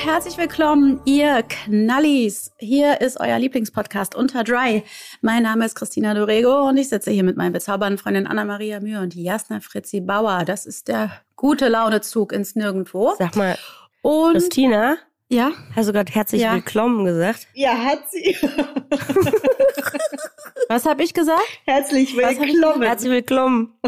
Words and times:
Und 0.00 0.06
herzlich 0.06 0.38
willkommen, 0.38 1.00
ihr 1.04 1.42
Knallis. 1.42 2.52
Hier 2.58 3.00
ist 3.00 3.20
euer 3.20 3.38
Lieblingspodcast 3.38 4.14
Unter 4.14 4.44
Dry. 4.44 4.82
Mein 5.20 5.42
Name 5.42 5.66
ist 5.66 5.74
Christina 5.74 6.14
Dorego 6.14 6.68
und 6.68 6.76
ich 6.76 6.88
sitze 6.88 7.10
hier 7.10 7.24
mit 7.24 7.36
meinen 7.36 7.52
bezaubernden 7.52 7.98
Freundin 7.98 8.26
Anna-Maria 8.26 8.80
Mühe 8.80 9.00
und 9.00 9.14
Jasna 9.14 9.60
Fritzi 9.60 10.00
Bauer. 10.00 10.44
Das 10.46 10.64
ist 10.64 10.88
der 10.88 11.10
gute 11.36 11.68
Launezug 11.68 12.32
ins 12.32 12.54
Nirgendwo. 12.54 13.14
Sag 13.18 13.36
mal, 13.36 13.58
und 14.02 14.34
Christina? 14.34 14.96
Ja? 15.28 15.50
Hast 15.74 15.88
du 15.88 15.92
gerade 15.92 16.12
herzlich 16.12 16.42
ja. 16.42 16.54
willkommen 16.54 17.04
gesagt? 17.04 17.48
Ja, 17.54 17.72
hat 17.72 18.10
sie. 18.10 18.36
Was 20.68 20.86
habe 20.86 21.02
ich 21.02 21.12
gesagt? 21.12 21.42
Herzlich 21.66 22.16
willkommen. 22.16 22.82
Herzlich 22.82 23.10
willkommen. 23.10 23.78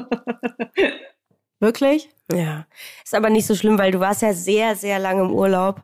Wirklich? 1.60 2.10
Ja. 2.30 2.66
Ist 3.04 3.14
aber 3.14 3.30
nicht 3.30 3.46
so 3.46 3.54
schlimm, 3.54 3.78
weil 3.78 3.92
du 3.92 4.00
warst 4.00 4.22
ja 4.22 4.32
sehr, 4.32 4.74
sehr 4.74 4.98
lange 4.98 5.22
im 5.22 5.32
Urlaub 5.32 5.82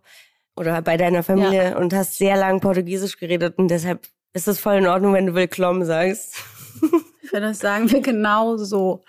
oder 0.59 0.83
bei 0.83 0.97
deiner 0.97 1.23
Familie 1.23 1.70
ja. 1.70 1.78
und 1.78 1.95
hast 1.95 2.19
sehr 2.19 2.37
lang 2.37 2.61
Portugiesisch 2.61 3.19
geredet 3.19 3.59
und 3.59 3.69
deshalb 3.69 4.09
ist 4.34 4.48
es 4.48 4.61
voll 4.61 4.77
in 4.77 4.87
Ordnung, 4.87 5.14
wenn 5.14 5.27
du 5.27 5.34
willkommen 5.34 5.84
sagst. 5.84 6.37
Für 7.23 7.41
das 7.41 7.59
sagen 7.59 7.91
wir 7.91 8.01
genau 8.01 8.56
so. 8.56 9.05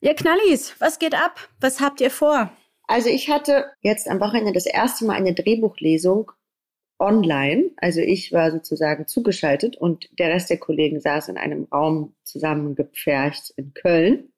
Ihr 0.00 0.14
Knallis, 0.14 0.74
was 0.78 0.98
geht 0.98 1.14
ab? 1.14 1.36
Was 1.60 1.80
habt 1.80 2.00
ihr 2.00 2.10
vor? 2.10 2.50
Also 2.86 3.08
ich 3.08 3.30
hatte 3.30 3.66
jetzt 3.80 4.08
am 4.08 4.20
Wochenende 4.20 4.52
das 4.52 4.66
erste 4.66 5.04
Mal 5.04 5.14
eine 5.14 5.34
Drehbuchlesung 5.34 6.32
online. 6.98 7.70
Also 7.76 8.00
ich 8.00 8.32
war 8.32 8.50
sozusagen 8.50 9.06
zugeschaltet 9.06 9.76
und 9.76 10.08
der 10.18 10.30
Rest 10.30 10.50
der 10.50 10.58
Kollegen 10.58 11.00
saß 11.00 11.28
in 11.28 11.36
einem 11.36 11.64
Raum 11.64 12.14
zusammengepfercht 12.22 13.52
in 13.56 13.74
Köln. 13.74 14.31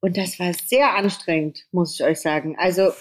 Und 0.00 0.16
das 0.16 0.38
war 0.38 0.52
sehr 0.52 0.94
anstrengend, 0.94 1.66
muss 1.72 1.94
ich 1.94 2.04
euch 2.04 2.20
sagen. 2.20 2.56
Also, 2.58 2.92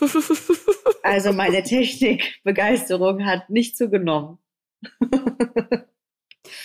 also 1.04 1.34
meine 1.34 1.62
Technikbegeisterung 1.64 3.26
hat 3.26 3.50
nicht 3.50 3.78
zugenommen. 3.78 4.40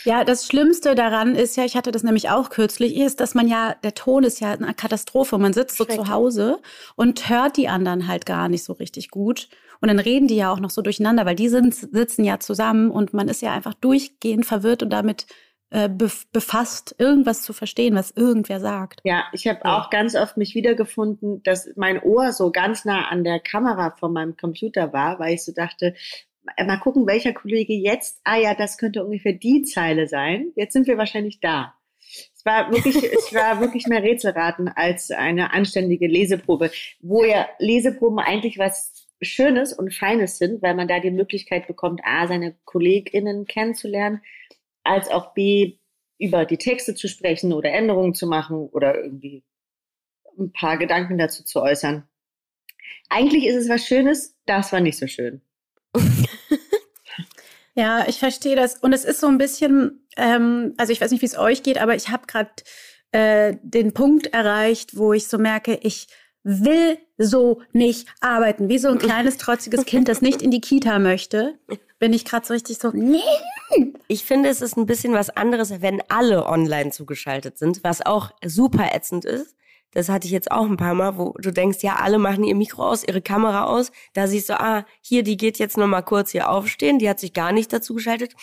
Ja, 0.04 0.24
das 0.24 0.46
Schlimmste 0.46 0.94
daran 0.94 1.34
ist 1.34 1.56
ja, 1.56 1.64
ich 1.64 1.76
hatte 1.76 1.92
das 1.92 2.02
nämlich 2.02 2.30
auch 2.30 2.50
kürzlich, 2.50 2.96
ist, 2.96 3.20
dass 3.20 3.34
man 3.34 3.48
ja, 3.48 3.74
der 3.82 3.94
Ton 3.94 4.24
ist 4.24 4.40
ja 4.40 4.52
eine 4.52 4.74
Katastrophe. 4.74 5.38
Man 5.38 5.52
sitzt 5.52 5.76
so 5.76 5.84
zu 5.84 6.08
Hause 6.08 6.60
und 6.96 7.28
hört 7.28 7.56
die 7.56 7.68
anderen 7.68 8.06
halt 8.06 8.26
gar 8.26 8.48
nicht 8.48 8.64
so 8.64 8.72
richtig 8.74 9.10
gut. 9.10 9.48
Und 9.80 9.88
dann 9.88 9.98
reden 9.98 10.28
die 10.28 10.36
ja 10.36 10.52
auch 10.52 10.60
noch 10.60 10.70
so 10.70 10.82
durcheinander, 10.82 11.24
weil 11.24 11.36
die 11.36 11.48
sind, 11.48 11.74
sitzen 11.74 12.24
ja 12.24 12.38
zusammen 12.38 12.90
und 12.90 13.14
man 13.14 13.28
ist 13.28 13.42
ja 13.42 13.52
einfach 13.52 13.74
durchgehend 13.74 14.44
verwirrt 14.44 14.82
und 14.82 14.90
damit 14.90 15.26
befasst, 15.70 16.96
irgendwas 16.98 17.42
zu 17.42 17.52
verstehen, 17.52 17.94
was 17.94 18.10
irgendwer 18.10 18.58
sagt. 18.58 19.00
Ja, 19.04 19.24
ich 19.32 19.46
habe 19.46 19.60
ja. 19.64 19.78
auch 19.78 19.90
ganz 19.90 20.16
oft 20.16 20.36
mich 20.36 20.54
wiedergefunden, 20.56 21.42
dass 21.44 21.70
mein 21.76 22.02
Ohr 22.02 22.32
so 22.32 22.50
ganz 22.50 22.84
nah 22.84 23.08
an 23.08 23.22
der 23.22 23.38
Kamera 23.38 23.94
von 23.98 24.12
meinem 24.12 24.36
Computer 24.36 24.92
war, 24.92 25.20
weil 25.20 25.34
ich 25.34 25.44
so 25.44 25.52
dachte, 25.52 25.94
mal 26.58 26.78
gucken, 26.78 27.06
welcher 27.06 27.32
Kollege 27.32 27.72
jetzt, 27.74 28.20
ah 28.24 28.36
ja, 28.36 28.54
das 28.54 28.78
könnte 28.78 29.04
ungefähr 29.04 29.32
die 29.32 29.62
Zeile 29.62 30.08
sein. 30.08 30.52
Jetzt 30.56 30.72
sind 30.72 30.86
wir 30.86 30.98
wahrscheinlich 30.98 31.40
da. 31.40 31.74
Es 32.34 32.44
war 32.44 32.72
wirklich, 32.72 32.96
es 33.12 33.34
war 33.34 33.60
wirklich 33.60 33.86
mehr 33.86 34.02
Rätselraten 34.02 34.68
als 34.68 35.10
eine 35.10 35.52
anständige 35.52 36.06
Leseprobe, 36.06 36.70
wo 37.00 37.24
ja 37.24 37.46
Leseproben 37.58 38.18
eigentlich 38.18 38.58
was 38.58 39.06
Schönes 39.22 39.72
und 39.72 39.94
Feines 39.94 40.38
sind, 40.38 40.62
weil 40.62 40.74
man 40.74 40.88
da 40.88 40.98
die 40.98 41.10
Möglichkeit 41.10 41.66
bekommt, 41.66 42.00
A, 42.04 42.26
seine 42.26 42.56
KollegInnen 42.64 43.46
kennenzulernen, 43.46 44.22
als 44.84 45.08
auch 45.08 45.34
B, 45.34 45.78
über 46.18 46.44
die 46.44 46.58
Texte 46.58 46.94
zu 46.94 47.08
sprechen 47.08 47.52
oder 47.52 47.72
Änderungen 47.72 48.14
zu 48.14 48.26
machen 48.26 48.56
oder 48.56 49.02
irgendwie 49.02 49.42
ein 50.38 50.52
paar 50.52 50.76
Gedanken 50.76 51.18
dazu 51.18 51.42
zu 51.44 51.62
äußern. 51.62 52.06
Eigentlich 53.08 53.46
ist 53.46 53.56
es 53.56 53.68
was 53.68 53.86
Schönes, 53.86 54.36
das 54.46 54.72
war 54.72 54.80
nicht 54.80 54.98
so 54.98 55.06
schön. 55.06 55.40
ja, 57.74 58.06
ich 58.06 58.18
verstehe 58.18 58.54
das. 58.54 58.76
Und 58.76 58.92
es 58.92 59.04
ist 59.04 59.20
so 59.20 59.28
ein 59.28 59.38
bisschen, 59.38 60.06
ähm, 60.16 60.74
also 60.76 60.92
ich 60.92 61.00
weiß 61.00 61.10
nicht, 61.10 61.22
wie 61.22 61.26
es 61.26 61.38
euch 61.38 61.62
geht, 61.62 61.78
aber 61.78 61.96
ich 61.96 62.10
habe 62.10 62.26
gerade 62.26 62.50
äh, 63.12 63.56
den 63.62 63.94
Punkt 63.94 64.28
erreicht, 64.28 64.96
wo 64.96 65.12
ich 65.12 65.26
so 65.26 65.38
merke, 65.38 65.78
ich 65.82 66.06
will 66.42 66.98
so 67.22 67.60
nicht 67.72 68.08
arbeiten. 68.20 68.68
Wie 68.68 68.78
so 68.78 68.88
ein 68.88 68.98
kleines, 68.98 69.36
trotziges 69.36 69.84
Kind, 69.84 70.08
das 70.08 70.22
nicht 70.22 70.42
in 70.42 70.50
die 70.50 70.60
Kita 70.60 70.98
möchte 70.98 71.58
bin 72.00 72.14
ich 72.14 72.24
gerade 72.24 72.44
so 72.44 72.54
richtig 72.54 72.78
so, 72.78 72.90
nee. 72.92 73.20
Ich 74.08 74.24
finde, 74.24 74.48
es 74.48 74.62
ist 74.62 74.76
ein 74.76 74.86
bisschen 74.86 75.12
was 75.12 75.30
anderes, 75.30 75.80
wenn 75.80 76.02
alle 76.08 76.46
online 76.46 76.90
zugeschaltet 76.90 77.58
sind, 77.58 77.84
was 77.84 78.04
auch 78.04 78.32
super 78.44 78.92
ätzend 78.92 79.24
ist. 79.24 79.54
Das 79.92 80.08
hatte 80.08 80.26
ich 80.26 80.32
jetzt 80.32 80.50
auch 80.50 80.66
ein 80.66 80.76
paar 80.76 80.94
Mal, 80.94 81.18
wo 81.18 81.34
du 81.38 81.52
denkst, 81.52 81.78
ja, 81.82 81.96
alle 81.96 82.18
machen 82.18 82.44
ihr 82.44 82.54
Mikro 82.54 82.88
aus, 82.88 83.04
ihre 83.06 83.20
Kamera 83.20 83.64
aus. 83.64 83.92
Da 84.14 84.26
siehst 84.28 84.48
du, 84.48 84.58
ah, 84.58 84.86
hier, 85.00 85.22
die 85.22 85.36
geht 85.36 85.58
jetzt 85.58 85.76
noch 85.76 85.88
mal 85.88 86.02
kurz 86.02 86.30
hier 86.30 86.48
aufstehen. 86.48 86.98
Die 86.98 87.08
hat 87.08 87.20
sich 87.20 87.32
gar 87.32 87.52
nicht 87.52 87.72
dazu 87.72 87.94
geschaltet. 87.94 88.34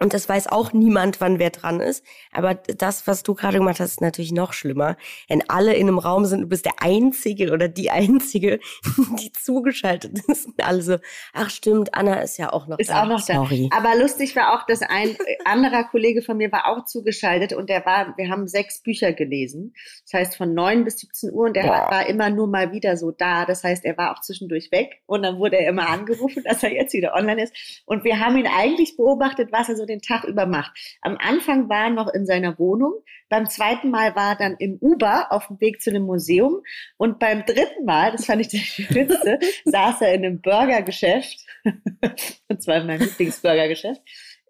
Und 0.00 0.12
das 0.12 0.28
weiß 0.28 0.48
auch 0.48 0.72
niemand, 0.72 1.20
wann 1.20 1.38
wer 1.38 1.50
dran 1.50 1.80
ist. 1.80 2.04
Aber 2.32 2.54
das, 2.54 3.06
was 3.06 3.22
du 3.22 3.34
gerade 3.34 3.58
gemacht 3.58 3.78
hast, 3.78 3.92
ist 3.92 4.00
natürlich 4.00 4.32
noch 4.32 4.52
schlimmer. 4.52 4.96
Wenn 5.28 5.48
alle 5.48 5.74
in 5.74 5.88
einem 5.88 5.98
Raum 5.98 6.24
sind, 6.24 6.40
du 6.40 6.46
bist 6.48 6.64
der 6.64 6.82
Einzige 6.82 7.52
oder 7.52 7.68
die 7.68 7.90
Einzige, 7.90 8.58
die 9.20 9.32
zugeschaltet 9.32 10.18
ist. 10.26 10.46
Und 10.46 10.64
alle 10.64 10.82
so, 10.82 10.98
ach 11.32 11.48
stimmt, 11.48 11.94
Anna 11.94 12.20
ist 12.22 12.38
ja 12.38 12.52
auch 12.52 12.66
noch 12.66 12.78
ist 12.78 12.90
da. 12.90 12.94
Ist 12.94 13.00
auch 13.00 13.08
noch 13.08 13.20
Sorry. 13.20 13.68
da. 13.70 13.78
Aber 13.78 13.96
lustig 13.96 14.34
war 14.34 14.54
auch, 14.54 14.66
dass 14.66 14.82
ein 14.82 15.16
anderer 15.44 15.84
Kollege 15.84 16.22
von 16.22 16.36
mir 16.38 16.50
war 16.50 16.66
auch 16.66 16.84
zugeschaltet 16.84 17.52
und 17.52 17.70
der 17.70 17.86
war, 17.86 18.14
wir 18.16 18.28
haben 18.28 18.48
sechs 18.48 18.82
Bücher 18.82 19.12
gelesen. 19.12 19.74
Das 20.04 20.20
heißt 20.20 20.36
von 20.36 20.54
neun 20.54 20.84
bis 20.84 20.98
17 20.98 21.32
Uhr 21.32 21.46
und 21.46 21.56
der 21.56 21.62
Boah. 21.62 21.88
war 21.90 22.06
immer 22.08 22.30
nur 22.30 22.48
mal 22.48 22.72
wieder 22.72 22.96
so 22.96 23.12
da. 23.12 23.44
Das 23.44 23.62
heißt, 23.62 23.84
er 23.84 23.96
war 23.96 24.12
auch 24.12 24.20
zwischendurch 24.20 24.72
weg 24.72 25.02
und 25.06 25.22
dann 25.22 25.38
wurde 25.38 25.58
er 25.58 25.68
immer 25.68 25.88
angerufen, 25.88 26.42
dass 26.44 26.64
er 26.64 26.72
jetzt 26.72 26.94
wieder 26.94 27.14
online 27.14 27.44
ist. 27.44 27.82
Und 27.86 28.02
wir 28.02 28.18
haben 28.18 28.36
ihn 28.36 28.48
eigentlich 28.48 28.96
beobachtet, 28.96 29.52
was 29.52 29.68
er 29.68 29.76
so 29.76 29.83
den 29.86 30.00
Tag 30.00 30.24
über 30.24 30.46
macht. 30.46 30.72
Am 31.00 31.16
Anfang 31.18 31.68
war 31.68 31.84
er 31.84 31.90
noch 31.90 32.12
in 32.12 32.26
seiner 32.26 32.58
Wohnung, 32.58 32.94
beim 33.28 33.48
zweiten 33.48 33.90
Mal 33.90 34.14
war 34.14 34.32
er 34.32 34.36
dann 34.36 34.56
im 34.58 34.78
Uber 34.80 35.32
auf 35.32 35.48
dem 35.48 35.60
Weg 35.60 35.82
zu 35.82 35.90
einem 35.90 36.04
Museum 36.04 36.62
und 36.96 37.18
beim 37.18 37.44
dritten 37.44 37.84
Mal, 37.84 38.12
das 38.12 38.26
fand 38.26 38.40
ich 38.40 38.48
das 38.48 38.60
Schönste, 38.60 39.38
saß 39.64 40.02
er 40.02 40.14
in 40.14 40.24
einem 40.24 40.40
Burgergeschäft, 40.40 41.44
und 42.48 42.62
zwar 42.62 42.76
in 42.76 42.86
meinem 42.86 43.00
Lieblingsburgergeschäft, 43.00 44.00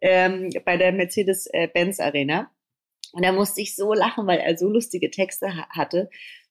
ähm, 0.00 0.50
bei 0.64 0.76
der 0.76 0.92
Mercedes-Benz 0.92 2.00
Arena. 2.00 2.50
Und 3.12 3.24
da 3.24 3.32
musste 3.32 3.60
ich 3.60 3.76
so 3.76 3.94
lachen, 3.94 4.26
weil 4.26 4.38
er 4.38 4.58
so 4.58 4.68
lustige 4.68 5.10
Texte 5.10 5.46
ha 5.56 5.68
hatte 5.70 6.10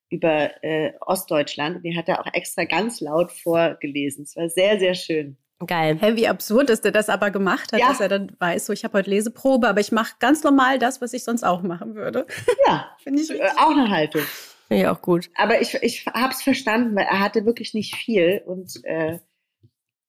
über 0.09 0.63
äh, 0.63 0.93
Ostdeutschland. 1.02 1.78
Und 1.78 1.84
die 1.84 1.97
hat 1.97 2.08
er 2.08 2.22
auch 2.22 2.34
extra 2.34 2.63
ganz 2.63 3.02
laut 3.02 3.31
vorgelesen. 3.31 4.23
Es 4.23 4.35
war 4.35 4.49
sehr, 4.49 4.79
sehr 4.79 4.96
schön. 4.96 5.37
Geil. 5.66 5.97
Hä, 6.00 6.16
wie 6.16 6.28
absurd, 6.28 6.70
dass 6.70 6.82
der 6.82 6.91
das 6.91 7.09
aber 7.09 7.32
gemacht 7.32 7.72
hat, 7.72 7.79
ja. 7.79 7.88
dass 7.88 8.00
er 8.00 8.09
dann 8.09 8.35
weiß, 8.40 8.66
so 8.66 8.73
ich 8.73 8.84
habe 8.84 8.97
heute 8.97 9.09
Leseprobe, 9.09 9.67
aber 9.67 9.79
ich 9.79 9.91
mache 9.91 10.16
ganz 10.20 10.44
normal 10.44 10.79
das, 10.79 11.02
was 11.02 11.14
ich 11.14 11.23
sonst 11.23 11.44
auch 11.44 11.61
machen 11.61 11.96
würde. 11.96 12.26
Ja, 12.67 12.91
finde 13.03 13.22
ich 13.22 13.29
äh, 13.29 13.50
auch 13.58 13.72
eine 13.72 13.90
Haltung. 13.90 14.23
Finde 14.67 14.84
ich 14.84 14.88
auch 14.88 15.02
gut. 15.02 15.29
Aber 15.35 15.61
ich, 15.61 15.76
ich 15.76 16.05
habe 16.08 16.34
es 16.34 16.41
verstanden, 16.41 16.96
weil 16.96 17.05
er 17.05 17.20
hatte 17.20 17.46
wirklich 17.46 17.73
nicht 17.73 17.96
viel 17.96 18.41
und 18.46 18.84
äh, 18.84 19.20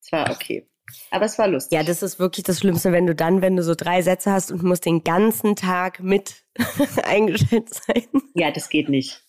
es 0.01 0.11
war 0.11 0.29
okay. 0.31 0.67
Aber 1.09 1.25
es 1.25 1.37
war 1.39 1.47
lustig. 1.47 1.75
Ja, 1.75 1.83
das 1.83 2.03
ist 2.03 2.19
wirklich 2.19 2.43
das 2.43 2.59
Schlimmste, 2.59 2.91
wenn 2.91 3.07
du 3.07 3.15
dann, 3.15 3.41
wenn 3.41 3.55
du 3.55 3.63
so 3.63 3.73
drei 3.75 4.01
Sätze 4.01 4.31
hast 4.31 4.51
und 4.51 4.63
musst 4.63 4.85
den 4.85 5.03
ganzen 5.03 5.55
Tag 5.55 5.99
mit 5.99 6.43
eingestellt 7.03 7.73
sein. 7.73 8.05
Ja, 8.35 8.51
das 8.51 8.69
geht 8.69 8.89
nicht. 8.89 9.23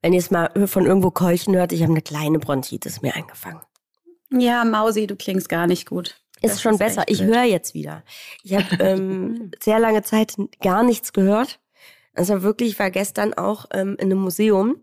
Wenn 0.00 0.12
ihr 0.12 0.18
es 0.18 0.32
mal 0.32 0.50
von 0.66 0.86
irgendwo 0.86 1.12
keuchen 1.12 1.54
hört, 1.54 1.72
ich 1.72 1.82
habe 1.82 1.92
eine 1.92 2.02
kleine 2.02 2.40
Bronchitis 2.40 3.02
mir 3.02 3.14
eingefangen. 3.14 3.60
Ja, 4.32 4.64
Mausi, 4.64 5.06
du 5.06 5.16
klingst 5.16 5.48
gar 5.48 5.66
nicht 5.66 5.88
gut. 5.88 6.20
Ist 6.40 6.54
das 6.54 6.62
schon 6.62 6.74
ist 6.74 6.78
besser. 6.78 7.04
Ich 7.06 7.22
höre 7.22 7.44
jetzt 7.44 7.74
wieder. 7.74 8.02
Ich 8.42 8.54
habe 8.54 8.66
ähm, 8.80 9.52
sehr 9.62 9.78
lange 9.78 10.02
Zeit 10.02 10.34
gar 10.60 10.82
nichts 10.82 11.12
gehört. 11.12 11.60
Also 12.14 12.42
wirklich, 12.42 12.72
ich 12.72 12.78
war 12.78 12.90
gestern 12.90 13.34
auch 13.34 13.66
ähm, 13.72 13.96
in 13.98 14.10
einem 14.10 14.20
Museum 14.20 14.80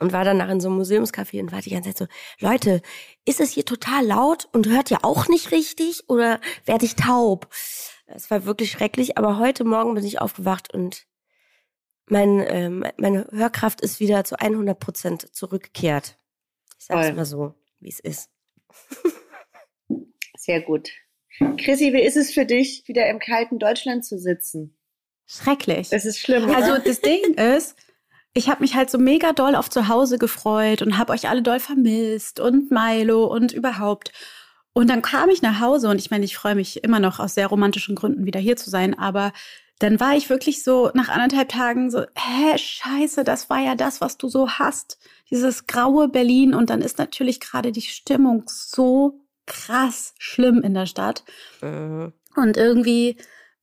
und 0.00 0.12
war 0.12 0.24
danach 0.24 0.50
in 0.50 0.60
so 0.60 0.68
einem 0.68 0.78
Museumscafé 0.78 1.40
und 1.40 1.52
war 1.52 1.62
die 1.62 1.70
ganze 1.70 1.94
Zeit 1.94 1.98
so, 1.98 2.46
Leute, 2.46 2.82
ist 3.24 3.40
es 3.40 3.52
hier 3.52 3.64
total 3.64 4.04
laut 4.04 4.48
und 4.52 4.68
hört 4.68 4.90
ihr 4.90 5.04
auch 5.04 5.28
nicht 5.28 5.52
richtig 5.52 6.08
oder 6.08 6.40
werde 6.64 6.84
ich 6.84 6.96
taub? 6.96 7.48
Es 8.06 8.30
war 8.30 8.44
wirklich 8.44 8.70
schrecklich, 8.70 9.16
aber 9.16 9.38
heute 9.38 9.64
Morgen 9.64 9.94
bin 9.94 10.04
ich 10.04 10.20
aufgewacht 10.20 10.72
und 10.72 11.06
mein, 12.08 12.40
äh, 12.40 12.92
meine 12.98 13.26
Hörkraft 13.30 13.80
ist 13.80 13.98
wieder 13.98 14.24
zu 14.24 14.38
100 14.38 14.78
Prozent 14.78 15.34
zurückgekehrt. 15.34 16.18
Ich 16.78 16.86
sag's 16.86 17.06
Toll. 17.06 17.16
mal 17.16 17.24
so, 17.24 17.54
wie 17.80 17.88
es 17.88 17.98
ist. 17.98 18.30
Sehr 20.36 20.60
gut. 20.62 20.90
Chrissy, 21.58 21.92
wie 21.92 22.02
ist 22.02 22.16
es 22.16 22.32
für 22.32 22.46
dich, 22.46 22.84
wieder 22.86 23.08
im 23.08 23.18
kalten 23.18 23.58
Deutschland 23.58 24.04
zu 24.04 24.18
sitzen? 24.18 24.76
Schrecklich. 25.26 25.90
Das 25.90 26.04
ist 26.04 26.18
schlimm. 26.18 26.48
Also 26.50 26.72
oder? 26.72 26.80
das 26.80 27.00
Ding 27.00 27.34
ist, 27.36 27.76
ich 28.32 28.48
habe 28.48 28.60
mich 28.60 28.74
halt 28.74 28.90
so 28.90 28.98
mega 28.98 29.32
doll 29.32 29.54
auf 29.54 29.70
zu 29.70 29.88
Hause 29.88 30.18
gefreut 30.18 30.82
und 30.82 30.98
habe 30.98 31.12
euch 31.12 31.28
alle 31.28 31.42
doll 31.42 31.60
vermisst 31.60 32.38
und 32.38 32.70
Milo 32.70 33.24
und 33.24 33.52
überhaupt. 33.52 34.12
Und 34.72 34.90
dann 34.90 35.02
kam 35.02 35.30
ich 35.30 35.40
nach 35.40 35.60
Hause 35.60 35.88
und 35.88 35.98
ich 35.98 36.10
meine, 36.10 36.24
ich 36.24 36.36
freue 36.36 36.54
mich 36.54 36.84
immer 36.84 37.00
noch 37.00 37.18
aus 37.18 37.34
sehr 37.34 37.46
romantischen 37.46 37.94
Gründen 37.94 38.26
wieder 38.26 38.40
hier 38.40 38.56
zu 38.56 38.68
sein, 38.68 38.96
aber 38.98 39.32
dann 39.78 40.00
war 40.00 40.16
ich 40.16 40.30
wirklich 40.30 40.64
so 40.64 40.90
nach 40.94 41.08
anderthalb 41.08 41.50
Tagen 41.50 41.90
so, 41.90 42.00
hä, 42.00 42.56
scheiße, 42.56 43.24
das 43.24 43.50
war 43.50 43.58
ja 43.58 43.74
das, 43.74 44.00
was 44.00 44.16
du 44.16 44.28
so 44.28 44.50
hast. 44.50 44.98
Dieses 45.30 45.66
graue 45.66 46.08
Berlin 46.08 46.54
und 46.54 46.70
dann 46.70 46.80
ist 46.80 46.98
natürlich 46.98 47.40
gerade 47.40 47.72
die 47.72 47.82
Stimmung 47.82 48.44
so 48.46 49.20
krass 49.44 50.14
schlimm 50.18 50.62
in 50.62 50.74
der 50.74 50.86
Stadt. 50.86 51.24
Mhm. 51.60 52.12
Und 52.36 52.56
irgendwie, 52.56 53.16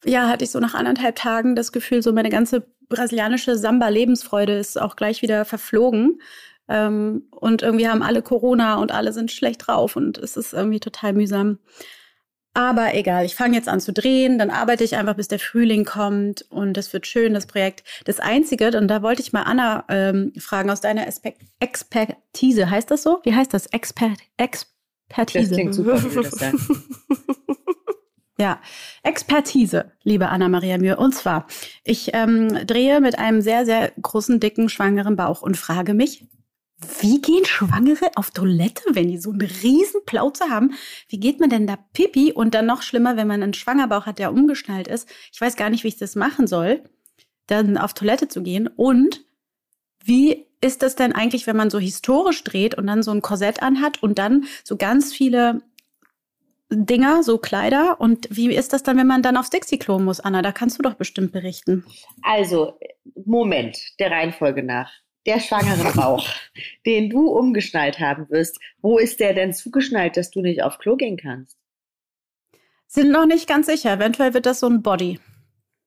ja, 0.05 0.27
hatte 0.27 0.43
ich 0.43 0.51
so 0.51 0.59
nach 0.59 0.75
anderthalb 0.75 1.15
Tagen 1.15 1.55
das 1.55 1.71
Gefühl, 1.71 2.03
so 2.03 2.13
meine 2.13 2.29
ganze 2.29 2.65
brasilianische 2.89 3.57
Samba-Lebensfreude 3.57 4.57
ist 4.57 4.79
auch 4.79 4.95
gleich 4.95 5.21
wieder 5.21 5.45
verflogen. 5.45 6.21
Ähm, 6.67 7.27
und 7.31 7.61
irgendwie 7.61 7.89
haben 7.89 8.03
alle 8.03 8.21
Corona 8.21 8.75
und 8.75 8.91
alle 8.91 9.13
sind 9.13 9.31
schlecht 9.31 9.67
drauf 9.67 9.95
und 9.95 10.17
es 10.17 10.37
ist 10.37 10.53
irgendwie 10.53 10.79
total 10.79 11.13
mühsam. 11.13 11.59
Aber 12.55 12.93
egal, 12.93 13.25
ich 13.25 13.35
fange 13.35 13.55
jetzt 13.55 13.67
an 13.67 13.79
zu 13.79 13.93
drehen, 13.93 14.37
dann 14.37 14.51
arbeite 14.51 14.83
ich 14.83 14.95
einfach, 14.95 15.15
bis 15.15 15.27
der 15.27 15.39
Frühling 15.39 15.85
kommt 15.85 16.45
und 16.49 16.77
das 16.77 16.93
wird 16.93 17.07
schön, 17.07 17.33
das 17.33 17.47
Projekt. 17.47 17.83
Das 18.05 18.19
Einzige, 18.19 18.77
und 18.77 18.87
da 18.87 19.01
wollte 19.01 19.23
ich 19.23 19.33
mal 19.33 19.43
Anna 19.43 19.85
ähm, 19.89 20.33
fragen, 20.37 20.69
aus 20.69 20.79
deiner 20.79 21.07
Espe 21.07 21.33
Expertise, 21.59 22.69
heißt 22.69 22.91
das 22.91 23.01
so? 23.01 23.19
Wie 23.23 23.33
heißt 23.33 23.53
das? 23.53 23.65
Exper 23.67 24.09
das 24.09 24.19
Expertise. 24.37 25.53
klingt 25.55 25.73
super, 25.73 25.99
das. 25.99 26.39
Ja, 28.39 28.59
Expertise, 29.03 29.91
liebe 30.03 30.27
Anna-Maria 30.27 30.79
Mühe. 30.79 30.97
Und 30.97 31.13
zwar, 31.13 31.45
ich 31.83 32.09
ähm, 32.13 32.65
drehe 32.65 32.99
mit 32.99 33.19
einem 33.19 33.41
sehr, 33.41 33.63
sehr 33.63 33.91
großen, 34.01 34.39
dicken, 34.39 34.69
schwangeren 34.69 35.15
Bauch 35.15 35.43
und 35.43 35.55
frage 35.55 35.93
mich, 35.93 36.25
wie 37.01 37.21
gehen 37.21 37.45
Schwangere 37.45 38.11
auf 38.15 38.31
Toilette, 38.31 38.83
wenn 38.91 39.09
die 39.09 39.17
so 39.17 39.31
eine 39.31 39.43
riesen 39.43 40.05
Plauze 40.05 40.49
haben? 40.49 40.73
Wie 41.07 41.19
geht 41.19 41.39
man 41.39 41.49
denn 41.49 41.67
da 41.67 41.77
pipi? 41.93 42.31
Und 42.31 42.53
dann 42.53 42.65
noch 42.65 42.81
schlimmer, 42.81 43.17
wenn 43.17 43.27
man 43.27 43.43
einen 43.43 43.53
Schwangerbauch 43.53 44.05
hat, 44.05 44.19
der 44.19 44.31
umgeschnallt 44.31 44.87
ist. 44.87 45.09
Ich 45.31 45.39
weiß 45.39 45.55
gar 45.55 45.69
nicht, 45.69 45.83
wie 45.83 45.89
ich 45.89 45.97
das 45.97 46.15
machen 46.15 46.47
soll, 46.47 46.83
dann 47.47 47.77
auf 47.77 47.93
Toilette 47.93 48.27
zu 48.27 48.43
gehen. 48.43 48.67
Und 48.67 49.25
wie 50.03 50.45
ist 50.61 50.81
das 50.81 50.95
denn 50.95 51.13
eigentlich, 51.13 51.47
wenn 51.47 51.57
man 51.57 51.69
so 51.69 51.79
historisch 51.79 52.43
dreht 52.43 52.75
und 52.75 52.87
dann 52.87 53.03
so 53.03 53.11
ein 53.11 53.21
Korsett 53.21 53.61
anhat 53.61 54.01
und 54.01 54.17
dann 54.17 54.45
so 54.63 54.77
ganz 54.77 55.13
viele 55.13 55.61
Dinger, 56.69 57.23
so 57.23 57.37
Kleider? 57.37 57.99
Und 57.99 58.27
wie 58.31 58.53
ist 58.53 58.73
das 58.73 58.83
dann, 58.83 58.97
wenn 58.97 59.07
man 59.07 59.21
dann 59.21 59.37
aufs 59.37 59.49
Dixie-Klo 59.49 59.99
muss, 59.99 60.19
Anna? 60.19 60.41
Da 60.41 60.51
kannst 60.51 60.77
du 60.77 60.81
doch 60.81 60.95
bestimmt 60.95 61.31
berichten. 61.31 61.85
Also, 62.21 62.79
Moment, 63.25 63.77
der 63.99 64.11
Reihenfolge 64.11 64.63
nach. 64.63 64.91
Der 65.25 65.39
schwangere 65.39 65.91
Bauch, 65.93 66.27
den 66.85 67.09
du 67.09 67.27
umgeschnallt 67.29 67.99
haben 67.99 68.29
wirst, 68.29 68.59
wo 68.81 68.97
ist 68.97 69.19
der 69.19 69.33
denn 69.33 69.53
zugeschnallt, 69.53 70.17
dass 70.17 70.31
du 70.31 70.41
nicht 70.41 70.63
auf 70.63 70.79
Klo 70.79 70.95
gehen 70.97 71.17
kannst? 71.17 71.57
Sind 72.87 73.11
noch 73.11 73.25
nicht 73.25 73.47
ganz 73.47 73.67
sicher. 73.67 73.93
Eventuell 73.93 74.33
wird 74.33 74.45
das 74.45 74.59
so 74.59 74.67
ein 74.67 74.81
Body. 74.83 75.19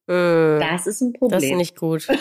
Mhm. 0.07 0.59
Das 0.61 0.87
ist 0.87 1.01
ein 1.03 1.13
Das 1.13 1.19
Problem. 1.21 1.43
ist 1.43 1.57
nicht 1.57 1.77
gut. 1.77 2.07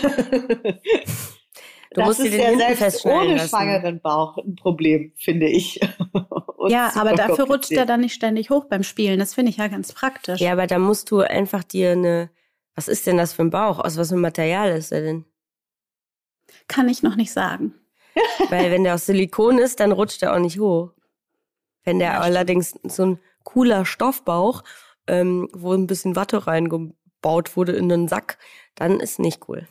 Du 1.94 2.01
das 2.01 2.07
musst 2.07 2.19
dir 2.19 2.25
ist 2.25 2.33
den 2.33 2.41
ja 2.41 2.50
hinten 2.65 2.75
selbst 2.77 3.06
ohne 3.06 3.35
lassen. 3.35 3.47
schwangeren 3.47 4.01
Bauch 4.01 4.38
ein 4.38 4.56
Problem, 4.57 5.13
finde 5.15 5.47
ich. 5.47 5.79
Und 6.57 6.69
ja, 6.69 6.91
aber 6.95 7.13
dafür 7.13 7.45
rutscht 7.45 7.71
er 7.71 7.85
dann 7.85 8.01
nicht 8.01 8.13
ständig 8.13 8.50
hoch 8.50 8.65
beim 8.65 8.83
Spielen. 8.83 9.17
Das 9.17 9.33
finde 9.33 9.51
ich 9.51 9.57
ja 9.57 9.67
ganz 9.69 9.94
praktisch. 9.94 10.41
Ja, 10.41 10.51
aber 10.51 10.67
da 10.67 10.77
musst 10.77 11.09
du 11.09 11.19
einfach 11.21 11.63
dir 11.63 11.91
eine. 11.91 12.29
Was 12.75 12.89
ist 12.89 13.07
denn 13.07 13.15
das 13.15 13.31
für 13.31 13.44
ein 13.44 13.50
Bauch? 13.50 13.79
Aus 13.79 13.95
was 13.97 14.09
für 14.09 14.15
einem 14.15 14.23
Material 14.23 14.71
ist 14.71 14.91
der 14.91 15.03
denn? 15.03 15.25
Kann 16.67 16.89
ich 16.89 17.03
noch 17.03 17.15
nicht 17.15 17.31
sagen. 17.31 17.73
Weil 18.50 18.71
wenn 18.71 18.83
der 18.83 18.95
aus 18.95 19.06
Silikon 19.06 19.57
ist, 19.57 19.79
dann 19.79 19.91
rutscht 19.91 20.21
der 20.21 20.33
auch 20.33 20.39
nicht 20.39 20.59
hoch. 20.59 20.91
Wenn 21.83 22.00
der 22.00 22.13
Ja, 22.13 22.19
allerdings 22.19 22.75
so 22.83 23.06
ein 23.06 23.19
cooler 23.44 23.85
Stoffbauch, 23.85 24.63
ähm, 25.07 25.50
wo 25.53 25.73
ein 25.73 25.88
bisschen 25.88 26.15
Watte 26.15 26.47
reingebaut 26.47 27.56
wurde 27.56 27.73
in 27.73 27.91
einen 27.91 28.07
Sack, 28.07 28.38
dann 28.75 29.00
ist 29.00 29.19
nicht 29.19 29.47
cool. 29.47 29.67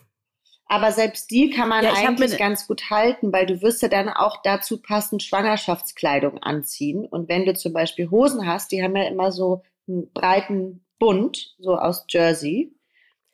Aber 0.67 0.93
selbst 0.93 1.31
die 1.31 1.51
kann 1.51 1.69
man 1.69 1.85
Ja, 1.85 1.93
eigentlich 1.93 2.39
ganz 2.39 2.67
gut 2.67 2.91
halten, 2.91 3.33
weil 3.33 3.47
du 3.47 3.61
wirst 3.61 3.83
ja 3.83 3.89
dann 3.89 4.09
auch 4.09 4.41
dazu 4.43 4.81
passend 4.81 5.23
Schwangerschaftskleidung 5.23 6.39
anziehen. 6.39 7.05
Und 7.05 7.29
wenn 7.29 7.45
du 7.45 7.55
zum 7.55 7.73
Beispiel 7.73 8.11
Hosen 8.11 8.47
hast, 8.47 8.73
die 8.73 8.83
haben 8.83 8.97
ja 8.97 9.05
immer 9.05 9.31
so 9.31 9.63
einen 9.87 10.11
breiten 10.13 10.85
Bund, 10.99 11.55
so 11.59 11.77
aus 11.77 12.07
Jersey. 12.09 12.75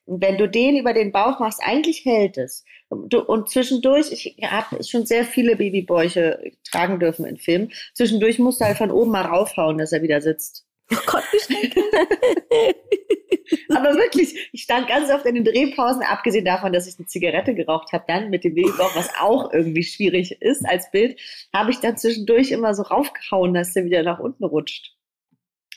Und 0.06 0.20
wenn 0.22 0.38
du 0.38 0.48
den 0.48 0.76
über 0.76 0.92
den 0.92 1.12
Bauch 1.12 1.38
machst, 1.38 1.60
eigentlich 1.62 2.04
hält 2.04 2.36
es. 2.36 2.64
Und, 2.90 3.12
du, 3.12 3.20
und 3.20 3.48
zwischendurch, 3.48 4.10
ich 4.10 4.36
habe 4.42 4.82
schon 4.82 5.06
sehr 5.06 5.24
viele 5.24 5.54
Babybäuche 5.56 6.52
tragen 6.68 6.98
dürfen 6.98 7.24
in 7.24 7.36
Filmen, 7.36 7.72
zwischendurch 7.94 8.40
musst 8.40 8.60
du 8.60 8.64
halt 8.64 8.78
von 8.78 8.90
oben 8.90 9.12
mal 9.12 9.24
raufhauen, 9.24 9.78
dass 9.78 9.92
er 9.92 10.02
wieder 10.02 10.20
sitzt. 10.20 10.66
Oh 10.92 10.96
Gott, 11.06 11.22
wie 11.30 11.38
schnell. 11.38 11.70
Aber 13.70 13.94
wirklich, 13.94 14.50
ich 14.52 14.62
stand 14.62 14.88
ganz 14.88 15.08
oft 15.10 15.24
in 15.24 15.36
den 15.36 15.44
Drehpausen, 15.44 16.02
abgesehen 16.02 16.44
davon, 16.44 16.72
dass 16.72 16.88
ich 16.88 16.98
eine 16.98 17.06
Zigarette 17.06 17.54
geraucht 17.54 17.92
habe, 17.92 18.04
dann 18.08 18.30
mit 18.30 18.42
dem 18.42 18.54
Babybauch, 18.54 18.96
was 18.96 19.08
auch 19.20 19.52
irgendwie 19.52 19.84
schwierig 19.84 20.42
ist 20.42 20.68
als 20.68 20.90
Bild, 20.90 21.20
habe 21.54 21.70
ich 21.70 21.78
dann 21.78 21.96
zwischendurch 21.96 22.50
immer 22.50 22.74
so 22.74 22.82
raufgehauen, 22.82 23.54
dass 23.54 23.72
der 23.72 23.84
wieder 23.84 24.02
nach 24.02 24.18
unten 24.18 24.44
rutscht. 24.44 24.96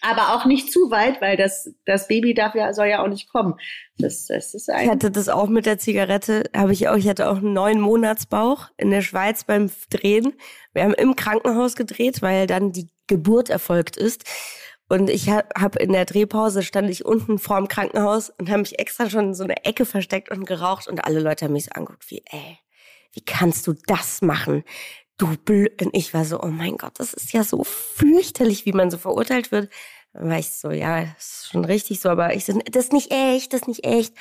Aber 0.06 0.36
auch 0.36 0.46
nicht 0.46 0.72
zu 0.72 0.92
weit, 0.92 1.22
weil 1.22 1.38
das, 1.38 1.74
das 1.86 2.10
Baby 2.10 2.34
darf 2.34 2.56
ja, 2.56 2.74
soll 2.74 2.88
ja 2.88 3.02
auch 3.02 3.08
nicht 3.08 3.30
kommen. 3.32 3.56
Das, 3.98 4.26
das 4.26 4.54
ist 4.54 4.68
Ich 4.68 4.76
ein, 4.76 4.90
hatte 4.90 5.10
das 5.10 5.30
auch 5.30 5.48
mit 5.48 5.66
der 5.66 5.78
Zigarette, 5.78 6.44
habe 6.54 6.74
ich 6.74 6.90
auch, 6.90 6.98
ich 6.98 7.08
hatte 7.08 7.30
auch 7.30 7.38
einen 7.38 7.54
neun 7.54 7.80
Monatsbauch 7.80 8.70
in 8.76 8.92
der 8.92 9.02
Schweiz 9.02 9.46
beim 9.46 9.72
Drehen. 9.90 10.34
Wir 10.74 10.84
haben 10.84 10.94
im 10.94 11.16
Krankenhaus 11.16 11.78
gedreht, 11.78 12.22
weil 12.22 12.48
dann 12.48 12.74
die 12.74 12.90
Geburt 13.08 13.50
erfolgt 13.50 13.96
ist. 13.96 14.26
Und 14.90 15.10
ich 15.10 15.30
habe 15.30 15.48
hab 15.58 15.78
in 15.78 15.94
der 15.94 16.06
Drehpause 16.06 16.64
stand 16.64 16.90
ich 16.90 17.06
unten 17.06 17.40
vorm 17.40 17.70
Krankenhaus 17.70 18.30
und 18.30 18.50
habe 18.50 18.60
mich 18.60 18.80
extra 18.80 19.10
schon 19.10 19.28
in 19.28 19.34
so 19.34 19.46
eine 19.46 19.66
Ecke 19.66 19.86
versteckt 19.86 20.30
und 20.30 20.46
geraucht 20.46 20.90
und 20.90 21.06
alle 21.06 21.22
Leute 21.22 21.46
haben 21.46 21.54
mich 21.54 21.66
so 21.66 21.72
angeguckt 21.72 22.12
wie, 22.12 22.24
ey, 22.30 22.60
wie 23.14 23.22
kannst 23.22 23.68
du 23.68 23.74
das 23.88 24.22
machen? 24.22 24.64
Du 25.18 25.38
blö 25.38 25.68
und 25.82 25.96
ich 25.96 26.14
war 26.14 26.26
so, 26.26 26.42
oh 26.42 26.48
mein 26.48 26.78
Gott, 26.78 26.94
das 26.98 27.14
ist 27.14 27.34
ja 27.34 27.44
so 27.44 27.64
fürchterlich, 27.64 28.66
wie 28.66 28.74
man 28.74 28.90
so 28.90 28.98
verurteilt 28.98 29.52
wird. 29.52 29.72
Dann 30.14 30.30
war 30.30 30.40
ich 30.40 30.52
so, 30.52 30.72
ja, 30.72 31.06
das 31.06 31.44
ist 31.44 31.50
schon 31.52 31.66
richtig 31.66 32.00
so, 32.00 32.10
aber 32.10 32.36
ich 32.36 32.46
so, 32.46 32.60
das 32.66 32.86
ist 32.86 32.94
nicht 32.94 33.12
echt, 33.12 33.54
das 33.54 33.62
ist 33.62 33.68
nicht 33.68 33.86
echt. 33.86 34.14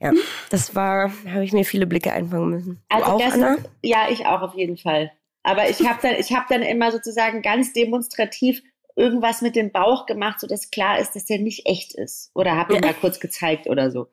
Ja, 0.00 0.12
das 0.48 0.74
war, 0.74 1.12
habe 1.26 1.44
ich 1.44 1.52
mir 1.52 1.64
viele 1.64 1.86
Blicke 1.86 2.12
einfangen 2.12 2.48
müssen. 2.48 2.82
Du 2.88 2.96
Also 2.96 3.12
auch, 3.12 3.18
das 3.18 3.34
Anna? 3.34 3.56
Ja, 3.82 4.08
ich 4.10 4.24
auch 4.26 4.40
auf 4.40 4.54
jeden 4.54 4.78
Fall. 4.78 5.12
Aber 5.42 5.68
ich 5.68 5.86
habe 5.86 5.98
dann, 6.02 6.14
ich 6.16 6.32
habe 6.32 6.46
dann 6.48 6.62
immer 6.62 6.90
sozusagen 6.90 7.42
ganz 7.42 7.72
demonstrativ 7.72 8.62
irgendwas 8.96 9.42
mit 9.42 9.56
dem 9.56 9.70
Bauch 9.70 10.06
gemacht, 10.06 10.40
so 10.40 10.46
dass 10.46 10.70
klar 10.70 10.98
ist, 10.98 11.14
dass 11.14 11.24
der 11.24 11.38
nicht 11.38 11.66
echt 11.66 11.94
ist. 11.94 12.30
Oder 12.34 12.56
habe 12.56 12.74
ihn 12.74 12.80
mal 12.80 12.94
kurz 12.94 13.20
gezeigt 13.20 13.68
oder 13.68 13.90
so, 13.90 14.08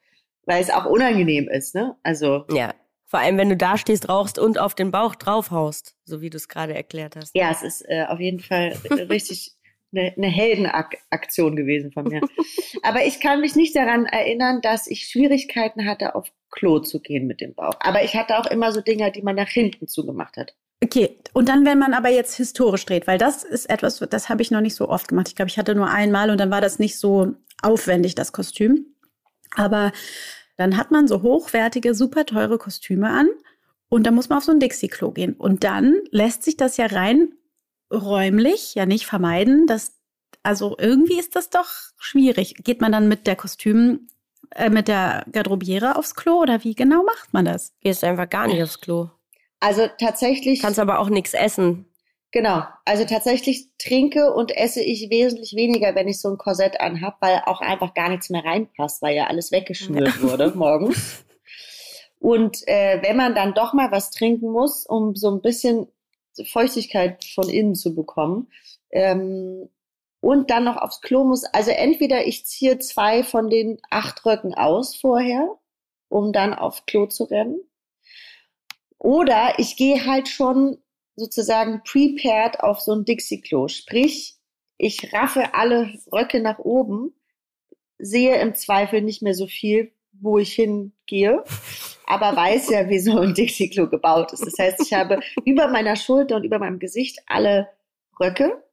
weil 0.45 0.61
es 0.61 0.69
auch 0.69 0.85
unangenehm 0.85 1.49
ist, 1.49 1.75
ne? 1.75 1.97
Also 2.03 2.45
Ja. 2.49 2.73
Vor 3.07 3.19
allem, 3.19 3.37
wenn 3.37 3.49
du 3.49 3.55
da 3.55 3.77
stehst, 3.77 4.09
rauchst 4.09 4.37
und 4.37 4.59
auf 4.59 4.75
den 4.75 4.91
Bauch 4.91 5.15
draufhaust, 5.15 5.95
so 6.03 6.21
wie 6.21 6.29
du 6.29 6.35
es 6.35 6.49
gerade 6.49 6.75
erklärt 6.75 7.15
hast. 7.15 7.33
ja, 7.35 7.49
es 7.51 7.63
ist 7.63 7.81
äh, 7.87 8.05
auf 8.07 8.19
jeden 8.19 8.41
Fall 8.41 8.77
richtig 9.09 9.53
eine, 9.93 10.13
eine 10.17 10.27
Heldenaktion 10.27 11.55
gewesen 11.55 11.93
von 11.93 12.05
mir. 12.05 12.21
Aber 12.83 13.05
ich 13.05 13.21
kann 13.21 13.39
mich 13.39 13.55
nicht 13.55 13.75
daran 13.75 14.05
erinnern, 14.05 14.61
dass 14.61 14.87
ich 14.87 15.07
Schwierigkeiten 15.07 15.85
hatte, 15.85 16.15
auf 16.15 16.27
Klo 16.51 16.79
zu 16.79 16.99
gehen 16.99 17.27
mit 17.27 17.39
dem 17.39 17.53
Bauch. 17.55 17.75
Aber 17.79 18.03
ich 18.03 18.15
hatte 18.15 18.37
auch 18.37 18.47
immer 18.47 18.73
so 18.73 18.81
Dinger, 18.81 19.09
die 19.11 19.21
man 19.21 19.35
nach 19.35 19.49
hinten 19.49 19.87
zugemacht 19.87 20.35
hat. 20.35 20.55
Okay, 20.83 21.17
und 21.33 21.49
dann, 21.49 21.65
wenn 21.65 21.79
man 21.79 21.93
aber 21.93 22.09
jetzt 22.09 22.35
historisch 22.35 22.85
dreht, 22.85 23.07
weil 23.07 23.17
das 23.17 23.43
ist 23.43 23.69
etwas, 23.69 23.99
das 24.09 24.29
habe 24.29 24.41
ich 24.41 24.51
noch 24.51 24.61
nicht 24.61 24.75
so 24.75 24.89
oft 24.89 25.07
gemacht. 25.07 25.29
Ich 25.29 25.35
glaube, 25.35 25.49
ich 25.49 25.57
hatte 25.57 25.73
nur 25.73 25.89
einmal 25.89 26.29
und 26.29 26.39
dann 26.39 26.51
war 26.51 26.61
das 26.61 26.77
nicht 26.77 26.99
so 26.99 27.33
aufwendig, 27.61 28.15
das 28.15 28.31
Kostüm. 28.31 28.85
Aber 29.55 29.91
dann 30.57 30.75
hat 30.75 30.91
man 30.91 31.07
so 31.07 31.21
hochwertige, 31.21 31.93
super 31.93 32.25
teure 32.25 32.57
Kostüme 32.57 33.09
an 33.09 33.29
und 33.89 34.05
dann 34.05 34.15
muss 34.15 34.29
man 34.29 34.39
auf 34.39 34.43
so 34.43 34.51
ein 34.51 34.59
Dixie-Klo 34.59 35.11
gehen. 35.11 35.33
Und 35.33 35.63
dann 35.63 35.95
lässt 36.11 36.43
sich 36.43 36.57
das 36.57 36.77
ja 36.77 36.87
rein 36.87 37.33
räumlich 37.91 38.75
ja 38.75 38.85
nicht 38.85 39.05
vermeiden. 39.05 39.67
Dass, 39.67 39.93
also 40.43 40.75
irgendwie 40.77 41.19
ist 41.19 41.35
das 41.35 41.49
doch 41.49 41.69
schwierig. 41.97 42.55
Geht 42.63 42.81
man 42.81 42.91
dann 42.91 43.07
mit 43.07 43.27
der 43.27 43.35
Kostüm, 43.35 44.07
äh, 44.51 44.69
mit 44.69 44.87
der 44.87 45.25
Garderobiere 45.31 45.95
aufs 45.95 46.15
Klo 46.15 46.41
oder 46.41 46.63
wie 46.63 46.75
genau 46.75 47.03
macht 47.03 47.33
man 47.33 47.45
das? 47.45 47.73
Gehst 47.81 48.03
einfach 48.03 48.29
gar 48.29 48.47
nicht 48.47 48.61
aufs 48.61 48.81
Klo. 48.81 49.09
Also 49.59 49.87
tatsächlich. 49.99 50.61
Kannst 50.61 50.79
aber 50.79 50.99
auch 50.99 51.09
nichts 51.09 51.33
essen. 51.33 51.85
Genau. 52.31 52.63
Also 52.85 53.05
tatsächlich 53.05 53.69
trinke 53.77 54.33
und 54.33 54.55
esse 54.55 54.81
ich 54.81 55.09
wesentlich 55.09 55.55
weniger, 55.55 55.95
wenn 55.95 56.07
ich 56.07 56.19
so 56.19 56.29
ein 56.29 56.37
Korsett 56.37 56.79
anhab, 56.81 57.17
weil 57.21 57.41
auch 57.45 57.61
einfach 57.61 57.93
gar 57.93 58.09
nichts 58.09 58.29
mehr 58.29 58.43
reinpasst, 58.43 59.01
weil 59.01 59.15
ja 59.15 59.27
alles 59.27 59.51
weggeschnürt 59.51 60.21
wurde 60.21 60.51
morgens. 60.55 61.23
Und 62.19 62.67
äh, 62.67 62.99
wenn 63.03 63.15
man 63.15 63.35
dann 63.35 63.53
doch 63.53 63.73
mal 63.73 63.91
was 63.91 64.09
trinken 64.09 64.49
muss, 64.49 64.87
um 64.87 65.15
so 65.15 65.29
ein 65.29 65.41
bisschen 65.41 65.87
Feuchtigkeit 66.51 67.23
von 67.23 67.47
innen 67.47 67.75
zu 67.75 67.93
bekommen, 67.93 68.51
ähm, 68.89 69.69
und 70.19 70.49
dann 70.49 70.63
noch 70.63 70.77
aufs 70.77 71.01
Klo 71.01 71.23
muss, 71.23 71.43
also 71.45 71.71
entweder 71.71 72.25
ich 72.25 72.45
ziehe 72.45 72.79
zwei 72.79 73.23
von 73.23 73.49
den 73.49 73.77
acht 73.91 74.25
Röcken 74.25 74.55
aus 74.55 74.95
vorher, 74.95 75.57
um 76.09 76.33
dann 76.33 76.53
aufs 76.53 76.85
Klo 76.85 77.05
zu 77.05 77.25
rennen, 77.25 77.59
oder 78.97 79.59
ich 79.59 79.77
gehe 79.77 80.05
halt 80.05 80.27
schon 80.27 80.79
sozusagen 81.17 81.81
prepared 81.83 82.61
auf 82.61 82.79
so 82.79 82.93
ein 82.93 83.03
Dixie-Klo. 83.03 83.67
Sprich, 83.67 84.37
ich 84.77 85.11
raffe 85.11 85.53
alle 85.53 85.93
Röcke 86.13 86.39
nach 86.39 86.59
oben, 86.59 87.13
sehe 87.97 88.39
im 88.39 88.55
Zweifel 88.55 89.01
nicht 89.01 89.21
mehr 89.21 89.33
so 89.33 89.47
viel, 89.47 89.91
wo 90.13 90.37
ich 90.37 90.53
hingehe, 90.53 91.43
aber 92.05 92.35
weiß 92.35 92.69
ja, 92.69 92.87
wie 92.89 92.99
so 92.99 93.19
ein 93.19 93.33
Dixie-Klo 93.33 93.89
gebaut 93.89 94.31
ist. 94.31 94.45
Das 94.45 94.57
heißt, 94.57 94.81
ich 94.81 94.93
habe 94.93 95.19
über 95.43 95.67
meiner 95.67 95.95
Schulter 95.95 96.37
und 96.37 96.43
über 96.43 96.59
meinem 96.59 96.79
Gesicht 96.79 97.19
alle 97.25 97.67
Röcke 98.19 98.63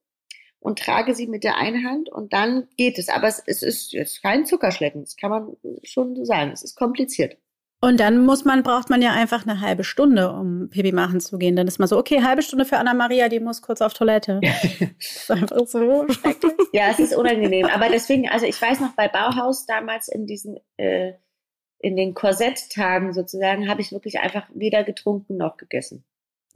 und 0.60 0.78
trage 0.78 1.14
sie 1.14 1.26
mit 1.26 1.44
der 1.44 1.56
einen 1.56 1.86
Hand 1.86 2.10
und 2.10 2.32
dann 2.32 2.68
geht 2.76 2.98
es. 2.98 3.08
Aber 3.08 3.28
es, 3.28 3.42
es 3.46 3.62
ist 3.62 3.92
jetzt 3.92 4.22
kein 4.22 4.44
Zuckerschlecken, 4.44 5.02
das 5.02 5.16
kann 5.16 5.30
man 5.30 5.56
schon 5.82 6.14
so 6.14 6.24
sagen. 6.24 6.52
Es 6.52 6.62
ist 6.62 6.74
kompliziert. 6.74 7.38
Und 7.84 8.00
dann 8.00 8.24
muss 8.24 8.46
man, 8.46 8.62
braucht 8.62 8.88
man 8.88 9.02
ja 9.02 9.12
einfach 9.12 9.46
eine 9.46 9.60
halbe 9.60 9.84
Stunde, 9.84 10.32
um 10.32 10.70
Pipi 10.70 10.90
machen 10.90 11.20
zu 11.20 11.36
gehen. 11.36 11.54
Dann 11.54 11.68
ist 11.68 11.78
man 11.78 11.86
so, 11.86 11.98
okay, 11.98 12.22
halbe 12.22 12.40
Stunde 12.40 12.64
für 12.64 12.78
Anna-Maria, 12.78 13.28
die 13.28 13.40
muss 13.40 13.60
kurz 13.60 13.82
auf 13.82 13.92
Toilette. 13.92 14.40
das 14.42 15.16
ist 15.16 15.30
einfach 15.30 15.66
so 15.66 16.08
schrecklich. 16.08 16.54
Ja, 16.72 16.88
es 16.90 16.98
ist 16.98 17.14
unangenehm. 17.14 17.66
Aber 17.66 17.90
deswegen, 17.90 18.26
also 18.26 18.46
ich 18.46 18.60
weiß 18.60 18.80
noch, 18.80 18.92
bei 18.96 19.08
Bauhaus 19.08 19.66
damals 19.66 20.08
in 20.08 20.24
diesen, 20.24 20.58
äh, 20.78 21.12
in 21.78 21.94
den 21.94 22.14
Korsetttagen 22.14 23.12
sozusagen, 23.12 23.68
habe 23.68 23.82
ich 23.82 23.92
wirklich 23.92 24.18
einfach 24.18 24.48
weder 24.54 24.82
getrunken 24.82 25.36
noch 25.36 25.58
gegessen. 25.58 26.06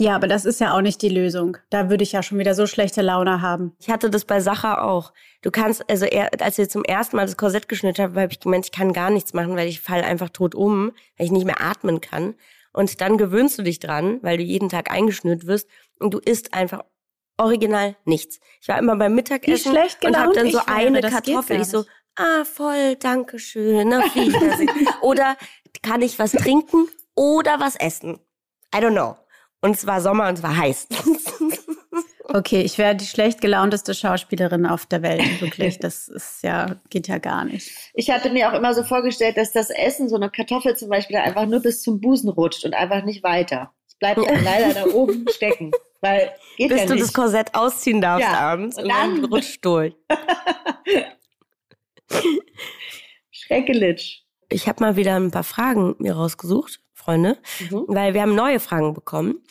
Ja, 0.01 0.15
aber 0.15 0.29
das 0.29 0.45
ist 0.45 0.61
ja 0.61 0.75
auch 0.75 0.81
nicht 0.81 1.03
die 1.03 1.09
Lösung. 1.09 1.57
Da 1.71 1.91
würde 1.91 2.05
ich 2.05 2.13
ja 2.13 2.23
schon 2.23 2.39
wieder 2.39 2.55
so 2.55 2.69
schlechte 2.69 3.03
Laune 3.03 3.43
haben. 3.43 3.75
Ich 3.81 3.91
hatte 3.91 4.11
das 4.11 4.25
bei 4.25 4.39
Sacha 4.39 4.81
auch. 4.81 5.13
Du 5.43 5.51
kannst, 5.51 5.89
also 5.91 6.05
er, 6.05 6.31
als 6.41 6.57
wir 6.57 6.69
zum 6.69 6.85
ersten 6.85 7.17
Mal 7.17 7.27
das 7.27 7.37
Korsett 7.37 7.69
geschnitten 7.69 8.03
haben, 8.03 8.17
habe 8.17 8.33
ich 8.33 8.39
gemeint, 8.39 8.67
ich 8.67 8.73
kann 8.73 8.93
gar 8.93 9.11
nichts 9.11 9.35
machen, 9.35 9.57
weil 9.57 9.67
ich 9.67 9.81
falle 9.81 10.05
einfach 10.05 10.29
tot 10.29 10.55
um, 10.55 10.93
weil 11.17 11.27
ich 11.27 11.33
nicht 11.33 11.47
mehr 11.47 11.61
atmen 11.61 12.01
kann. 12.01 12.35
Und 12.73 13.01
dann 13.01 13.19
gewöhnst 13.19 13.59
du 13.59 13.63
dich 13.63 13.81
dran, 13.81 14.21
weil 14.23 14.37
du 14.37 14.45
jeden 14.45 14.69
Tag 14.69 14.91
eingeschnürt 14.93 15.47
wirst 15.47 15.69
und 15.99 16.15
du 16.15 16.19
isst 16.19 16.55
einfach 16.55 16.85
original 17.37 17.97
nichts. 18.05 18.39
Ich 18.61 18.69
war 18.69 18.79
immer 18.79 18.95
beim 18.95 19.17
Mittagessen 19.17 19.73
und 19.73 20.17
habe 20.17 20.33
dann 20.33 20.51
so 20.51 20.61
eine 20.67 21.01
Kartoffel. 21.01 21.61
Ich 21.61 21.69
so, 21.69 21.85
ah, 22.15 22.45
voll, 22.45 22.95
danke 22.97 23.41
schön, 23.41 23.93
auf 23.93 24.15
Wiedersehen. 24.15 24.89
oder 25.01 25.37
kann 25.83 26.03
ich 26.03 26.21
was 26.21 26.33
trinken 26.33 26.87
oder 27.17 27.59
was 27.59 27.75
essen? 27.75 28.21
I 28.73 28.79
don't 28.79 28.93
know. 28.93 29.17
Und 29.61 29.75
es 29.77 29.87
war 29.87 30.01
Sommer 30.01 30.29
und 30.29 30.35
es 30.39 30.43
war 30.43 30.57
heiß. 30.57 30.89
Okay, 32.31 32.61
ich 32.61 32.77
wäre 32.77 32.95
die 32.95 33.07
schlecht 33.07 33.41
gelaunteste 33.41 33.95
Schauspielerin 33.95 34.67
auf 34.67 34.85
der 34.85 35.01
Welt, 35.01 35.41
wirklich. 35.41 35.79
Das 35.81 36.09
ist 36.09 36.43
ja, 36.43 36.77
geht 36.91 37.09
ja 37.09 37.17
gar 37.17 37.47
nicht. 37.47 37.71
Ich 37.95 38.11
hatte 38.11 38.29
mir 38.29 38.51
auch 38.51 38.53
immer 38.53 38.75
so 38.75 38.85
vorgestellt, 38.85 39.39
dass 39.39 39.51
das 39.53 39.71
Essen, 39.71 40.11
so 40.11 40.17
eine 40.17 40.29
Kartoffel 40.29 40.77
zum 40.77 40.91
Beispiel, 40.91 41.17
einfach 41.17 41.47
nur 41.47 41.61
bis 41.61 41.81
zum 41.81 42.03
Busen 42.03 42.29
rutscht 42.29 42.67
und 42.67 42.75
einfach 42.75 43.03
nicht 43.03 43.23
weiter. 43.23 43.73
Es 43.87 43.95
bleibt 43.95 44.19
ja 44.23 44.39
leider 44.45 44.75
da 44.75 44.85
oben 44.93 45.25
stecken. 45.35 45.71
Weil 46.03 46.31
geht 46.59 46.69
Bis 46.69 46.81
ja 46.81 46.87
du 46.87 46.93
nicht. 46.97 47.05
das 47.07 47.13
Korsett 47.15 47.55
ausziehen 47.55 48.03
darfst 48.03 48.29
Ja, 48.29 48.39
abends 48.39 48.77
und 48.77 48.83
und 48.85 48.91
dann, 48.91 49.23
dann- 49.23 49.33
rutscht 49.33 49.65
durch. 49.65 49.95
Schreckelitsch. 53.31 54.21
Ich 54.51 54.69
habe 54.69 54.83
mal 54.83 54.97
wieder 54.97 55.17
ein 55.17 55.31
paar 55.31 55.45
Fragen 55.45 55.95
mir 55.99 56.15
rausgesucht, 56.15 56.81
Freunde, 57.09 57.39
Mhm. 57.71 57.85
weil 57.89 58.13
wir 58.13 58.21
haben 58.21 58.35
neue 58.35 58.61
Fragen 58.61 58.93
bekommen. 58.93 59.43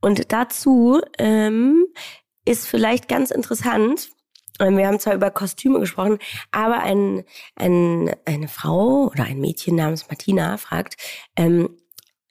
Und 0.00 0.30
dazu 0.32 1.00
ähm, 1.18 1.86
ist 2.44 2.68
vielleicht 2.68 3.08
ganz 3.08 3.32
interessant, 3.32 4.10
ähm, 4.60 4.76
wir 4.76 4.86
haben 4.86 5.00
zwar 5.00 5.14
über 5.14 5.32
Kostüme 5.32 5.80
gesprochen, 5.80 6.18
aber 6.52 6.78
ein, 6.84 7.24
ein, 7.56 8.14
eine 8.26 8.46
Frau 8.46 9.08
oder 9.10 9.24
ein 9.24 9.40
Mädchen 9.40 9.74
namens 9.74 10.06
Martina 10.08 10.56
fragt, 10.56 10.96
ähm, 11.34 11.76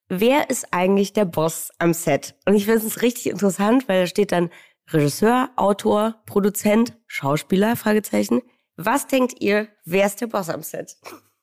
wer 0.08 0.50
ist 0.50 0.68
eigentlich 0.72 1.12
der 1.12 1.26
Boss 1.26 1.72
am 1.80 1.94
Set? 1.94 2.36
Und 2.46 2.56
ich 2.56 2.64
finde 2.64 2.86
es 2.88 3.02
richtig 3.02 3.28
interessant, 3.28 3.90
weil 3.90 4.04
da 4.04 4.08
steht 4.08 4.32
dann 4.32 4.50
Regisseur, 4.92 5.50
Autor, 5.58 6.16
Produzent, 6.26 6.94
Schauspieler, 7.06 7.76
Fragezeichen. 7.76 8.42
Was 8.78 9.08
denkt 9.08 9.42
ihr, 9.42 9.68
wer 9.84 10.06
ist 10.06 10.22
der 10.22 10.28
Boss 10.28 10.50
am 10.50 10.64
Set? 10.64 10.96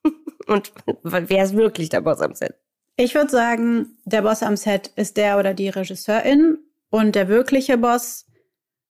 Und 0.47 0.73
wer 1.03 1.45
ist 1.45 1.55
wirklich 1.55 1.91
der 1.91 2.01
Boss 2.01 2.21
am 2.23 2.35
Set? 2.35 2.55
Ich 2.99 3.15
würde 3.15 3.31
sagen, 3.31 3.99
der 4.07 4.23
Boss 4.23 4.43
am 4.43 4.57
Set 4.57 4.91
ist 4.97 5.19
der 5.19 5.39
oder 5.39 5.53
die 5.53 5.69
Regisseurin 5.69 6.59
und 6.89 7.15
der 7.15 7.29
wirkliche 7.29 7.77
Boss 7.77 8.27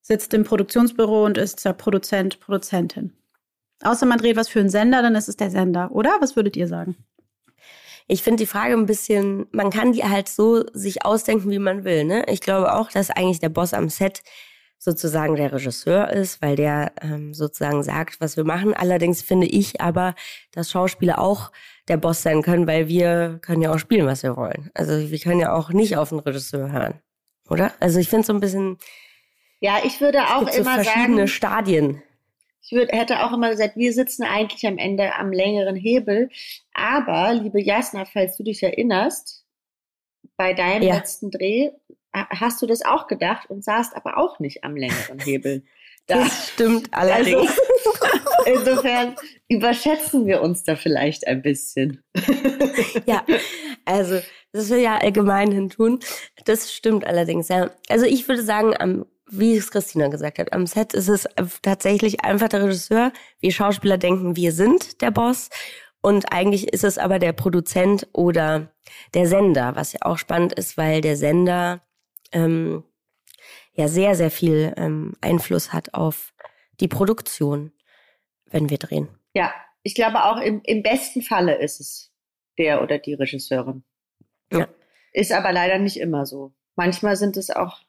sitzt 0.00 0.32
im 0.32 0.44
Produktionsbüro 0.44 1.24
und 1.24 1.36
ist 1.36 1.64
der 1.64 1.72
Produzent, 1.72 2.38
Produzentin. 2.38 3.12
Außer 3.82 4.06
man 4.06 4.18
dreht 4.18 4.36
was 4.36 4.48
für 4.48 4.60
einen 4.60 4.70
Sender, 4.70 5.02
dann 5.02 5.16
ist 5.16 5.28
es 5.28 5.36
der 5.36 5.50
Sender, 5.50 5.90
oder? 5.90 6.18
Was 6.20 6.36
würdet 6.36 6.56
ihr 6.56 6.68
sagen? 6.68 6.96
Ich 8.06 8.22
finde 8.22 8.44
die 8.44 8.46
Frage 8.46 8.74
ein 8.74 8.86
bisschen, 8.86 9.48
man 9.50 9.70
kann 9.70 9.90
die 9.90 10.04
halt 10.04 10.28
so 10.28 10.64
sich 10.72 11.04
ausdenken, 11.04 11.50
wie 11.50 11.58
man 11.58 11.82
will. 11.82 12.04
Ne? 12.04 12.24
Ich 12.28 12.40
glaube 12.40 12.74
auch, 12.74 12.92
dass 12.92 13.10
eigentlich 13.10 13.40
der 13.40 13.48
Boss 13.48 13.74
am 13.74 13.88
Set 13.88 14.22
sozusagen 14.78 15.34
der 15.34 15.52
Regisseur 15.52 16.10
ist, 16.10 16.40
weil 16.40 16.54
der 16.54 16.92
ähm, 17.00 17.34
sozusagen 17.34 17.82
sagt, 17.82 18.20
was 18.20 18.36
wir 18.36 18.44
machen. 18.44 18.72
Allerdings 18.72 19.22
finde 19.22 19.48
ich 19.48 19.80
aber, 19.80 20.14
dass 20.52 20.70
Schauspieler 20.70 21.18
auch 21.18 21.50
der 21.88 21.96
Boss 21.96 22.22
sein 22.22 22.42
können, 22.42 22.66
weil 22.66 22.88
wir 22.88 23.38
können 23.42 23.62
ja 23.62 23.72
auch 23.72 23.78
spielen, 23.78 24.06
was 24.06 24.22
wir 24.22 24.36
wollen. 24.36 24.70
Also 24.74 25.10
wir 25.10 25.18
können 25.18 25.40
ja 25.40 25.52
auch 25.54 25.70
nicht 25.70 25.96
auf 25.96 26.08
den 26.10 26.18
Regisseur 26.18 26.70
hören, 26.72 27.00
oder? 27.48 27.72
Also 27.80 27.98
ich 28.00 28.08
finde 28.08 28.26
so 28.26 28.32
ein 28.32 28.40
bisschen, 28.40 28.78
Ja, 29.60 29.78
ich 29.84 30.00
würde 30.00 30.22
auch 30.34 30.40
gibt 30.40 30.54
so 30.54 30.60
immer 30.62 30.74
verschiedene 30.82 31.16
sagen, 31.18 31.28
Stadien. 31.28 32.02
ich 32.62 32.72
würd, 32.72 32.90
hätte 32.92 33.24
auch 33.24 33.32
immer 33.32 33.50
gesagt, 33.50 33.76
wir 33.76 33.92
sitzen 33.92 34.24
eigentlich 34.24 34.66
am 34.66 34.78
Ende 34.78 35.14
am 35.14 35.32
längeren 35.32 35.76
Hebel. 35.76 36.28
Aber, 36.74 37.32
liebe 37.34 37.60
Jasna, 37.62 38.04
falls 38.04 38.36
du 38.36 38.42
dich 38.42 38.62
erinnerst, 38.62 39.44
bei 40.36 40.52
deinem 40.52 40.82
Ja. 40.82 40.96
letzten 40.96 41.30
Dreh 41.30 41.70
ha- 42.14 42.28
hast 42.30 42.60
du 42.60 42.66
das 42.66 42.82
auch 42.84 43.06
gedacht 43.06 43.48
und 43.48 43.64
saßt 43.64 43.94
aber 43.96 44.18
auch 44.18 44.38
nicht 44.40 44.64
am 44.64 44.76
längeren 44.76 45.18
Hebel. 45.24 45.62
Da. 46.08 46.18
Das 46.24 46.48
stimmt 46.50 46.92
allerdings. 46.92 47.48
Also, 47.48 47.62
insofern 48.54 49.16
überschätzen 49.48 50.26
wir 50.26 50.42
uns 50.42 50.64
da 50.64 50.76
vielleicht 50.76 51.26
ein 51.26 51.42
bisschen. 51.42 52.02
Ja, 53.06 53.24
also 53.84 54.20
das 54.52 54.70
will 54.70 54.80
ja 54.80 54.98
allgemein 54.98 55.52
hin 55.52 55.68
tun. 55.68 56.00
Das 56.44 56.72
stimmt 56.72 57.06
allerdings, 57.06 57.48
ja. 57.48 57.70
Also 57.88 58.06
ich 58.06 58.26
würde 58.28 58.42
sagen, 58.42 58.74
am, 58.78 59.06
wie 59.30 59.56
es 59.56 59.70
Christina 59.70 60.08
gesagt 60.08 60.38
hat, 60.38 60.52
am 60.52 60.66
Set 60.66 60.94
ist 60.94 61.08
es 61.08 61.28
tatsächlich 61.62 62.24
einfach 62.24 62.48
der 62.48 62.64
Regisseur. 62.64 63.12
Wir 63.40 63.52
Schauspieler 63.52 63.98
denken, 63.98 64.36
wir 64.36 64.52
sind 64.52 65.02
der 65.02 65.10
Boss. 65.10 65.50
Und 66.00 66.32
eigentlich 66.32 66.72
ist 66.72 66.84
es 66.84 66.98
aber 66.98 67.18
der 67.18 67.32
Produzent 67.32 68.06
oder 68.12 68.72
der 69.14 69.26
Sender, 69.26 69.74
was 69.74 69.92
ja 69.92 70.00
auch 70.02 70.18
spannend 70.18 70.52
ist, 70.52 70.76
weil 70.76 71.00
der 71.00 71.16
Sender 71.16 71.82
ähm, 72.32 72.84
ja 73.74 73.88
sehr, 73.88 74.14
sehr 74.14 74.30
viel 74.30 74.72
ähm, 74.76 75.14
Einfluss 75.20 75.72
hat 75.72 75.94
auf 75.94 76.32
die 76.80 76.88
Produktion, 76.88 77.72
wenn 78.50 78.70
wir 78.70 78.78
drehen. 78.78 79.08
Ja, 79.34 79.52
ich 79.82 79.94
glaube 79.94 80.24
auch 80.24 80.40
im, 80.40 80.62
im 80.64 80.82
besten 80.82 81.22
Falle 81.22 81.56
ist 81.56 81.80
es 81.80 82.12
der 82.58 82.82
oder 82.82 82.98
die 82.98 83.14
Regisseurin. 83.14 83.84
Ja. 84.52 84.68
Ist 85.12 85.32
aber 85.32 85.52
leider 85.52 85.78
nicht 85.78 85.98
immer 85.98 86.26
so. 86.26 86.52
Manchmal 86.74 87.16
sind 87.16 87.36
es 87.36 87.50
auch 87.50 87.80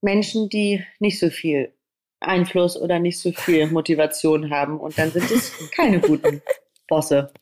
Menschen, 0.00 0.48
die 0.48 0.84
nicht 1.00 1.18
so 1.18 1.30
viel 1.30 1.74
Einfluss 2.20 2.76
oder 2.76 2.98
nicht 2.98 3.18
so 3.18 3.32
viel 3.32 3.66
Motivation 3.70 4.50
haben 4.50 4.78
und 4.78 4.98
dann 4.98 5.10
sind 5.10 5.30
es 5.30 5.52
keine 5.70 6.00
guten 6.00 6.42
Bosse. 6.88 7.32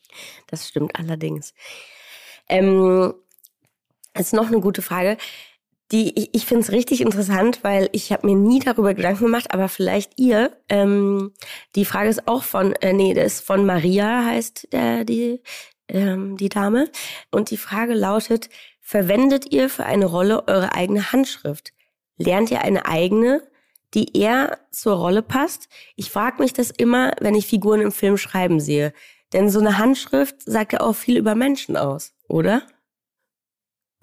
Das 0.46 0.68
stimmt 0.68 0.96
allerdings. 0.96 1.54
Ähm, 2.48 3.14
jetzt 4.16 4.32
noch 4.32 4.48
eine 4.48 4.60
gute 4.60 4.82
Frage. 4.82 5.16
Die, 5.92 6.18
ich 6.18 6.30
ich 6.34 6.46
finde 6.46 6.62
es 6.62 6.72
richtig 6.72 7.02
interessant, 7.02 7.62
weil 7.62 7.90
ich 7.92 8.12
habe 8.12 8.26
mir 8.26 8.34
nie 8.34 8.60
darüber 8.60 8.94
Gedanken 8.94 9.24
gemacht, 9.24 9.52
aber 9.52 9.68
vielleicht 9.68 10.18
ihr. 10.18 10.56
Ähm, 10.70 11.32
die 11.74 11.84
Frage 11.84 12.08
ist 12.08 12.26
auch 12.26 12.42
von, 12.42 12.72
äh, 12.76 12.94
nee, 12.94 13.12
das 13.12 13.34
ist 13.34 13.40
von 13.46 13.66
Maria 13.66 14.24
heißt 14.24 14.72
der, 14.72 15.04
die, 15.04 15.42
ähm, 15.88 16.38
die 16.38 16.48
Dame. 16.48 16.90
Und 17.30 17.50
die 17.50 17.58
Frage 17.58 17.92
lautet, 17.92 18.48
verwendet 18.80 19.52
ihr 19.52 19.68
für 19.68 19.84
eine 19.84 20.06
Rolle 20.06 20.48
eure 20.48 20.74
eigene 20.74 21.12
Handschrift? 21.12 21.72
Lernt 22.16 22.50
ihr 22.50 22.62
eine 22.62 22.86
eigene, 22.86 23.42
die 23.92 24.16
eher 24.16 24.58
zur 24.70 24.96
Rolle 24.96 25.20
passt? 25.20 25.68
Ich 25.96 26.10
frage 26.10 26.42
mich 26.42 26.54
das 26.54 26.70
immer, 26.70 27.12
wenn 27.20 27.34
ich 27.34 27.46
Figuren 27.46 27.82
im 27.82 27.92
Film 27.92 28.16
schreiben 28.16 28.60
sehe. 28.60 28.94
Denn 29.34 29.50
so 29.50 29.60
eine 29.60 29.76
Handschrift 29.76 30.42
sagt 30.42 30.72
ja 30.72 30.80
auch 30.80 30.94
viel 30.94 31.18
über 31.18 31.34
Menschen 31.34 31.76
aus, 31.76 32.14
oder? 32.28 32.62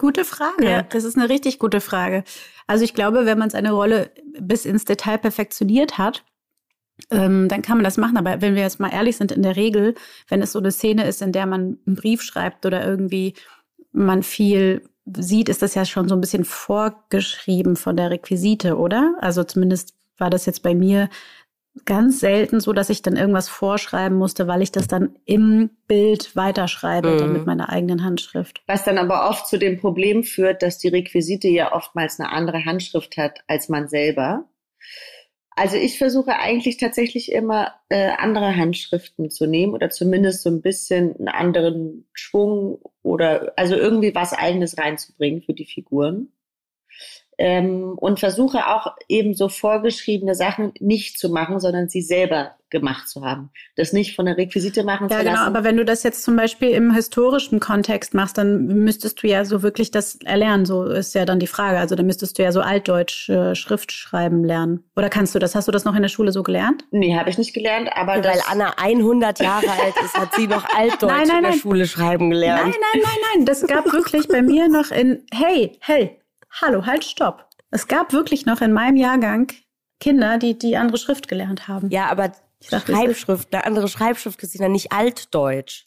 Gute 0.00 0.24
Frage. 0.24 0.64
Ja. 0.64 0.82
Das 0.82 1.04
ist 1.04 1.18
eine 1.18 1.28
richtig 1.28 1.58
gute 1.58 1.82
Frage. 1.82 2.24
Also 2.66 2.84
ich 2.84 2.94
glaube, 2.94 3.26
wenn 3.26 3.36
man 3.36 3.50
seine 3.50 3.72
Rolle 3.72 4.10
bis 4.40 4.64
ins 4.64 4.86
Detail 4.86 5.18
perfektioniert 5.18 5.98
hat, 5.98 6.24
ähm, 7.10 7.48
dann 7.48 7.60
kann 7.60 7.76
man 7.76 7.84
das 7.84 7.98
machen. 7.98 8.16
Aber 8.16 8.40
wenn 8.40 8.54
wir 8.54 8.62
jetzt 8.62 8.80
mal 8.80 8.90
ehrlich 8.90 9.18
sind, 9.18 9.30
in 9.30 9.42
der 9.42 9.56
Regel, 9.56 9.94
wenn 10.26 10.40
es 10.40 10.52
so 10.52 10.58
eine 10.58 10.72
Szene 10.72 11.06
ist, 11.06 11.20
in 11.20 11.32
der 11.32 11.44
man 11.44 11.76
einen 11.86 11.96
Brief 11.96 12.22
schreibt 12.22 12.64
oder 12.64 12.82
irgendwie 12.82 13.34
man 13.92 14.22
viel 14.22 14.88
sieht, 15.04 15.50
ist 15.50 15.60
das 15.60 15.74
ja 15.74 15.84
schon 15.84 16.08
so 16.08 16.14
ein 16.14 16.22
bisschen 16.22 16.46
vorgeschrieben 16.46 17.76
von 17.76 17.94
der 17.94 18.10
Requisite, 18.10 18.78
oder? 18.78 19.16
Also 19.20 19.44
zumindest 19.44 19.92
war 20.16 20.30
das 20.30 20.46
jetzt 20.46 20.62
bei 20.62 20.74
mir 20.74 21.10
ganz 21.84 22.20
selten 22.20 22.60
so, 22.60 22.72
dass 22.72 22.90
ich 22.90 23.02
dann 23.02 23.16
irgendwas 23.16 23.48
vorschreiben 23.48 24.16
musste, 24.16 24.46
weil 24.46 24.62
ich 24.62 24.72
das 24.72 24.88
dann 24.88 25.16
im 25.24 25.70
Bild 25.86 26.34
weiterschreibe, 26.36 27.10
mhm. 27.10 27.18
dann 27.18 27.32
mit 27.32 27.46
meiner 27.46 27.68
eigenen 27.68 28.04
Handschrift. 28.04 28.62
Was 28.66 28.84
dann 28.84 28.98
aber 28.98 29.28
oft 29.28 29.46
zu 29.46 29.58
dem 29.58 29.78
Problem 29.78 30.24
führt, 30.24 30.62
dass 30.62 30.78
die 30.78 30.88
Requisite 30.88 31.48
ja 31.48 31.72
oftmals 31.72 32.20
eine 32.20 32.30
andere 32.30 32.64
Handschrift 32.64 33.16
hat 33.16 33.40
als 33.46 33.68
man 33.68 33.88
selber. 33.88 34.44
Also 35.50 35.76
ich 35.76 35.98
versuche 35.98 36.36
eigentlich 36.38 36.78
tatsächlich 36.78 37.32
immer 37.32 37.74
äh, 37.88 38.10
andere 38.16 38.56
Handschriften 38.56 39.30
zu 39.30 39.46
nehmen 39.46 39.74
oder 39.74 39.90
zumindest 39.90 40.42
so 40.42 40.48
ein 40.48 40.62
bisschen 40.62 41.16
einen 41.16 41.28
anderen 41.28 42.08
Schwung 42.14 42.80
oder 43.02 43.52
also 43.56 43.74
irgendwie 43.74 44.14
was 44.14 44.32
eigenes 44.32 44.78
reinzubringen 44.78 45.42
für 45.42 45.52
die 45.52 45.66
Figuren 45.66 46.32
ähm, 47.40 47.94
und 47.96 48.20
versuche 48.20 48.66
auch 48.66 48.94
eben 49.08 49.32
so 49.32 49.48
vorgeschriebene 49.48 50.34
Sachen 50.34 50.72
nicht 50.78 51.18
zu 51.18 51.30
machen, 51.30 51.58
sondern 51.58 51.88
sie 51.88 52.02
selber 52.02 52.50
gemacht 52.68 53.08
zu 53.08 53.24
haben. 53.24 53.50
Das 53.76 53.94
nicht 53.94 54.14
von 54.14 54.26
der 54.26 54.36
Requisite 54.36 54.84
machen 54.84 55.08
ja, 55.10 55.18
zu 55.18 55.24
genau, 55.24 55.36
lassen. 55.36 55.46
aber 55.46 55.64
wenn 55.64 55.78
du 55.78 55.84
das 55.84 56.02
jetzt 56.02 56.22
zum 56.22 56.36
Beispiel 56.36 56.68
im 56.68 56.94
historischen 56.94 57.58
Kontext 57.58 58.12
machst, 58.12 58.36
dann 58.36 58.66
müsstest 58.66 59.22
du 59.22 59.26
ja 59.26 59.44
so 59.46 59.62
wirklich 59.62 59.90
das 59.90 60.16
erlernen. 60.16 60.66
So 60.66 60.84
ist 60.84 61.14
ja 61.14 61.24
dann 61.24 61.40
die 61.40 61.46
Frage. 61.46 61.78
Also 61.78 61.94
dann 61.96 62.06
müsstest 62.06 62.38
du 62.38 62.42
ja 62.42 62.52
so 62.52 62.60
altdeutsch 62.60 63.30
äh, 63.30 63.54
Schrift 63.54 63.90
schreiben 63.90 64.44
lernen. 64.44 64.84
Oder 64.94 65.08
kannst 65.08 65.34
du 65.34 65.38
das? 65.38 65.54
Hast 65.54 65.66
du 65.66 65.72
das 65.72 65.84
noch 65.84 65.96
in 65.96 66.02
der 66.02 66.10
Schule 66.10 66.32
so 66.32 66.42
gelernt? 66.42 66.84
Nee, 66.90 67.16
habe 67.16 67.30
ich 67.30 67.38
nicht 67.38 67.54
gelernt. 67.54 67.88
Aber 67.94 68.16
ja, 68.16 68.24
weil 68.24 68.40
Anna 68.48 68.74
100 68.76 69.40
Jahre 69.40 69.70
alt 69.70 69.94
ist, 70.04 70.14
hat 70.14 70.34
sie 70.34 70.46
noch 70.46 70.64
altdeutsch 70.76 71.10
nein, 71.10 71.26
nein, 71.26 71.36
in 71.38 71.42
der 71.42 71.50
nein. 71.52 71.58
Schule 71.58 71.86
schreiben 71.86 72.30
gelernt. 72.30 72.64
Nein, 72.64 72.74
nein, 72.92 73.02
nein, 73.02 73.18
nein. 73.34 73.46
Das 73.46 73.66
gab 73.66 73.90
wirklich 73.92 74.28
bei 74.28 74.42
mir 74.42 74.68
noch 74.68 74.90
in, 74.90 75.24
hey, 75.32 75.72
hey, 75.80 76.19
hallo, 76.50 76.86
halt, 76.86 77.04
stopp. 77.04 77.46
Es 77.70 77.88
gab 77.88 78.12
wirklich 78.12 78.46
noch 78.46 78.60
in 78.60 78.72
meinem 78.72 78.96
Jahrgang 78.96 79.52
Kinder, 80.00 80.38
die 80.38 80.58
die 80.58 80.76
andere 80.76 80.98
Schrift 80.98 81.28
gelernt 81.28 81.68
haben. 81.68 81.90
Ja, 81.90 82.08
aber 82.08 82.32
sag, 82.60 82.86
Schreibschrift, 82.86 83.54
eine 83.54 83.64
andere 83.64 83.88
Schreibschrift, 83.88 84.38
Christina, 84.38 84.68
nicht 84.68 84.92
Altdeutsch. 84.92 85.86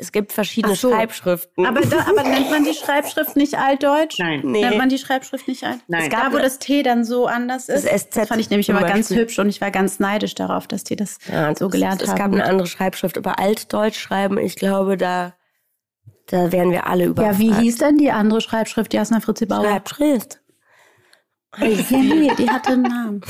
Es 0.00 0.12
gibt 0.12 0.32
verschiedene 0.32 0.76
so. 0.76 0.90
Schreibschriften. 0.90 1.66
Aber, 1.66 1.82
da, 1.82 2.06
aber 2.08 2.22
nennt 2.22 2.50
man 2.50 2.64
die 2.64 2.72
Schreibschrift 2.72 3.36
nicht 3.36 3.58
Altdeutsch? 3.58 4.18
Nein. 4.18 4.40
Nee. 4.44 4.62
Nennt 4.62 4.78
man 4.78 4.88
die 4.88 4.96
Schreibschrift 4.96 5.46
nicht 5.46 5.62
alt? 5.64 5.80
Nein. 5.88 6.04
Es 6.04 6.08
gab, 6.08 6.30
da, 6.30 6.32
wo 6.32 6.38
das 6.38 6.58
T 6.58 6.82
dann 6.82 7.04
so 7.04 7.26
anders 7.26 7.68
ist. 7.68 7.84
Das, 7.84 8.02
SZ 8.04 8.16
das 8.16 8.28
fand 8.28 8.40
ich 8.40 8.48
nämlich 8.48 8.68
immer 8.70 8.82
ganz 8.82 9.10
hübsch 9.10 9.38
und 9.38 9.50
ich 9.50 9.60
war 9.60 9.70
ganz 9.70 9.98
neidisch 9.98 10.34
darauf, 10.34 10.66
dass 10.66 10.84
die 10.84 10.96
das 10.96 11.18
ja, 11.30 11.54
so 11.54 11.68
gelernt 11.68 12.00
es, 12.00 12.08
haben. 12.08 12.16
Es 12.16 12.22
gab 12.22 12.32
eine 12.32 12.44
andere 12.44 12.66
Schreibschrift, 12.66 13.18
aber 13.18 13.38
Altdeutsch 13.38 13.98
schreiben, 13.98 14.38
ich 14.38 14.56
glaube, 14.56 14.96
da 14.96 15.34
da 16.30 16.52
wären 16.52 16.70
wir 16.70 16.86
alle 16.86 17.06
überfragt. 17.06 17.40
Ja, 17.40 17.44
wie 17.44 17.52
hieß 17.52 17.78
denn 17.78 17.98
die 17.98 18.10
andere 18.10 18.40
Schreibschrift, 18.40 18.94
Jasna 18.94 19.18
Fritzi 19.18 19.46
Bauer? 19.46 19.64
Schreibschrift. 19.64 20.40
Ja, 21.58 21.66
nee, 21.66 22.30
die 22.38 22.48
hatte 22.48 22.72
einen 22.72 22.82
Namen. 22.82 23.20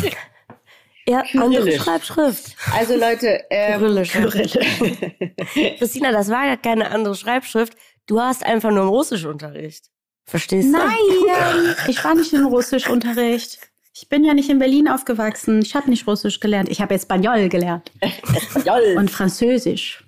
Ja, 1.09 1.25
andere 1.33 1.73
Schreibschrift. 1.73 2.55
Also 2.77 2.97
Leute, 2.97 3.41
ähm, 3.49 3.81
Kyrillisch. 3.81 4.13
Christina, 5.79 6.13
das 6.13 6.29
war 6.29 6.47
ja 6.47 6.57
keine 6.57 6.91
andere 6.91 7.15
Schreibschrift. 7.15 7.73
Du 8.07 8.21
hast 8.21 8.45
einfach 8.45 8.71
nur 8.71 8.81
einen 8.81 8.91
Russischunterricht. 8.91 9.87
Verstehst 10.27 10.69
du? 10.69 10.73
Nein, 10.73 11.75
ich 11.89 12.05
war 12.05 12.15
nicht 12.15 12.35
in 12.35 12.45
Russischunterricht. 12.45 13.59
Ich 13.95 14.09
bin 14.11 14.25
ja 14.25 14.35
nicht 14.35 14.51
in 14.51 14.59
Berlin 14.59 14.89
aufgewachsen. 14.89 15.63
Ich 15.63 15.75
habe 15.75 15.89
nicht 15.89 16.07
Russisch 16.07 16.39
gelernt. 16.39 16.69
Ich 16.69 16.83
habe 16.83 16.95
Espanol 16.95 17.49
gelernt. 17.49 17.91
Espanol. 18.01 18.97
Und 18.99 19.11
Französisch. 19.11 20.05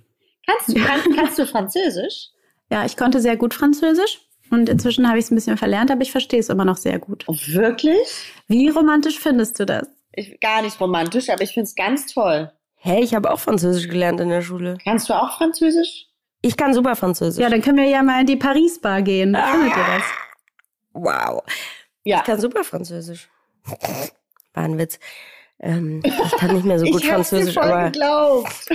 Kannst 0.46 0.68
du, 0.68 0.74
kann, 0.74 1.00
kannst 1.16 1.38
du 1.38 1.46
Französisch? 1.46 2.31
Ja, 2.72 2.86
ich 2.86 2.96
konnte 2.96 3.20
sehr 3.20 3.36
gut 3.36 3.52
Französisch. 3.52 4.22
Und 4.50 4.70
inzwischen 4.70 5.06
habe 5.06 5.18
ich 5.18 5.26
es 5.26 5.30
ein 5.30 5.34
bisschen 5.34 5.58
verlernt, 5.58 5.90
aber 5.90 6.00
ich 6.00 6.10
verstehe 6.10 6.40
es 6.40 6.48
immer 6.48 6.64
noch 6.64 6.78
sehr 6.78 6.98
gut. 6.98 7.26
Wirklich? 7.28 8.32
Wie 8.48 8.70
romantisch 8.70 9.18
findest 9.18 9.60
du 9.60 9.66
das? 9.66 9.86
Ich, 10.12 10.40
gar 10.40 10.62
nicht 10.62 10.80
romantisch, 10.80 11.28
aber 11.28 11.42
ich 11.42 11.52
finde 11.52 11.68
es 11.68 11.74
ganz 11.74 12.06
toll. 12.06 12.50
Hey, 12.76 13.04
ich 13.04 13.14
habe 13.14 13.30
auch 13.30 13.40
Französisch 13.40 13.88
gelernt 13.88 14.20
in 14.20 14.30
der 14.30 14.40
Schule. 14.40 14.78
Kannst 14.84 15.10
du 15.10 15.12
auch 15.12 15.36
Französisch? 15.36 16.06
Ich 16.40 16.56
kann 16.56 16.72
super 16.72 16.96
Französisch. 16.96 17.42
Ja, 17.42 17.50
dann 17.50 17.60
können 17.60 17.76
wir 17.76 17.84
ja 17.84 18.02
mal 18.02 18.22
in 18.22 18.26
die 18.26 18.36
Paris-Bar 18.36 19.02
gehen. 19.02 19.36
Ah. 19.36 19.52
Findet 19.52 19.76
ihr 19.76 19.84
das? 19.84 20.02
Wow. 20.94 21.42
Ja. 22.04 22.18
Ich 22.20 22.24
kann 22.24 22.40
super 22.40 22.64
Französisch. 22.64 23.28
War 24.54 24.64
ein 24.64 24.78
Witz. 24.78 24.98
Ähm, 25.62 26.02
ich 26.04 26.38
kann 26.38 26.54
nicht 26.54 26.66
mehr 26.66 26.78
so 26.78 26.86
gut 26.90 27.02
ich 27.02 27.08
Französisch, 27.08 27.54
voll 27.54 27.62
aber. 27.62 27.90
Geglaubt. 27.90 28.68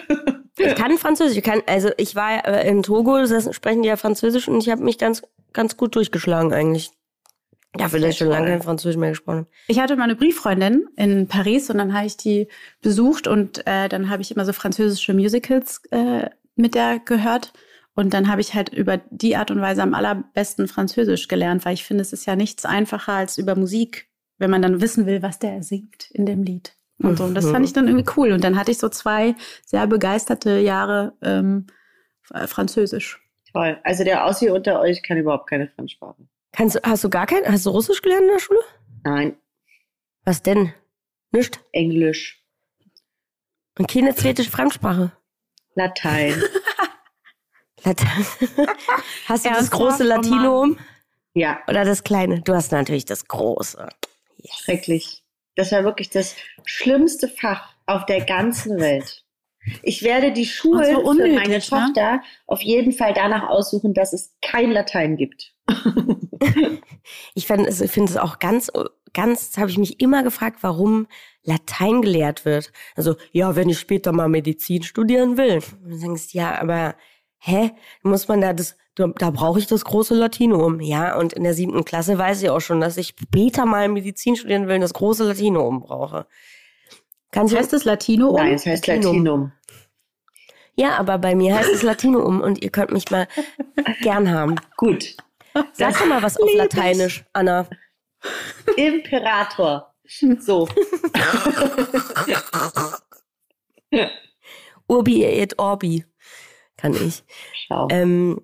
Ich 0.58 0.76
kann 0.76 0.98
Französisch. 0.98 1.38
Ich 1.38 1.44
kann, 1.44 1.62
also 1.68 1.90
ich 1.98 2.16
war 2.16 2.46
äh, 2.48 2.68
in 2.68 2.82
Togo, 2.82 3.18
das 3.20 3.54
sprechen 3.56 3.84
die 3.84 3.90
ja 3.90 3.98
Französisch 3.98 4.48
und 4.48 4.60
ich 4.60 4.70
habe 4.70 4.84
mich 4.84 4.98
ganz, 4.98 5.22
ganz 5.54 5.78
gut 5.78 5.96
durchgeschlagen 5.96 6.54
eigentlich. 6.54 6.92
Dafür, 7.74 8.00
dass 8.00 8.12
ich 8.12 8.18
schon 8.18 8.30
lange 8.30 8.48
kein 8.48 8.62
Französisch 8.62 8.98
mehr 8.98 9.10
gesprochen 9.10 9.40
habe. 9.40 9.48
Ich 9.68 9.80
hatte 9.80 9.96
mal 9.98 10.06
eine 10.06 10.16
Brieffreundin 10.16 10.88
in 10.96 11.28
Paris 11.28 11.70
und 11.70 11.78
dann 11.78 11.94
habe 11.94 12.08
ich 12.08 12.18
die 12.18 12.48
besucht 12.82 13.28
und 13.28 13.68
äh, 13.68 13.88
dann 13.88 14.10
habe 14.10 14.24
ich 14.24 14.32
immer 14.32 14.46
so 14.46 14.54
französische 14.54 15.14
Musicals 15.14 15.82
äh, 15.92 16.30
mit 16.56 16.74
der 16.74 17.00
gehört. 17.00 17.54
Und 17.94 18.14
dann 18.14 18.30
habe 18.30 18.42
ich 18.42 18.54
halt 18.54 18.70
über 18.70 18.98
die 19.10 19.36
Art 19.36 19.52
und 19.52 19.60
Weise 19.60 19.82
am 19.82 19.94
allerbesten 19.94 20.68
Französisch 20.68 21.28
gelernt, 21.28 21.66
weil 21.66 21.74
ich 21.74 21.84
finde, 21.84 22.04
es 22.04 22.14
ist 22.14 22.26
ja 22.26 22.36
nichts 22.36 22.64
einfacher 22.64 23.14
als 23.14 23.38
über 23.38 23.56
Musik, 23.56 24.08
wenn 24.38 24.52
man 24.52 24.62
dann 24.62 24.82
wissen 24.82 25.06
will, 25.06 25.22
was 25.22 25.40
der 25.40 25.62
singt 25.62 26.10
in 26.12 26.26
dem 26.26 26.44
Lied 26.44 26.77
und 27.00 27.18
so. 27.18 27.26
Und 27.26 27.36
das 27.36 27.50
fand 27.50 27.66
ich 27.66 27.74
dann 27.74 27.88
irgendwie 27.88 28.10
cool. 28.18 28.32
Und 28.32 28.44
dann 28.44 28.58
hatte 28.58 28.72
ich 28.72 28.78
so 28.78 28.90
zwei 28.90 29.36
sehr 29.66 29.86
begeisterte 29.88 30.60
Jahre 30.60 31.14
ähm, 31.22 31.68
äh, 32.34 32.48
Französisch. 32.48 33.22
Toll. 33.52 33.80
Also 33.84 34.04
der 34.04 34.26
Aussie 34.26 34.50
unter 34.50 34.80
euch 34.80 35.04
kann 35.04 35.18
überhaupt 35.18 35.50
keine 35.50 35.68
Fremdsprache. 35.68 36.28
Kannst, 36.52 36.80
hast 36.84 37.04
du 37.04 37.10
gar 37.10 37.28
kein, 37.28 37.46
hast 37.46 37.66
du 37.66 37.70
Russisch 37.70 38.02
gelernt 38.02 38.24
in 38.24 38.30
der 38.30 38.40
Schule? 38.40 38.60
Nein. 39.04 39.38
Was 40.26 40.42
denn? 40.42 40.74
Nicht? 41.32 41.60
Englisch. 41.72 42.44
Und 43.78 43.88
keine 43.88 44.16
zweite 44.16 44.44
Fremdsprache? 44.44 45.12
Latein. 45.76 46.42
Latein. 47.84 48.26
hast 49.28 49.46
du 49.46 49.50
das 49.50 49.70
große 49.70 50.04
Latinum? 50.04 50.78
Ja. 51.34 51.60
Oder 51.68 51.86
das 51.86 52.04
kleine? 52.04 52.42
Du 52.42 52.56
hast 52.56 52.72
natürlich 52.72 53.06
das 53.06 53.28
große. 53.28 53.88
Yes. 54.38 54.56
Schrecklich. 54.58 55.24
Das 55.58 55.72
war 55.72 55.84
wirklich 55.84 56.10
das 56.10 56.36
schlimmste 56.64 57.28
Fach 57.28 57.74
auf 57.88 58.06
der 58.06 58.24
ganzen 58.24 58.80
Welt. 58.80 59.24
Ich 59.82 60.04
werde 60.04 60.32
die 60.32 60.46
Schule 60.46 60.94
so 60.94 61.02
unnötig, 61.02 61.34
für 61.34 61.40
meine 61.40 61.54
ne? 61.56 61.60
Tochter 61.60 62.22
auf 62.46 62.62
jeden 62.62 62.94
Fall 62.94 63.14
danach 63.14 63.50
aussuchen, 63.50 63.94
dass 63.94 64.14
es 64.14 64.34
kein 64.42 64.72
Latein 64.72 65.18
gibt. 65.18 65.54
ich 67.34 67.48
finde 67.48 67.70
es, 67.70 68.18
auch 68.18 68.40
ganz, 68.40 68.72
ganz, 69.14 69.58
habe 69.58 69.70
ich 69.70 69.78
mich 69.78 70.00
immer 70.00 70.24
gefragt, 70.24 70.60
warum 70.62 71.08
Latein 71.44 72.02
gelehrt 72.02 72.46
wird. 72.46 72.72
Also, 72.96 73.16
ja, 73.32 73.56
wenn 73.56 73.68
ich 73.68 73.80
später 73.80 74.12
mal 74.12 74.30
Medizin 74.30 74.84
studieren 74.84 75.38
will. 75.38 75.62
Und 75.84 75.90
du 75.90 76.00
denkst, 76.00 76.34
ja, 76.34 76.62
aber 76.62 76.96
hä, 77.40 77.72
muss 78.04 78.28
man 78.28 78.42
da 78.42 78.54
das, 78.54 78.78
da 78.98 79.30
brauche 79.30 79.60
ich 79.60 79.68
das 79.68 79.86
große 79.86 80.16
Latinum, 80.16 80.82
ja. 80.82 81.18
Und 81.18 81.34
in 81.34 81.44
der 81.44 81.54
siebten 81.54 81.86
Klasse 81.86 82.18
weiß 82.18 82.42
ich 82.42 82.50
auch 82.50 82.62
schon, 82.62 82.82
dass 82.82 82.98
ich 82.98 83.10
später 83.10 83.66
mal 83.66 83.88
Medizin 83.90 84.36
studieren 84.36 84.68
will 84.68 84.76
und 84.76 84.82
das 84.82 84.94
große 84.94 85.24
Latinum 85.24 85.82
brauche. 85.82 86.26
Kannst 87.32 87.56
heißt 87.56 87.74
das 87.74 87.86
Latinum? 87.86 88.36
Nein, 88.36 88.54
es 88.54 88.66
heißt 88.66 88.88
Latinum. 88.88 89.16
Latinum. 89.18 89.52
Ja, 90.76 90.98
aber 90.98 91.18
bei 91.18 91.36
mir 91.36 91.56
heißt 91.56 91.72
es 91.72 91.84
Latinum 91.84 92.42
und 92.42 92.64
ihr 92.64 92.70
könnt 92.70 92.92
mich 92.92 93.10
mal 93.12 93.28
gern 94.02 94.32
haben. 94.32 94.56
Gut. 94.78 95.16
Sag 95.74 95.98
doch 95.98 96.06
mal 96.06 96.22
was 96.22 96.38
auf 96.38 96.54
Lateinisch, 96.54 97.26
Anna. 97.34 97.68
Imperator. 98.76 99.94
So. 100.40 100.68
Urbi 104.88 105.24
et 105.24 105.60
Orbi 105.60 106.06
kann 106.78 106.94
ich. 106.94 107.24
Schau. 107.68 107.88
Ähm, 107.92 108.42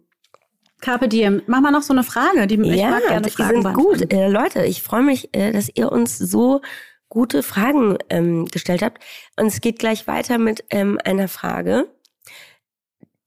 Carpe 0.84 1.08
Diem. 1.08 1.42
Mach 1.48 1.62
mal 1.62 1.72
noch 1.72 1.82
so 1.82 1.94
eine 1.94 2.04
Frage, 2.04 2.46
die 2.46 2.60
ich 2.62 2.82
ja, 2.82 2.90
mag 2.90 3.08
gerne 3.08 3.30
Fragen 3.30 3.62
sind 3.62 3.74
gut. 3.74 4.14
Äh, 4.14 4.28
Leute, 4.28 4.66
ich 4.66 4.84
freue 4.84 5.02
mich, 5.02 5.34
äh, 5.34 5.54
dass 5.54 5.72
ihr 5.74 5.90
uns 5.90 6.18
so 6.18 6.62
gute 7.08 7.42
Fragen 7.42 7.98
ähm, 8.10 8.48
gestellt 8.48 8.82
habt. 8.82 9.02
Und 9.40 9.48
es 9.48 9.62
geht 9.62 9.80
gleich 9.80 10.08
weiter 10.08 10.38
mit 10.38 10.66
ähm, 10.72 11.00
einer 11.06 11.30
Frage. 11.30 11.88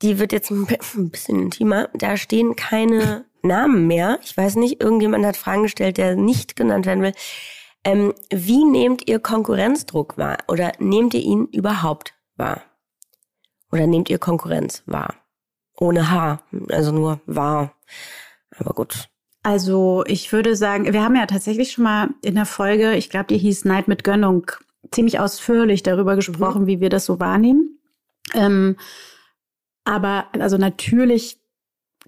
Die 0.02 0.18
wird 0.18 0.32
jetzt 0.32 0.50
ein 0.50 0.66
bisschen 1.10 1.40
intimer. 1.40 1.88
Da 1.94 2.18
stehen 2.18 2.56
keine 2.56 3.24
Namen 3.42 3.86
mehr. 3.86 4.18
Ich 4.22 4.36
weiß 4.36 4.56
nicht, 4.56 4.82
irgendjemand 4.82 5.24
hat 5.24 5.38
Fragen 5.38 5.62
gestellt, 5.62 5.96
der 5.96 6.14
nicht 6.14 6.56
genannt 6.56 6.84
werden 6.84 7.02
will. 7.02 7.14
Ähm, 7.84 8.12
wie 8.30 8.66
nehmt 8.66 9.08
ihr 9.08 9.18
Konkurrenzdruck 9.18 10.18
wahr? 10.18 10.38
Oder 10.48 10.72
nehmt 10.78 11.14
ihr 11.14 11.22
ihn 11.22 11.46
überhaupt 11.46 12.12
wahr? 12.36 12.64
Oder 13.72 13.86
nehmt 13.86 14.10
ihr 14.10 14.18
Konkurrenz 14.18 14.82
wahr? 14.84 15.14
Ohne 15.78 16.10
H, 16.10 16.40
also 16.70 16.92
nur 16.92 17.20
wahr. 17.26 17.74
Aber 18.58 18.72
gut. 18.72 19.08
Also 19.42 20.02
ich 20.06 20.32
würde 20.32 20.56
sagen, 20.56 20.92
wir 20.92 21.04
haben 21.04 21.14
ja 21.14 21.26
tatsächlich 21.26 21.72
schon 21.72 21.84
mal 21.84 22.08
in 22.22 22.34
der 22.34 22.46
Folge, 22.46 22.94
ich 22.94 23.10
glaube, 23.10 23.26
die 23.26 23.38
hieß 23.38 23.64
Neid 23.64 23.86
mit 23.86 24.02
Gönnung, 24.02 24.50
ziemlich 24.90 25.20
ausführlich 25.20 25.82
darüber 25.82 26.12
mhm. 26.12 26.16
gesprochen, 26.16 26.62
mhm. 26.62 26.66
wie 26.66 26.80
wir 26.80 26.88
das 26.88 27.04
so 27.04 27.20
wahrnehmen. 27.20 27.78
Ähm, 28.34 28.76
aber 29.84 30.26
also 30.32 30.56
natürlich 30.56 31.38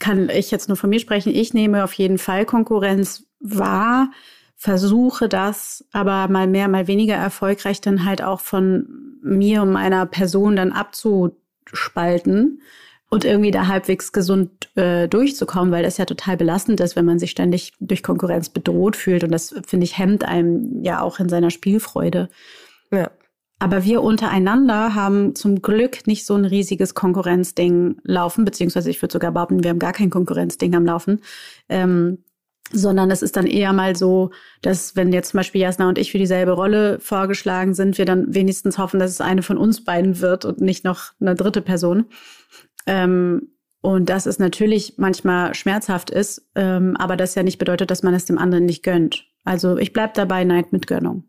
kann 0.01 0.31
ich 0.31 0.51
jetzt 0.51 0.69
nur 0.69 0.77
von 0.77 0.91
mir 0.91 0.99
sprechen. 0.99 1.33
Ich 1.35 1.55
nehme 1.55 1.85
auf 1.85 1.93
jeden 1.93 2.19
Fall 2.19 2.45
Konkurrenz 2.45 3.25
wahr, 3.41 4.11
versuche 4.57 5.29
das, 5.29 5.85
aber 5.93 6.27
mal 6.29 6.49
mehr, 6.49 6.67
mal 6.69 6.89
weniger 6.89 7.15
erfolgreich 7.15 7.81
dann 7.81 8.05
halt 8.05 8.23
auch 8.23 8.41
von 8.41 9.19
mir 9.23 9.63
und 9.63 9.71
meiner 9.71 10.07
Person 10.07 10.57
dann 10.57 10.73
abzuspalten 10.73 12.63
und 13.11 13.25
irgendwie 13.25 13.51
da 13.51 13.67
halbwegs 13.67 14.13
gesund 14.13 14.69
äh, 14.77 15.09
durchzukommen, 15.09 15.73
weil 15.73 15.83
das 15.83 15.97
ja 15.97 16.05
total 16.05 16.37
belastend 16.37 16.81
ist, 16.81 16.95
wenn 16.95 17.07
man 17.07 17.19
sich 17.19 17.31
ständig 17.31 17.73
durch 17.81 18.03
Konkurrenz 18.03 18.51
bedroht 18.51 18.97
fühlt. 18.97 19.25
Und 19.25 19.33
das, 19.33 19.55
finde 19.67 19.85
ich, 19.85 19.97
hemmt 19.97 20.25
einem 20.25 20.83
ja 20.83 21.01
auch 21.01 21.19
in 21.19 21.29
seiner 21.29 21.51
Spielfreude. 21.51 22.29
Ja. 22.91 23.11
Aber 23.61 23.85
wir 23.85 24.03
untereinander 24.03 24.95
haben 24.95 25.35
zum 25.35 25.63
Glück 25.63 26.07
nicht 26.07 26.27
so 26.27 26.35
ein 26.35 26.45
riesiges 26.45 26.95
Konkurrenzding 26.95 27.97
laufen, 28.05 28.45
beziehungsweise 28.45 28.91
ich 28.91 29.03
würde 29.03 29.13
sogar 29.13 29.33
behaupten, 29.33 29.65
wir 29.65 29.71
haben 29.71 29.81
gar 29.81 29.93
kein 29.93 30.11
Konkurrenzding 30.11 30.77
am 30.77 30.87
Laufen. 30.87 31.21
Ähm, 31.69 32.19
sondern 32.71 33.11
es 33.11 33.23
ist 33.23 33.37
dann 33.37 33.47
eher 33.47 33.73
mal 33.73 33.97
so, 33.97 34.31
dass 34.61 34.95
wenn 34.95 35.13
jetzt 35.13 35.31
zum 35.31 35.39
Beispiel 35.39 35.63
Jasna 35.63 35.89
und 35.89 35.99
ich 35.99 36.13
für 36.13 36.19
dieselbe 36.19 36.53
Rolle 36.53 37.01
vorgeschlagen 37.01 37.75
sind, 37.75 37.97
wir 37.97 38.05
dann 38.05 38.35
wenigstens 38.35 38.79
hoffen, 38.79 39.01
dass 39.01 39.11
es 39.11 39.21
eine 39.23 39.43
von 39.43 39.57
uns 39.57 39.85
beiden 39.85 40.21
wird 40.21 40.45
und 40.45 40.61
nicht 40.61 40.85
noch 40.85 41.13
eine 41.19 41.35
dritte 41.35 41.63
Person. 41.63 42.07
Ähm, 42.89 43.53
und 43.81 44.09
dass 44.09 44.27
es 44.27 44.39
natürlich 44.39 44.95
manchmal 44.97 45.55
schmerzhaft 45.55 46.11
ist, 46.11 46.51
ähm, 46.57 46.97
aber 46.97 47.17
das 47.17 47.37
ja 47.37 47.45
nicht 47.45 47.59
bedeutet, 47.59 47.91
dass 47.91 48.03
man 48.03 48.15
es 48.15 48.25
dem 48.25 48.39
anderen 48.39 48.65
nicht 48.65 48.83
gönnt. 48.83 49.27
Also 49.45 49.77
ich 49.77 49.93
bleib 49.93 50.15
dabei, 50.15 50.43
Neid 50.45 50.73
mit 50.73 50.87
Gönnung. 50.87 51.25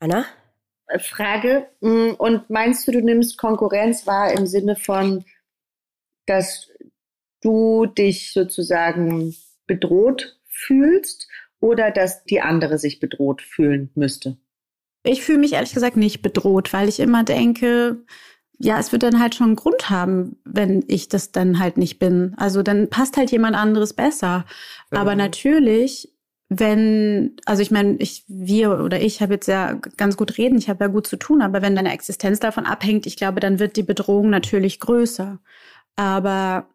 Anna? 0.00 0.24
Frage. 0.98 1.68
Mm, 1.80 2.12
und 2.16 2.48
meinst 2.48 2.88
du, 2.88 2.92
du 2.92 3.00
nimmst 3.00 3.36
Konkurrenz 3.36 4.06
wahr 4.06 4.32
im 4.32 4.46
Sinne 4.46 4.76
von, 4.76 5.24
dass 6.26 6.70
du 7.42 7.86
dich 7.86 8.32
sozusagen 8.32 9.34
bedroht 9.66 10.40
fühlst 10.46 11.28
oder 11.60 11.90
dass 11.90 12.24
die 12.24 12.40
andere 12.40 12.78
sich 12.78 13.00
bedroht 13.00 13.42
fühlen 13.42 13.90
müsste? 13.94 14.38
Ich 15.02 15.22
fühle 15.22 15.38
mich 15.38 15.52
ehrlich 15.52 15.74
gesagt 15.74 15.96
nicht 15.96 16.22
bedroht, 16.22 16.72
weil 16.72 16.88
ich 16.88 17.00
immer 17.00 17.24
denke, 17.24 18.04
ja, 18.58 18.78
es 18.78 18.90
wird 18.90 19.04
dann 19.04 19.20
halt 19.20 19.34
schon 19.34 19.48
einen 19.48 19.56
Grund 19.56 19.88
haben, 19.88 20.36
wenn 20.44 20.84
ich 20.88 21.08
das 21.08 21.30
dann 21.30 21.58
halt 21.60 21.76
nicht 21.76 21.98
bin. 21.98 22.34
Also 22.36 22.62
dann 22.62 22.90
passt 22.90 23.16
halt 23.16 23.30
jemand 23.30 23.56
anderes 23.56 23.92
besser. 23.92 24.44
Ja. 24.92 25.00
Aber 25.00 25.14
natürlich, 25.14 26.12
wenn, 26.48 27.36
also 27.44 27.62
ich 27.62 27.70
meine, 27.70 27.96
ich, 27.98 28.24
wir 28.26 28.80
oder 28.80 29.00
ich 29.00 29.22
habe 29.22 29.34
jetzt 29.34 29.46
ja 29.46 29.74
ganz 29.96 30.16
gut 30.16 30.38
reden, 30.38 30.58
ich 30.58 30.68
habe 30.68 30.84
ja 30.84 30.88
gut 30.88 31.06
zu 31.06 31.16
tun, 31.16 31.40
aber 31.40 31.62
wenn 31.62 31.76
deine 31.76 31.92
Existenz 31.92 32.40
davon 32.40 32.66
abhängt, 32.66 33.06
ich 33.06 33.16
glaube, 33.16 33.38
dann 33.38 33.60
wird 33.60 33.76
die 33.76 33.84
Bedrohung 33.84 34.28
natürlich 34.28 34.80
größer. 34.80 35.38
Aber 35.94 36.68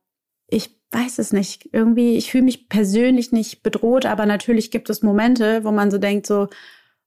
ich 0.48 0.80
weiß 0.91 1.19
es 1.19 1.34
nicht. 1.34 1.69
Irgendwie, 1.74 2.15
ich 2.15 2.32
fühle 2.32 2.46
mich 2.46 2.69
persönlich 2.69 3.34
nicht 3.34 3.62
bedroht, 3.62 4.06
aber 4.06 4.26
natürlich 4.26 4.72
gibt 4.72 4.89
es 4.89 5.02
Momente, 5.02 5.65
wo 5.65 5.72
man 5.72 5.91
so 5.91 5.98
denkt, 5.98 6.28
so, 6.28 6.48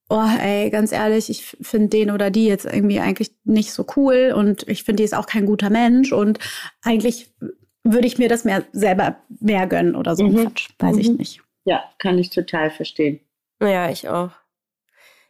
oh, 0.08 0.28
ey, 0.40 0.70
ganz 0.70 0.92
ehrlich, 0.92 1.30
ich 1.30 1.56
finde 1.60 1.88
den 1.88 2.10
oder 2.10 2.30
die 2.30 2.46
jetzt 2.46 2.64
irgendwie 2.64 3.00
eigentlich 3.00 3.32
nicht 3.44 3.72
so 3.72 3.86
cool 3.96 4.32
und 4.34 4.68
ich 4.68 4.84
finde, 4.84 5.00
die 5.00 5.04
ist 5.04 5.14
auch 5.14 5.26
kein 5.26 5.46
guter 5.46 5.70
Mensch 5.70 6.12
und 6.12 6.38
eigentlich 6.82 7.30
würde 7.82 8.06
ich 8.06 8.18
mir 8.18 8.28
das 8.28 8.44
mehr 8.44 8.64
selber 8.72 9.16
mehr 9.40 9.66
gönnen 9.66 9.96
oder 9.96 10.16
so. 10.16 10.24
Mhm. 10.24 10.36
Quatsch, 10.36 10.68
weiß 10.78 10.94
mhm. 10.94 11.00
ich 11.00 11.10
nicht. 11.10 11.40
Ja, 11.64 11.82
kann 11.98 12.18
ich 12.18 12.30
total 12.30 12.70
verstehen. 12.70 13.20
Ja, 13.60 13.90
ich 13.90 14.08
auch. 14.08 14.30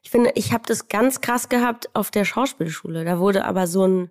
Ich 0.02 0.10
finde, 0.10 0.32
ich 0.34 0.52
habe 0.52 0.64
das 0.66 0.88
ganz 0.88 1.20
krass 1.20 1.48
gehabt 1.48 1.90
auf 1.94 2.10
der 2.10 2.24
Schauspielschule. 2.24 3.04
Da 3.04 3.18
wurde 3.18 3.44
aber 3.44 3.66
so 3.66 3.86
ein 3.86 4.10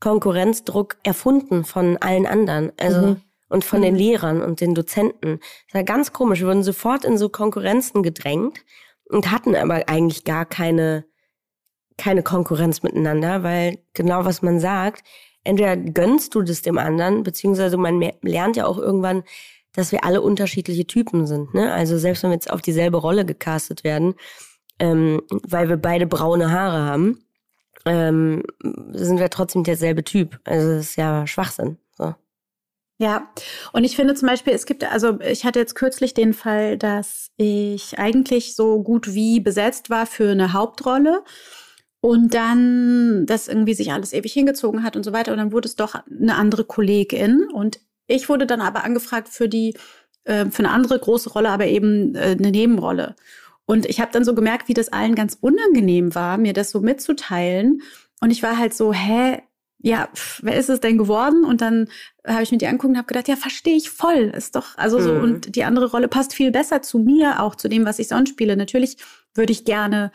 Konkurrenzdruck 0.00 0.96
erfunden 1.04 1.64
von 1.64 1.96
allen 1.98 2.26
anderen. 2.26 2.72
Also 2.78 3.00
mhm 3.00 3.22
und 3.52 3.66
von 3.66 3.82
den 3.82 3.92
mhm. 3.92 4.00
Lehrern 4.00 4.40
und 4.40 4.62
den 4.62 4.74
Dozenten. 4.74 5.38
Das 5.66 5.74
war 5.74 5.84
ganz 5.84 6.14
komisch. 6.14 6.40
Wir 6.40 6.46
wurden 6.46 6.62
sofort 6.62 7.04
in 7.04 7.18
so 7.18 7.28
Konkurrenzen 7.28 8.02
gedrängt 8.02 8.64
und 9.08 9.30
hatten 9.30 9.54
aber 9.54 9.88
eigentlich 9.88 10.24
gar 10.24 10.44
keine, 10.44 11.04
keine 11.96 12.22
Konkurrenz 12.22 12.82
miteinander, 12.82 13.42
weil 13.42 13.78
genau 13.94 14.24
was 14.24 14.42
man 14.42 14.60
sagt, 14.60 15.04
entweder 15.44 15.76
gönnst 15.76 16.34
du 16.34 16.42
das 16.42 16.62
dem 16.62 16.78
anderen, 16.78 17.22
beziehungsweise 17.22 17.76
man 17.76 18.00
lernt 18.22 18.56
ja 18.56 18.66
auch 18.66 18.78
irgendwann, 18.78 19.24
dass 19.72 19.92
wir 19.92 20.04
alle 20.04 20.20
unterschiedliche 20.20 20.86
Typen 20.86 21.26
sind. 21.26 21.54
Ne? 21.54 21.72
Also 21.72 21.98
selbst 21.98 22.22
wenn 22.22 22.30
wir 22.30 22.34
jetzt 22.34 22.50
auf 22.50 22.60
dieselbe 22.60 22.98
Rolle 22.98 23.24
gecastet 23.24 23.84
werden, 23.84 24.14
ähm, 24.78 25.22
weil 25.30 25.68
wir 25.68 25.76
beide 25.76 26.06
braune 26.06 26.50
Haare 26.50 26.84
haben, 26.84 27.24
ähm, 27.84 28.42
sind 28.92 29.18
wir 29.18 29.30
trotzdem 29.30 29.64
derselbe 29.64 30.04
Typ. 30.04 30.38
Also 30.44 30.68
das 30.68 30.86
ist 30.86 30.96
ja 30.96 31.26
Schwachsinn. 31.26 31.78
Ja, 33.02 33.28
und 33.72 33.82
ich 33.82 33.96
finde 33.96 34.14
zum 34.14 34.28
Beispiel, 34.28 34.52
es 34.52 34.64
gibt, 34.64 34.84
also 34.84 35.18
ich 35.22 35.44
hatte 35.44 35.58
jetzt 35.58 35.74
kürzlich 35.74 36.14
den 36.14 36.32
Fall, 36.32 36.78
dass 36.78 37.32
ich 37.36 37.98
eigentlich 37.98 38.54
so 38.54 38.80
gut 38.80 39.12
wie 39.12 39.40
besetzt 39.40 39.90
war 39.90 40.06
für 40.06 40.30
eine 40.30 40.52
Hauptrolle 40.52 41.24
und 42.00 42.32
dann 42.32 43.26
das 43.26 43.48
irgendwie 43.48 43.74
sich 43.74 43.90
alles 43.90 44.12
ewig 44.12 44.32
hingezogen 44.32 44.84
hat 44.84 44.94
und 44.94 45.02
so 45.02 45.12
weiter 45.12 45.32
und 45.32 45.38
dann 45.38 45.50
wurde 45.50 45.66
es 45.66 45.74
doch 45.74 45.96
eine 45.96 46.36
andere 46.36 46.62
Kollegin 46.62 47.48
und 47.52 47.80
ich 48.06 48.28
wurde 48.28 48.46
dann 48.46 48.60
aber 48.60 48.84
angefragt 48.84 49.28
für 49.30 49.48
die 49.48 49.74
äh, 50.22 50.46
für 50.46 50.60
eine 50.60 50.70
andere 50.70 50.96
große 51.00 51.30
Rolle, 51.30 51.48
aber 51.48 51.66
eben 51.66 52.14
äh, 52.14 52.36
eine 52.38 52.52
Nebenrolle. 52.52 53.16
Und 53.66 53.84
ich 53.86 54.00
habe 54.00 54.12
dann 54.12 54.24
so 54.24 54.32
gemerkt, 54.32 54.68
wie 54.68 54.74
das 54.74 54.92
allen 54.92 55.16
ganz 55.16 55.36
unangenehm 55.40 56.14
war, 56.14 56.38
mir 56.38 56.52
das 56.52 56.70
so 56.70 56.80
mitzuteilen. 56.80 57.82
Und 58.20 58.30
ich 58.30 58.44
war 58.44 58.58
halt 58.58 58.74
so, 58.74 58.92
hä, 58.92 59.42
ja, 59.82 60.08
pf, 60.14 60.40
wer 60.42 60.56
ist 60.56 60.70
es 60.70 60.80
denn 60.80 60.96
geworden? 60.96 61.44
Und 61.44 61.60
dann 61.60 61.88
habe 62.26 62.42
ich 62.42 62.52
mir 62.52 62.58
die 62.58 62.66
angeguckt 62.66 62.92
und 62.92 62.96
habe 62.96 63.08
gedacht, 63.08 63.28
ja, 63.28 63.36
verstehe 63.36 63.76
ich 63.76 63.90
voll. 63.90 64.32
Ist 64.34 64.54
doch, 64.54 64.78
also 64.78 65.00
so, 65.00 65.14
mhm. 65.14 65.22
und 65.22 65.56
die 65.56 65.64
andere 65.64 65.90
Rolle 65.90 66.08
passt 66.08 66.34
viel 66.34 66.52
besser 66.52 66.82
zu 66.82 66.98
mir, 66.98 67.42
auch 67.42 67.56
zu 67.56 67.68
dem, 67.68 67.84
was 67.84 67.98
ich 67.98 68.08
sonst 68.08 68.30
spiele. 68.30 68.56
Natürlich 68.56 68.96
würde 69.34 69.52
ich 69.52 69.64
gerne, 69.64 70.12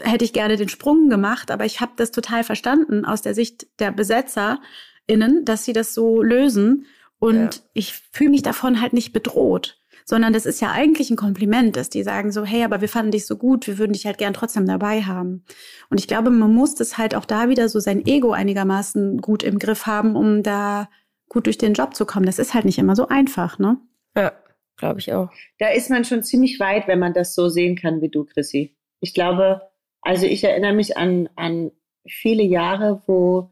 hätte 0.00 0.24
ich 0.24 0.32
gerne 0.32 0.56
den 0.56 0.68
Sprung 0.68 1.08
gemacht, 1.08 1.50
aber 1.50 1.64
ich 1.64 1.80
habe 1.80 1.92
das 1.96 2.12
total 2.12 2.44
verstanden 2.44 3.04
aus 3.04 3.22
der 3.22 3.34
Sicht 3.34 3.66
der 3.80 3.90
BesetzerInnen, 3.90 5.44
dass 5.44 5.64
sie 5.64 5.72
das 5.72 5.92
so 5.92 6.22
lösen. 6.22 6.86
Und 7.18 7.56
ja. 7.56 7.62
ich 7.72 7.94
fühle 8.12 8.30
mich 8.30 8.42
davon 8.42 8.80
halt 8.80 8.92
nicht 8.92 9.12
bedroht 9.12 9.78
sondern 10.08 10.32
das 10.32 10.46
ist 10.46 10.60
ja 10.60 10.70
eigentlich 10.70 11.10
ein 11.10 11.16
Kompliment, 11.16 11.76
dass 11.76 11.90
die 11.90 12.04
sagen 12.04 12.30
so, 12.30 12.44
hey, 12.44 12.62
aber 12.62 12.80
wir 12.80 12.88
fanden 12.88 13.10
dich 13.10 13.26
so 13.26 13.36
gut, 13.36 13.66
wir 13.66 13.76
würden 13.76 13.92
dich 13.92 14.06
halt 14.06 14.18
gern 14.18 14.32
trotzdem 14.32 14.64
dabei 14.64 15.02
haben. 15.02 15.44
Und 15.90 15.98
ich 15.98 16.06
glaube, 16.06 16.30
man 16.30 16.54
muss 16.54 16.76
das 16.76 16.96
halt 16.96 17.16
auch 17.16 17.24
da 17.24 17.48
wieder 17.48 17.68
so 17.68 17.80
sein 17.80 18.06
Ego 18.06 18.30
einigermaßen 18.30 19.20
gut 19.20 19.42
im 19.42 19.58
Griff 19.58 19.86
haben, 19.86 20.14
um 20.14 20.44
da 20.44 20.88
gut 21.28 21.46
durch 21.46 21.58
den 21.58 21.74
Job 21.74 21.96
zu 21.96 22.06
kommen. 22.06 22.24
Das 22.24 22.38
ist 22.38 22.54
halt 22.54 22.64
nicht 22.64 22.78
immer 22.78 22.94
so 22.94 23.08
einfach, 23.08 23.58
ne? 23.58 23.78
Ja, 24.16 24.32
glaube 24.76 25.00
ich 25.00 25.12
auch. 25.12 25.28
Da 25.58 25.70
ist 25.70 25.90
man 25.90 26.04
schon 26.04 26.22
ziemlich 26.22 26.60
weit, 26.60 26.86
wenn 26.86 27.00
man 27.00 27.12
das 27.12 27.34
so 27.34 27.48
sehen 27.48 27.74
kann 27.74 28.00
wie 28.00 28.08
du, 28.08 28.24
Chrissy. 28.24 28.76
Ich 29.00 29.12
glaube, 29.12 29.60
also 30.02 30.24
ich 30.24 30.44
erinnere 30.44 30.72
mich 30.72 30.96
an, 30.96 31.28
an 31.34 31.72
viele 32.08 32.44
Jahre, 32.44 33.02
wo 33.08 33.50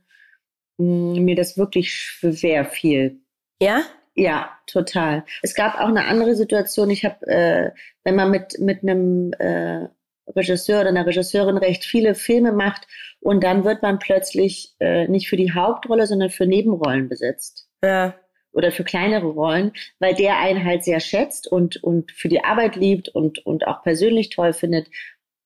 mh, 0.79 1.17
hm, 1.17 1.25
mir 1.25 1.35
das 1.35 1.59
wirklich 1.59 1.93
schwer 1.93 2.65
fiel. 2.65 3.21
Ja? 3.61 3.83
Ja, 4.15 4.51
total. 4.67 5.25
Es 5.43 5.55
gab 5.55 5.75
auch 5.75 5.89
eine 5.89 6.05
andere 6.07 6.37
Situation. 6.37 6.91
Ich 6.91 7.05
habe, 7.05 7.27
äh, 7.27 7.71
wenn 8.05 8.15
man 8.15 8.31
mit 8.31 8.59
mit 8.61 8.83
einem 8.83 9.33
äh, 9.33 9.89
Regisseur 10.29 10.81
oder 10.81 10.91
einer 10.91 11.07
Regisseurin 11.07 11.57
recht 11.57 11.85
viele 11.85 12.15
Filme 12.15 12.53
macht 12.53 12.87
und 13.21 13.43
dann 13.43 13.65
wird 13.65 13.83
man 13.83 13.99
plötzlich 13.99 14.75
äh, 14.81 15.09
nicht 15.09 15.29
für 15.29 15.37
die 15.37 15.53
Hauptrolle, 15.53 16.07
sondern 16.07 16.31
für 16.31 16.47
Nebenrollen 16.47 17.09
besetzt. 17.09 17.69
Ja. 17.83 18.15
Oder 18.53 18.71
für 18.71 18.85
kleinere 18.85 19.27
Rollen, 19.27 19.73
weil 19.99 20.15
der 20.15 20.39
einen 20.39 20.65
halt 20.65 20.85
sehr 20.85 21.01
schätzt 21.01 21.51
und, 21.51 21.83
und 21.83 22.13
für 22.13 22.29
die 22.29 22.45
Arbeit 22.45 22.77
liebt 22.77 23.09
und, 23.09 23.45
und 23.45 23.67
auch 23.67 23.83
persönlich 23.83 24.31
toll 24.31 24.53
findet. 24.53 24.87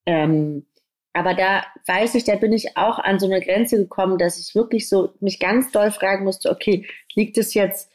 Ähm, 0.04 0.66
aber 1.14 1.34
da 1.34 1.64
weiß 1.86 2.14
ich, 2.14 2.24
da 2.24 2.36
bin 2.36 2.52
ich 2.52 2.76
auch 2.76 2.98
an 2.98 3.18
so 3.18 3.26
eine 3.26 3.40
Grenze 3.40 3.78
gekommen, 3.78 4.18
dass 4.18 4.38
ich 4.38 4.54
wirklich 4.54 4.88
so 4.88 5.14
mich 5.20 5.40
ganz 5.40 5.72
doll 5.72 5.90
fragen 5.90 6.24
musste, 6.24 6.50
okay, 6.50 6.86
liegt 7.14 7.38
es 7.38 7.54
jetzt 7.54 7.90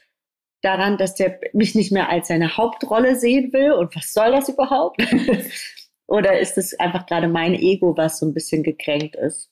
daran, 0.64 0.96
dass 0.96 1.14
der 1.14 1.38
mich 1.52 1.74
nicht 1.74 1.92
mehr 1.92 2.08
als 2.08 2.28
seine 2.28 2.56
Hauptrolle 2.56 3.16
sehen 3.16 3.52
will 3.52 3.72
und 3.72 3.94
was 3.94 4.12
soll 4.12 4.32
das 4.32 4.48
überhaupt? 4.48 5.02
Oder 6.06 6.38
ist 6.38 6.58
es 6.58 6.78
einfach 6.78 7.06
gerade 7.06 7.28
mein 7.28 7.54
Ego, 7.54 7.96
was 7.96 8.18
so 8.18 8.26
ein 8.26 8.34
bisschen 8.34 8.62
gekränkt 8.62 9.16
ist? 9.16 9.50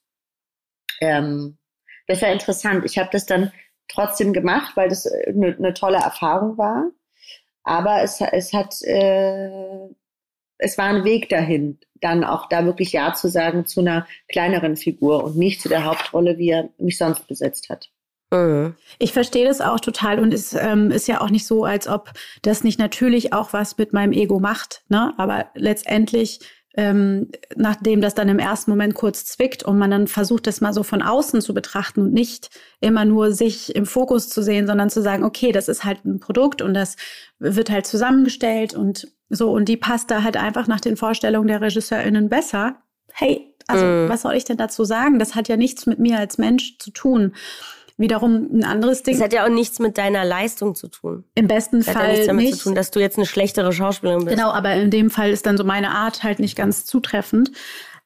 Ähm, 1.01 1.59
das 2.07 2.23
war 2.23 2.31
interessant. 2.31 2.85
Ich 2.85 2.99
habe 2.99 3.09
das 3.13 3.27
dann 3.27 3.53
trotzdem 3.89 4.33
gemacht, 4.33 4.77
weil 4.77 4.89
das 4.89 5.07
eine, 5.07 5.49
äh, 5.49 5.57
eine 5.57 5.75
tolle 5.75 5.99
Erfahrung 5.99 6.59
war. 6.59 6.91
Aber 7.65 8.03
es, 8.03 8.21
es 8.21 8.53
hat, 8.53 8.83
äh, 8.83 9.51
es 10.59 10.79
war 10.79 10.87
ein 10.87 11.05
Weg 11.05 11.29
dahin, 11.29 11.79
dann 12.01 12.25
auch 12.25 12.49
da 12.49 12.65
wirklich 12.65 12.93
Ja 12.93 13.15
zu 13.15 13.29
sagen 13.29 13.67
zu 13.67 13.81
einer 13.81 14.07
kleineren 14.29 14.77
Figur 14.77 15.25
und 15.25 15.37
nicht 15.37 15.61
zu 15.61 15.69
der 15.69 15.85
Hauptrolle, 15.85 16.39
wie 16.39 16.51
er 16.51 16.71
mich 16.79 16.99
sonst 16.99 17.27
besetzt 17.27 17.69
hat. 17.71 17.91
Mhm. 18.33 18.75
Ich 18.99 19.13
verstehe 19.13 19.47
das 19.47 19.61
auch 19.61 19.79
total 19.79 20.19
und 20.19 20.33
es 20.33 20.55
ähm, 20.55 20.91
ist 20.91 21.07
ja 21.07 21.21
auch 21.21 21.31
nicht 21.31 21.47
so, 21.47 21.65
als 21.65 21.87
ob 21.87 22.11
das 22.41 22.65
nicht 22.65 22.79
natürlich 22.79 23.33
auch 23.33 23.53
was 23.53 23.77
mit 23.79 23.93
meinem 23.93 24.13
Ego 24.13 24.41
macht. 24.41 24.83
Ne? 24.89 25.13
Aber 25.19 25.47
letztendlich, 25.55 26.41
ähm, 26.75 27.31
nachdem 27.55 28.01
das 28.01 28.15
dann 28.15 28.31
im 28.31 28.39
ersten 28.39 28.71
Moment 28.71 28.95
kurz 28.95 29.27
zwickt 29.27 29.63
und 29.63 29.79
man 29.79 29.91
dann 29.91 30.07
versucht, 30.07 30.47
das 30.47 30.63
mal 30.63 30.73
so 30.73 30.83
von 30.83 31.03
außen 31.03 31.43
zu 31.43 31.53
betrachten 31.53 32.01
und 32.01 32.15
nicht 32.15 32.49
immer 32.81 33.05
nur 33.05 33.33
sich 33.33 33.77
im 33.77 33.85
Fokus 33.85 34.31
zu 34.31 34.43
sehen, 34.43 34.67
sondern 34.67 34.89
zu 34.89 35.03
sagen, 35.03 35.25
okay, 35.25 35.53
das 35.53 35.69
ist 35.69 35.85
halt 35.85 36.05
ein 36.07 36.19
Produkt 36.19 36.63
und 36.63 36.73
das 36.73 36.97
wird 37.39 37.71
halt 37.71 37.87
zusammengestellt 37.87 38.75
und 38.75 39.09
so 39.29 39.51
und 39.53 39.67
die 39.67 39.77
passt 39.77 40.11
da 40.11 40.23
halt 40.23 40.39
einfach 40.39 40.67
nach 40.67 40.81
den 40.81 40.97
Vorstellungen 40.97 41.49
der 41.49 41.61
RegisseurInnen 41.61 42.31
besser. 42.31 42.77
Hey, 43.13 43.55
also 43.67 43.85
mhm. 43.85 44.09
was 44.09 44.23
soll 44.23 44.35
ich 44.35 44.45
denn 44.45 44.57
dazu 44.57 44.85
sagen? 44.85 45.19
Das 45.19 45.35
hat 45.35 45.49
ja 45.49 45.59
nichts 45.59 45.85
mit 45.85 45.99
mir 45.99 46.19
als 46.19 46.39
Mensch 46.39 46.79
zu 46.79 46.91
tun 46.91 47.35
wiederum 48.03 48.49
ein 48.53 48.65
anderes 48.65 49.03
Ding. 49.03 49.15
Das 49.15 49.25
hat 49.25 49.33
ja 49.33 49.45
auch 49.45 49.49
nichts 49.49 49.79
mit 49.79 49.97
deiner 49.97 50.25
Leistung 50.25 50.75
zu 50.75 50.89
tun. 50.89 51.25
Im 51.35 51.49
besten 51.49 51.79
das 51.79 51.87
Fall 51.87 51.95
hat 51.95 52.03
ja 52.03 52.13
nichts 52.13 52.27
damit 52.27 52.45
nicht. 52.45 52.59
zu 52.59 52.65
tun, 52.65 52.75
dass 52.75 52.91
du 52.91 53.01
jetzt 53.01 53.17
eine 53.17 53.27
schlechtere 53.27 53.73
Schauspielerin 53.73 54.27
bist. 54.27 54.37
Genau, 54.37 54.51
aber 54.51 54.75
in 54.75 54.91
dem 54.91 55.09
Fall 55.09 55.31
ist 55.31 55.47
dann 55.47 55.57
so 55.57 55.65
meine 55.65 55.91
Art 55.91 56.23
halt 56.23 56.39
nicht 56.39 56.57
ganz 56.57 56.85
zutreffend. 56.85 57.53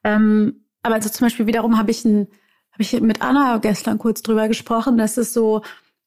Ähm, 0.05 0.63
aber 0.83 0.95
also 0.95 1.09
zum 1.09 1.25
Beispiel 1.25 1.47
wiederum 1.47 1.77
habe 1.77 1.91
ich 1.91 2.05
ein, 2.05 2.27
habe 2.71 2.81
ich 2.81 2.99
mit 3.01 3.21
Anna 3.21 3.57
gestern 3.57 3.97
kurz 3.97 4.21
drüber 4.21 4.47
gesprochen, 4.47 4.97
dass 4.97 5.17
es 5.17 5.33
so 5.33 5.63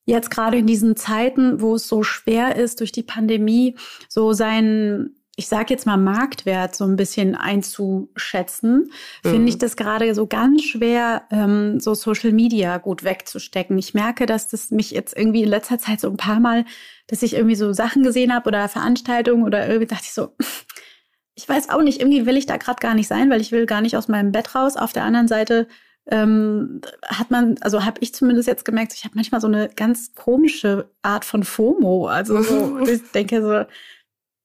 jetzt 0.07 0.31
gerade 0.31 0.57
in 0.57 0.67
diesen 0.67 0.97
Zeiten, 0.97 1.61
wo 1.61 1.75
es 1.75 1.87
so 1.87 2.03
schwer 2.03 2.57
ist 2.57 2.81
durch 2.81 2.93
die 2.93 3.03
Pandemie, 3.03 3.77
so 4.09 4.33
sein 4.33 5.15
ich 5.41 5.49
sage 5.49 5.73
jetzt 5.73 5.87
mal 5.87 5.97
Marktwert 5.97 6.77
so 6.77 6.85
ein 6.85 6.97
bisschen 6.97 7.35
einzuschätzen, 7.35 8.91
mhm. 9.25 9.29
finde 9.29 9.49
ich 9.49 9.57
das 9.57 9.75
gerade 9.75 10.15
so 10.15 10.27
ganz 10.27 10.63
schwer, 10.65 11.23
ähm, 11.31 11.81
so 11.81 11.95
Social 11.95 12.33
Media 12.33 12.77
gut 12.77 13.05
wegzustecken. 13.05 13.79
Ich 13.79 13.95
merke, 13.95 14.27
dass 14.27 14.49
das 14.49 14.71
mich 14.71 14.91
jetzt 14.91 15.17
irgendwie 15.17 15.43
in 15.43 15.49
letzter 15.49 15.79
Zeit 15.79 15.99
so 15.99 16.11
ein 16.11 16.19
paar 16.19 16.41
Mal, 16.41 16.67
dass 17.07 17.23
ich 17.23 17.33
irgendwie 17.33 17.55
so 17.55 17.73
Sachen 17.73 18.03
gesehen 18.03 18.35
habe 18.35 18.49
oder 18.49 18.69
Veranstaltungen 18.69 19.45
oder 19.45 19.67
irgendwie 19.67 19.87
dachte 19.87 20.05
ich 20.05 20.13
so, 20.13 20.35
ich 21.35 21.49
weiß 21.49 21.71
auch 21.71 21.81
nicht, 21.81 22.01
irgendwie 22.01 22.27
will 22.27 22.37
ich 22.37 22.45
da 22.45 22.59
gerade 22.59 22.81
gar 22.81 22.93
nicht 22.93 23.09
sein, 23.09 23.31
weil 23.31 23.41
ich 23.41 23.51
will 23.51 23.65
gar 23.65 23.81
nicht 23.81 23.97
aus 23.97 24.09
meinem 24.09 24.33
Bett 24.33 24.55
raus. 24.55 24.77
Auf 24.77 24.93
der 24.93 25.05
anderen 25.05 25.27
Seite 25.27 25.69
ähm, 26.11 26.83
hat 27.07 27.31
man, 27.31 27.57
also 27.63 27.87
habe 27.87 27.97
ich 28.01 28.15
zumindest 28.15 28.47
jetzt 28.47 28.67
gemerkt, 28.67 28.93
ich 28.93 29.05
habe 29.05 29.15
manchmal 29.15 29.41
so 29.41 29.47
eine 29.47 29.71
ganz 29.75 30.15
komische 30.15 30.91
Art 31.01 31.25
von 31.25 31.45
FOMO. 31.45 32.09
Also 32.09 32.43
so, 32.43 32.79
ich 32.87 33.11
denke 33.13 33.41
so, 33.41 33.65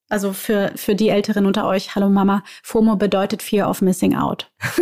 also 0.10 0.34
für, 0.34 0.72
für 0.76 0.96
die 0.96 1.10
Älteren 1.10 1.46
unter 1.46 1.68
euch, 1.68 1.96
hallo 1.96 2.10
Mama, 2.10 2.44
FOMO 2.64 2.96
bedeutet 2.96 3.42
Fear 3.42 3.70
of 3.70 3.82
Missing 3.82 4.16
Out. 4.16 4.52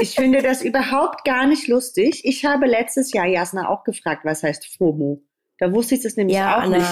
Ich 0.00 0.14
finde 0.14 0.42
das 0.42 0.62
überhaupt 0.62 1.24
gar 1.24 1.46
nicht 1.48 1.66
lustig. 1.66 2.20
Ich 2.24 2.44
habe 2.44 2.66
letztes 2.66 3.12
Jahr 3.12 3.26
Jasna 3.26 3.68
auch 3.68 3.82
gefragt, 3.82 4.24
was 4.24 4.44
heißt 4.44 4.64
FOMO. 4.78 5.22
Da 5.58 5.72
wusste 5.72 5.96
ich 5.96 6.02
das 6.02 6.16
nämlich 6.16 6.36
ja, 6.36 6.56
auch 6.56 6.62
Anna. 6.62 6.78
nicht. 6.78 6.88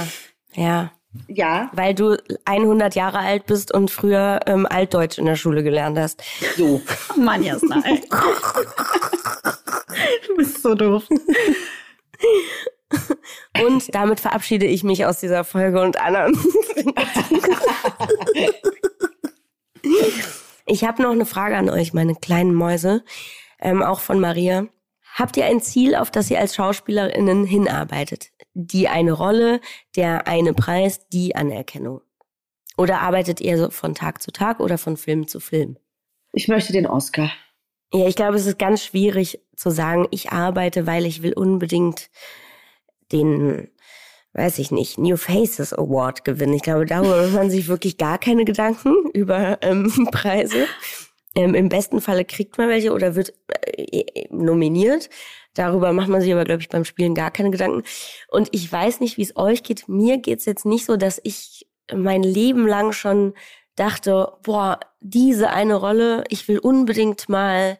Ja. 0.54 0.92
Ja. 1.28 1.70
Weil 1.72 1.94
du 1.94 2.16
100 2.44 2.94
Jahre 2.94 3.18
alt 3.18 3.46
bist 3.46 3.72
und 3.72 3.90
früher 3.90 4.40
ähm, 4.46 4.66
Altdeutsch 4.68 5.18
in 5.18 5.24
der 5.24 5.36
Schule 5.36 5.62
gelernt 5.62 5.98
hast. 5.98 6.22
So. 6.56 6.82
Mann, 7.16 7.42
Jasna. 7.42 7.82
Du 10.26 10.36
bist 10.36 10.62
so 10.62 10.74
doof. 10.74 11.08
Und 13.64 13.94
damit 13.94 14.20
verabschiede 14.20 14.66
ich 14.66 14.84
mich 14.84 15.04
aus 15.06 15.20
dieser 15.20 15.44
Folge 15.44 15.80
und 15.80 16.00
Anna. 16.00 16.28
ich 20.66 20.84
habe 20.84 21.02
noch 21.02 21.10
eine 21.10 21.26
Frage 21.26 21.56
an 21.56 21.68
euch, 21.68 21.92
meine 21.92 22.14
kleinen 22.14 22.54
Mäuse, 22.54 23.04
ähm, 23.60 23.82
auch 23.82 24.00
von 24.00 24.20
Maria. 24.20 24.68
Habt 25.14 25.36
ihr 25.36 25.46
ein 25.46 25.60
Ziel, 25.60 25.94
auf 25.96 26.10
das 26.10 26.30
ihr 26.30 26.38
als 26.38 26.54
Schauspielerinnen 26.54 27.44
hinarbeitet? 27.44 28.30
Die 28.52 28.88
eine 28.88 29.12
Rolle, 29.12 29.60
der 29.96 30.28
eine 30.28 30.52
Preis, 30.52 31.08
die 31.08 31.34
Anerkennung? 31.34 32.02
Oder 32.76 33.00
arbeitet 33.00 33.40
ihr 33.40 33.56
so 33.56 33.70
von 33.70 33.94
Tag 33.94 34.22
zu 34.22 34.30
Tag 34.30 34.60
oder 34.60 34.76
von 34.76 34.98
Film 34.98 35.26
zu 35.26 35.40
Film? 35.40 35.78
Ich 36.32 36.48
möchte 36.48 36.74
den 36.74 36.86
Oscar. 36.86 37.32
Ja, 37.92 38.06
ich 38.06 38.16
glaube, 38.16 38.36
es 38.36 38.44
ist 38.46 38.58
ganz 38.58 38.84
schwierig 38.84 39.40
zu 39.54 39.70
sagen, 39.70 40.06
ich 40.10 40.32
arbeite, 40.32 40.86
weil 40.86 41.06
ich 41.06 41.22
will 41.22 41.32
unbedingt 41.32 42.10
den, 43.12 43.68
weiß 44.32 44.58
ich 44.58 44.70
nicht, 44.70 44.98
New 44.98 45.16
Faces 45.16 45.72
Award 45.72 46.24
gewinnen. 46.24 46.54
Ich 46.54 46.62
glaube, 46.62 46.86
darüber 46.86 47.22
macht 47.22 47.34
man 47.34 47.50
sich 47.50 47.68
wirklich 47.68 47.98
gar 47.98 48.18
keine 48.18 48.44
Gedanken 48.44 48.94
über 49.12 49.58
ähm, 49.62 50.08
Preise. 50.10 50.66
Ähm, 51.34 51.54
Im 51.54 51.68
besten 51.68 52.00
Falle 52.00 52.24
kriegt 52.24 52.56
man 52.58 52.68
welche 52.68 52.92
oder 52.92 53.14
wird 53.14 53.34
äh, 53.76 54.26
nominiert. 54.30 55.10
Darüber 55.54 55.92
macht 55.92 56.08
man 56.08 56.20
sich 56.20 56.32
aber, 56.32 56.44
glaube 56.44 56.62
ich, 56.62 56.68
beim 56.68 56.84
Spielen 56.84 57.14
gar 57.14 57.30
keine 57.30 57.50
Gedanken. 57.50 57.82
Und 58.28 58.48
ich 58.52 58.70
weiß 58.70 59.00
nicht, 59.00 59.16
wie 59.16 59.22
es 59.22 59.36
euch 59.36 59.62
geht. 59.62 59.88
Mir 59.88 60.18
geht's 60.18 60.44
jetzt 60.44 60.66
nicht 60.66 60.84
so, 60.84 60.96
dass 60.96 61.20
ich 61.24 61.66
mein 61.94 62.22
Leben 62.22 62.66
lang 62.66 62.92
schon 62.92 63.34
dachte, 63.74 64.32
boah, 64.42 64.80
diese 65.00 65.50
eine 65.50 65.74
Rolle, 65.74 66.24
ich 66.28 66.48
will 66.48 66.58
unbedingt 66.58 67.28
mal 67.28 67.78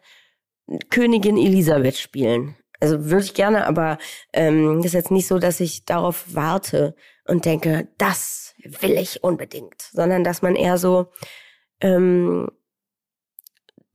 Königin 0.89 1.37
Elisabeth 1.37 1.97
spielen. 1.97 2.55
Also 2.79 3.05
würde 3.05 3.25
ich 3.25 3.33
gerne, 3.33 3.65
aber 3.65 3.97
ähm, 4.33 4.81
ist 4.83 4.93
jetzt 4.93 5.11
nicht 5.11 5.27
so, 5.27 5.39
dass 5.39 5.59
ich 5.59 5.85
darauf 5.85 6.25
warte 6.33 6.95
und 7.25 7.45
denke, 7.45 7.87
das 7.97 8.53
will 8.63 8.97
ich 8.97 9.23
unbedingt, 9.23 9.81
sondern 9.81 10.23
dass 10.23 10.41
man 10.41 10.55
eher 10.55 10.77
so 10.77 11.11
ähm, 11.81 12.49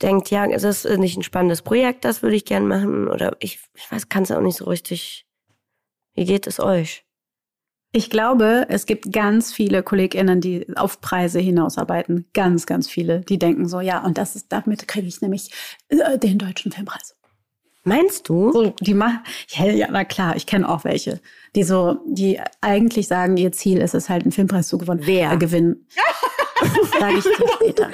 denkt, 0.02 0.30
ja, 0.30 0.46
es 0.46 0.64
ist 0.64 0.84
nicht 0.98 1.16
ein 1.16 1.22
spannendes 1.22 1.62
Projekt, 1.62 2.04
das 2.04 2.22
würde 2.22 2.36
ich 2.36 2.44
gern 2.44 2.66
machen 2.66 3.08
oder 3.08 3.36
ich, 3.40 3.60
ich 3.74 3.90
weiß, 3.90 4.08
kann 4.08 4.24
es 4.24 4.32
auch 4.32 4.40
nicht 4.40 4.58
so 4.58 4.64
richtig. 4.64 5.26
Wie 6.14 6.24
geht 6.24 6.46
es 6.46 6.60
euch? 6.60 7.04
Ich 7.94 8.08
glaube, 8.08 8.66
es 8.68 8.86
gibt 8.86 9.12
ganz 9.12 9.52
viele 9.52 9.82
KollegInnen, 9.82 10.40
die 10.40 10.66
auf 10.76 11.02
Preise 11.02 11.40
hinausarbeiten. 11.40 12.26
Ganz, 12.32 12.64
ganz 12.66 12.88
viele. 12.88 13.20
Die 13.20 13.38
denken 13.38 13.68
so, 13.68 13.80
ja, 13.80 14.02
und 14.02 14.16
das 14.16 14.34
ist, 14.34 14.50
damit 14.50 14.88
kriege 14.88 15.06
ich 15.06 15.20
nämlich 15.20 15.50
äh, 15.88 16.18
den 16.18 16.38
deutschen 16.38 16.72
Filmpreis. 16.72 17.14
Meinst 17.84 18.28
du? 18.28 18.52
So, 18.52 18.74
die 18.80 18.94
machen, 18.94 19.20
ja, 19.48 19.66
ja, 19.66 19.88
na 19.90 20.04
klar, 20.04 20.36
ich 20.36 20.46
kenne 20.46 20.68
auch 20.68 20.84
welche, 20.84 21.20
die 21.56 21.64
so, 21.64 21.98
die 22.06 22.40
eigentlich 22.60 23.08
sagen, 23.08 23.36
ihr 23.36 23.50
Ziel 23.52 23.78
ist 23.78 23.94
es 23.94 24.08
halt, 24.08 24.22
einen 24.22 24.32
Filmpreis 24.32 24.68
zu 24.68 24.78
gewinnen. 24.78 25.00
Wer? 25.02 25.32
Äh, 25.32 25.36
gewinnen. 25.36 25.86
Sage 27.00 27.18
ich 27.18 27.24
dir 27.24 27.48
später. 27.54 27.90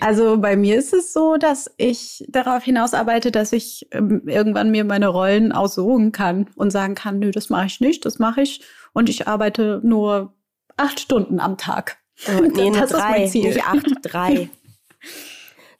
Also 0.00 0.38
bei 0.38 0.56
mir 0.56 0.78
ist 0.78 0.94
es 0.94 1.12
so, 1.12 1.36
dass 1.36 1.70
ich 1.76 2.24
darauf 2.28 2.62
hinaus 2.62 2.94
arbeite, 2.94 3.30
dass 3.30 3.52
ich 3.52 3.88
ähm, 3.90 4.22
irgendwann 4.26 4.70
mir 4.70 4.84
meine 4.84 5.08
Rollen 5.08 5.52
aussuchen 5.52 6.12
kann 6.12 6.48
und 6.54 6.70
sagen 6.70 6.94
kann, 6.94 7.18
nö, 7.18 7.30
das 7.32 7.50
mache 7.50 7.66
ich 7.66 7.80
nicht, 7.80 8.04
das 8.06 8.18
mache 8.18 8.42
ich 8.42 8.62
und 8.92 9.08
ich 9.08 9.28
arbeite 9.28 9.80
nur 9.82 10.34
acht 10.76 11.00
Stunden 11.00 11.40
am 11.40 11.58
Tag. 11.58 11.98
Oh, 12.28 12.40
nee, 12.40 12.70
das 12.70 12.90
drei, 12.90 12.98
ist 12.98 13.18
mein 13.18 13.28
Ziel. 13.28 13.48
nicht 13.48 13.66
acht, 13.66 13.86
drei 14.02 14.48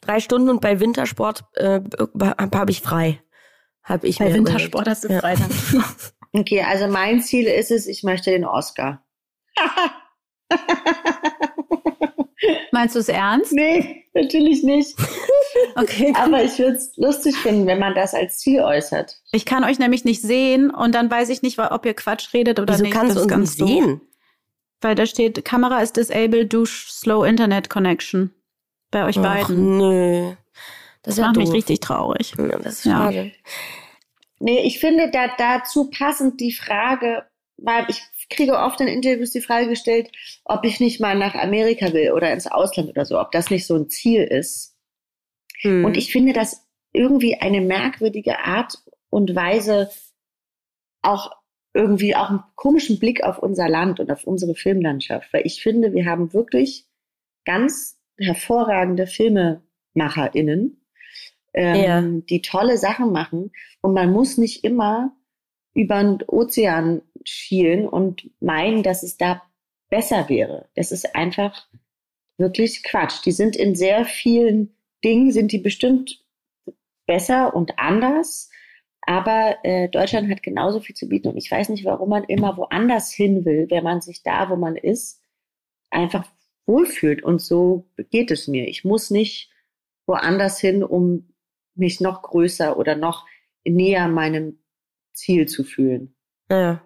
drei 0.07 0.19
Stunden 0.19 0.49
und 0.49 0.61
bei 0.61 0.79
Wintersport 0.79 1.43
äh, 1.53 1.81
habe 2.53 2.71
ich 2.71 2.81
frei. 2.81 3.21
Hab 3.83 4.03
ich 4.03 4.19
bei 4.19 4.33
Wintersport 4.33 4.87
hast 4.87 5.03
du 5.03 5.09
ja. 5.09 5.19
Freitag. 5.19 5.49
okay, 6.33 6.61
also 6.61 6.87
mein 6.87 7.21
Ziel 7.21 7.45
ist 7.47 7.71
es, 7.71 7.87
ich 7.87 8.03
möchte 8.03 8.31
den 8.31 8.45
Oscar. 8.45 9.03
Meinst 12.71 12.95
du 12.95 12.99
es 12.99 13.09
ernst? 13.09 13.51
Nee, 13.51 14.05
natürlich 14.13 14.63
nicht. 14.63 14.95
okay. 15.75 16.13
Aber 16.15 16.43
ich 16.43 16.59
würde 16.59 16.77
es 16.77 16.95
lustig 16.97 17.35
finden, 17.37 17.65
wenn 17.65 17.79
man 17.79 17.95
das 17.95 18.13
als 18.13 18.37
Ziel 18.39 18.61
äußert. 18.61 19.19
Ich 19.31 19.45
kann 19.45 19.63
euch 19.63 19.79
nämlich 19.79 20.05
nicht 20.05 20.21
sehen 20.21 20.69
und 20.69 20.93
dann 20.93 21.09
weiß 21.09 21.29
ich 21.29 21.41
nicht, 21.41 21.57
ob 21.57 21.85
ihr 21.85 21.93
Quatsch 21.93 22.33
redet 22.33 22.59
oder 22.59 22.73
Wieso 22.73 22.83
nicht. 22.83 22.93
kannst 22.93 23.15
das 23.15 23.25
du 23.25 23.33
uns 23.33 23.57
nicht 23.57 23.67
sehen? 23.67 24.01
Weil 24.81 24.95
da 24.95 25.07
steht, 25.07 25.43
Kamera 25.43 25.81
ist 25.81 25.97
disabled 25.97 26.53
due 26.53 26.67
slow 26.67 27.27
Internet 27.27 27.69
connection 27.69 28.31
bei 28.91 29.05
euch 29.05 29.17
Och, 29.17 29.23
beiden. 29.23 29.77
Nö. 29.77 30.33
Das, 31.03 31.15
das 31.15 31.25
macht 31.25 31.37
doof. 31.37 31.43
mich 31.43 31.53
richtig 31.53 31.79
traurig. 31.79 32.33
Ja, 32.37 32.57
das 32.59 32.73
ist 32.73 32.83
schade. 32.83 33.23
Ja. 33.23 33.31
Nee, 34.39 34.59
ich 34.61 34.79
finde 34.79 35.09
da 35.09 35.29
dazu 35.37 35.89
passend 35.89 36.39
die 36.39 36.51
Frage, 36.51 37.25
weil 37.57 37.85
ich 37.89 38.01
kriege 38.29 38.57
oft 38.57 38.79
in 38.81 38.87
Interviews 38.87 39.31
die 39.31 39.41
Frage 39.41 39.69
gestellt, 39.69 40.11
ob 40.45 40.63
ich 40.65 40.79
nicht 40.79 40.99
mal 40.99 41.17
nach 41.17 41.33
Amerika 41.33 41.93
will 41.93 42.11
oder 42.11 42.31
ins 42.31 42.47
Ausland 42.47 42.89
oder 42.89 43.05
so, 43.05 43.19
ob 43.19 43.31
das 43.31 43.49
nicht 43.49 43.65
so 43.65 43.75
ein 43.75 43.89
Ziel 43.89 44.23
ist. 44.23 44.75
Hm. 45.61 45.85
Und 45.85 45.97
ich 45.97 46.11
finde 46.11 46.33
das 46.33 46.67
irgendwie 46.93 47.35
eine 47.35 47.61
merkwürdige 47.61 48.39
Art 48.39 48.77
und 49.09 49.35
Weise, 49.35 49.89
auch 51.01 51.31
irgendwie 51.73 52.15
auch 52.15 52.29
einen 52.29 52.43
komischen 52.55 52.99
Blick 52.99 53.23
auf 53.23 53.39
unser 53.39 53.69
Land 53.69 53.99
und 53.99 54.11
auf 54.11 54.23
unsere 54.23 54.55
Filmlandschaft, 54.55 55.31
weil 55.31 55.45
ich 55.45 55.61
finde, 55.61 55.93
wir 55.93 56.05
haben 56.05 56.33
wirklich 56.33 56.85
ganz 57.45 57.96
hervorragende 58.19 59.07
FilmemacherInnen, 59.07 60.81
ähm, 61.53 61.75
ja. 61.75 62.01
die 62.01 62.41
tolle 62.41 62.77
Sachen 62.77 63.11
machen. 63.11 63.51
Und 63.81 63.93
man 63.93 64.11
muss 64.11 64.37
nicht 64.37 64.63
immer 64.63 65.15
über 65.73 66.01
den 66.01 66.23
Ozean 66.27 67.01
schielen 67.23 67.87
und 67.87 68.29
meinen, 68.39 68.83
dass 68.83 69.03
es 69.03 69.17
da 69.17 69.43
besser 69.89 70.29
wäre. 70.29 70.67
Das 70.75 70.91
ist 70.91 71.15
einfach 71.15 71.67
wirklich 72.37 72.83
Quatsch. 72.83 73.25
Die 73.25 73.31
sind 73.31 73.55
in 73.55 73.75
sehr 73.75 74.05
vielen 74.05 74.75
Dingen, 75.03 75.31
sind 75.31 75.51
die 75.51 75.59
bestimmt 75.59 76.23
besser 77.05 77.55
und 77.55 77.77
anders. 77.77 78.49
Aber 79.01 79.57
äh, 79.63 79.87
Deutschland 79.87 80.29
hat 80.29 80.43
genauso 80.43 80.81
viel 80.81 80.95
zu 80.95 81.07
bieten 81.07 81.29
und 81.29 81.37
ich 81.37 81.49
weiß 81.49 81.69
nicht, 81.69 81.85
warum 81.85 82.09
man 82.09 82.25
immer 82.25 82.57
woanders 82.57 83.11
hin 83.11 83.45
will, 83.45 83.67
wenn 83.69 83.83
man 83.83 84.01
sich 84.01 84.21
da, 84.21 84.49
wo 84.49 84.57
man 84.57 84.75
ist, 84.75 85.21
einfach 85.89 86.29
wohlfühlt. 86.67 87.23
Und 87.23 87.41
so 87.41 87.89
geht 88.11 88.31
es 88.31 88.47
mir. 88.47 88.67
Ich 88.67 88.83
muss 88.83 89.09
nicht 89.09 89.49
woanders 90.05 90.59
hin, 90.59 90.83
um 90.83 91.33
mich 91.75 92.01
noch 92.01 92.21
größer 92.21 92.77
oder 92.77 92.95
noch 92.95 93.25
näher 93.65 94.07
meinem 94.07 94.59
Ziel 95.13 95.47
zu 95.47 95.63
fühlen. 95.63 96.15
Ja. 96.49 96.81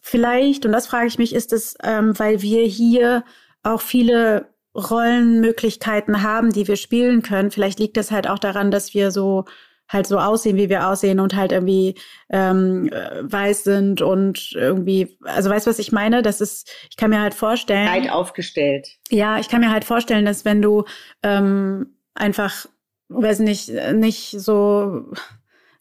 Vielleicht, 0.00 0.66
und 0.66 0.72
das 0.72 0.86
frage 0.86 1.06
ich 1.06 1.18
mich, 1.18 1.34
ist 1.34 1.52
es, 1.52 1.76
ähm, 1.82 2.18
weil 2.18 2.42
wir 2.42 2.64
hier 2.64 3.24
auch 3.62 3.80
viele 3.80 4.54
Rollenmöglichkeiten 4.74 6.22
haben, 6.22 6.52
die 6.52 6.68
wir 6.68 6.76
spielen 6.76 7.22
können. 7.22 7.50
Vielleicht 7.50 7.78
liegt 7.78 7.96
es 7.96 8.10
halt 8.10 8.28
auch 8.28 8.38
daran, 8.38 8.70
dass 8.70 8.92
wir 8.92 9.10
so 9.10 9.44
halt 9.88 10.06
so 10.06 10.18
aussehen, 10.18 10.56
wie 10.56 10.68
wir 10.68 10.88
aussehen 10.88 11.20
und 11.20 11.34
halt 11.34 11.52
irgendwie 11.52 11.94
ähm, 12.30 12.90
äh, 12.92 13.20
weiß 13.22 13.64
sind 13.64 14.02
und 14.02 14.52
irgendwie, 14.54 15.18
also 15.22 15.50
weißt 15.50 15.66
du, 15.66 15.70
was 15.70 15.78
ich 15.78 15.92
meine? 15.92 16.22
Das 16.22 16.40
ist, 16.40 16.70
ich 16.90 16.96
kann 16.96 17.10
mir 17.10 17.20
halt 17.20 17.34
vorstellen. 17.34 17.88
Weit 17.88 18.10
aufgestellt. 18.10 18.88
Ja, 19.10 19.38
ich 19.38 19.48
kann 19.48 19.60
mir 19.60 19.70
halt 19.70 19.84
vorstellen, 19.84 20.24
dass 20.24 20.44
wenn 20.44 20.62
du 20.62 20.84
ähm, 21.22 21.94
einfach, 22.14 22.66
weiß 23.08 23.40
nicht, 23.40 23.70
nicht 23.92 24.30
so 24.38 25.04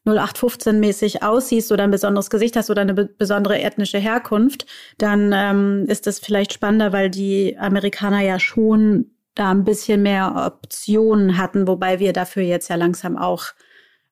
0815-mäßig 0.05 1.23
aussiehst 1.23 1.71
oder 1.71 1.85
ein 1.85 1.91
besonderes 1.91 2.29
Gesicht 2.29 2.55
hast 2.57 2.69
oder 2.69 2.81
eine 2.81 2.93
besondere 2.93 3.59
ethnische 3.59 3.99
Herkunft, 3.99 4.65
dann 4.97 5.31
ähm, 5.33 5.85
ist 5.87 6.07
das 6.07 6.19
vielleicht 6.19 6.53
spannender, 6.53 6.91
weil 6.91 7.09
die 7.09 7.57
Amerikaner 7.57 8.19
ja 8.19 8.39
schon 8.39 9.11
da 9.35 9.51
ein 9.51 9.63
bisschen 9.63 10.03
mehr 10.03 10.51
Optionen 10.53 11.37
hatten, 11.37 11.67
wobei 11.67 11.99
wir 11.99 12.13
dafür 12.13 12.43
jetzt 12.43 12.69
ja 12.69 12.75
langsam 12.75 13.17
auch 13.17 13.45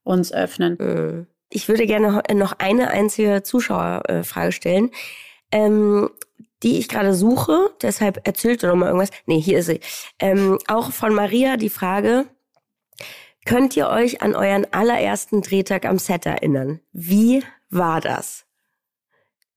uns 0.03 0.31
öffnen. 0.31 0.79
Äh, 0.79 1.25
ich 1.49 1.67
würde 1.67 1.85
gerne 1.85 2.23
noch 2.33 2.53
eine 2.59 2.91
einzige 2.91 3.43
Zuschauerfrage 3.43 4.51
stellen, 4.51 4.91
ähm, 5.51 6.09
die 6.63 6.79
ich 6.79 6.87
gerade 6.87 7.13
suche. 7.13 7.71
Deshalb 7.81 8.25
erzählt 8.25 8.63
doch 8.63 8.75
mal 8.75 8.87
irgendwas. 8.87 9.11
Nee, 9.25 9.39
hier 9.39 9.59
ist 9.59 9.65
sie. 9.65 9.81
Ähm, 10.19 10.57
auch 10.67 10.91
von 10.91 11.13
Maria 11.13 11.57
die 11.57 11.69
Frage, 11.69 12.25
könnt 13.45 13.75
ihr 13.75 13.89
euch 13.89 14.21
an 14.21 14.35
euren 14.35 14.71
allerersten 14.71 15.41
Drehtag 15.41 15.85
am 15.85 15.99
Set 15.99 16.25
erinnern? 16.25 16.79
Wie 16.93 17.43
war 17.69 18.01
das? 18.01 18.45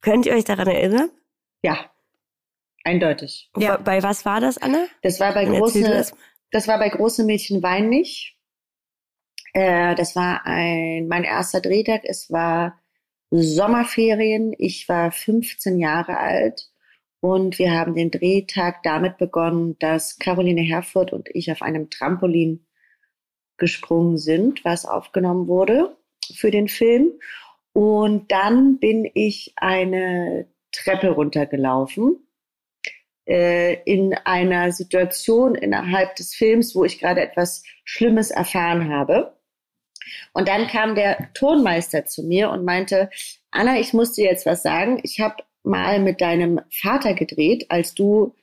Könnt 0.00 0.26
ihr 0.26 0.34
euch 0.34 0.44
daran 0.44 0.68
erinnern? 0.68 1.10
Ja, 1.62 1.90
eindeutig. 2.84 3.50
Ja. 3.56 3.76
Bei 3.76 4.02
was 4.02 4.24
war 4.24 4.40
das, 4.40 4.58
Anna? 4.58 4.86
Das 5.02 5.20
war 5.20 5.32
bei 5.32 5.44
große, 5.44 5.82
das. 5.82 6.14
das 6.50 6.68
war 6.68 6.78
bei 6.78 6.88
große 6.88 7.24
Mädchen 7.24 7.62
wein 7.62 7.88
nicht. 7.88 8.33
Äh, 9.54 9.94
das 9.94 10.14
war 10.14 10.44
ein, 10.44 11.08
mein 11.08 11.24
erster 11.24 11.60
Drehtag. 11.60 12.02
Es 12.04 12.30
war 12.30 12.78
Sommerferien. 13.30 14.54
Ich 14.58 14.88
war 14.88 15.10
15 15.10 15.78
Jahre 15.78 16.18
alt 16.18 16.70
und 17.20 17.58
wir 17.58 17.72
haben 17.72 17.94
den 17.94 18.10
Drehtag 18.10 18.82
damit 18.82 19.16
begonnen, 19.16 19.76
dass 19.78 20.18
Caroline 20.18 20.60
Herfurth 20.60 21.12
und 21.12 21.28
ich 21.32 21.50
auf 21.50 21.62
einem 21.62 21.88
Trampolin 21.88 22.66
gesprungen 23.56 24.18
sind, 24.18 24.64
was 24.64 24.84
aufgenommen 24.84 25.48
wurde 25.48 25.96
für 26.34 26.50
den 26.50 26.68
Film. 26.68 27.12
Und 27.72 28.30
dann 28.30 28.78
bin 28.78 29.10
ich 29.14 29.54
eine 29.56 30.48
Treppe 30.70 31.10
runtergelaufen 31.10 32.28
äh, 33.26 33.82
in 33.84 34.14
einer 34.24 34.70
Situation 34.72 35.54
innerhalb 35.54 36.16
des 36.16 36.34
Films, 36.34 36.74
wo 36.74 36.84
ich 36.84 36.98
gerade 36.98 37.20
etwas 37.20 37.62
Schlimmes 37.84 38.30
erfahren 38.30 38.92
habe. 38.92 39.36
Und 40.32 40.48
dann 40.48 40.66
kam 40.66 40.94
der 40.94 41.32
Tonmeister 41.34 42.04
zu 42.04 42.22
mir 42.22 42.50
und 42.50 42.64
meinte, 42.64 43.10
Anna, 43.50 43.78
ich 43.78 43.92
muss 43.92 44.12
dir 44.12 44.24
jetzt 44.24 44.46
was 44.46 44.62
sagen. 44.62 45.00
Ich 45.02 45.20
habe 45.20 45.36
mal 45.62 46.00
mit 46.00 46.20
deinem 46.20 46.60
Vater 46.70 47.14
gedreht, 47.14 47.66
als 47.70 47.94
du 47.94 48.34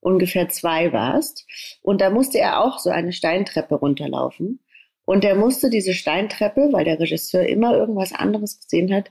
ungefähr 0.00 0.48
zwei 0.48 0.92
warst. 0.92 1.46
Und 1.82 2.00
da 2.00 2.10
musste 2.10 2.38
er 2.38 2.62
auch 2.62 2.78
so 2.78 2.90
eine 2.90 3.12
Steintreppe 3.12 3.74
runterlaufen. 3.74 4.60
Und 5.04 5.24
er 5.24 5.36
musste 5.36 5.70
diese 5.70 5.94
Steintreppe, 5.94 6.68
weil 6.72 6.84
der 6.84 6.98
Regisseur 6.98 7.46
immer 7.46 7.76
irgendwas 7.76 8.12
anderes 8.12 8.60
gesehen 8.60 8.92
hat, 8.92 9.10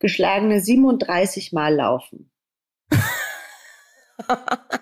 geschlagene 0.00 0.60
37 0.60 1.52
Mal 1.52 1.74
laufen. 1.74 2.30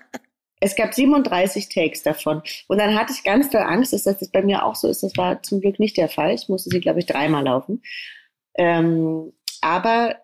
Es 0.60 0.76
gab 0.76 0.92
37 0.94 1.70
Takes 1.70 2.02
davon. 2.02 2.42
Und 2.68 2.78
dann 2.78 2.94
hatte 2.94 3.12
ich 3.12 3.24
ganz 3.24 3.48
doll 3.50 3.62
Angst, 3.62 3.92
dass 3.92 4.04
das 4.04 4.28
bei 4.28 4.42
mir 4.42 4.64
auch 4.64 4.76
so 4.76 4.88
ist. 4.88 5.02
Das 5.02 5.16
war 5.16 5.42
zum 5.42 5.60
Glück 5.60 5.80
nicht 5.80 5.96
der 5.96 6.08
Fall. 6.08 6.34
Ich 6.34 6.48
musste 6.48 6.70
sie, 6.70 6.80
glaube 6.80 7.00
ich, 7.00 7.06
dreimal 7.06 7.44
laufen. 7.44 7.82
Ähm, 8.56 9.32
aber 9.62 10.16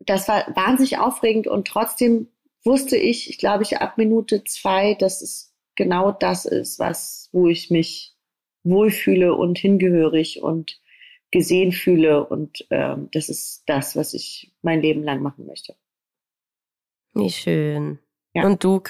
das 0.00 0.28
war 0.28 0.44
wahnsinnig 0.54 0.98
aufregend 0.98 1.46
und 1.46 1.68
trotzdem 1.68 2.28
wusste 2.64 2.96
ich, 2.96 3.30
ich 3.30 3.38
glaube, 3.38 3.62
ich 3.62 3.78
ab 3.78 3.98
Minute 3.98 4.42
zwei, 4.44 4.94
dass 4.94 5.22
es 5.22 5.54
genau 5.76 6.12
das 6.12 6.44
ist, 6.44 6.78
was, 6.78 7.28
wo 7.32 7.48
ich 7.48 7.70
mich 7.70 8.14
wohlfühle 8.64 9.34
und 9.34 9.58
hingehörig 9.58 10.42
und 10.42 10.80
gesehen 11.30 11.72
fühle. 11.72 12.26
Und 12.26 12.66
ähm, 12.70 13.08
das 13.12 13.28
ist 13.28 13.64
das, 13.66 13.96
was 13.96 14.14
ich 14.14 14.52
mein 14.62 14.80
Leben 14.80 15.02
lang 15.02 15.22
machen 15.22 15.46
möchte. 15.46 15.76
Wie 17.12 17.30
schön. 17.30 17.98
Ja. 18.34 18.44
Und 18.44 18.64
du, 18.64 18.82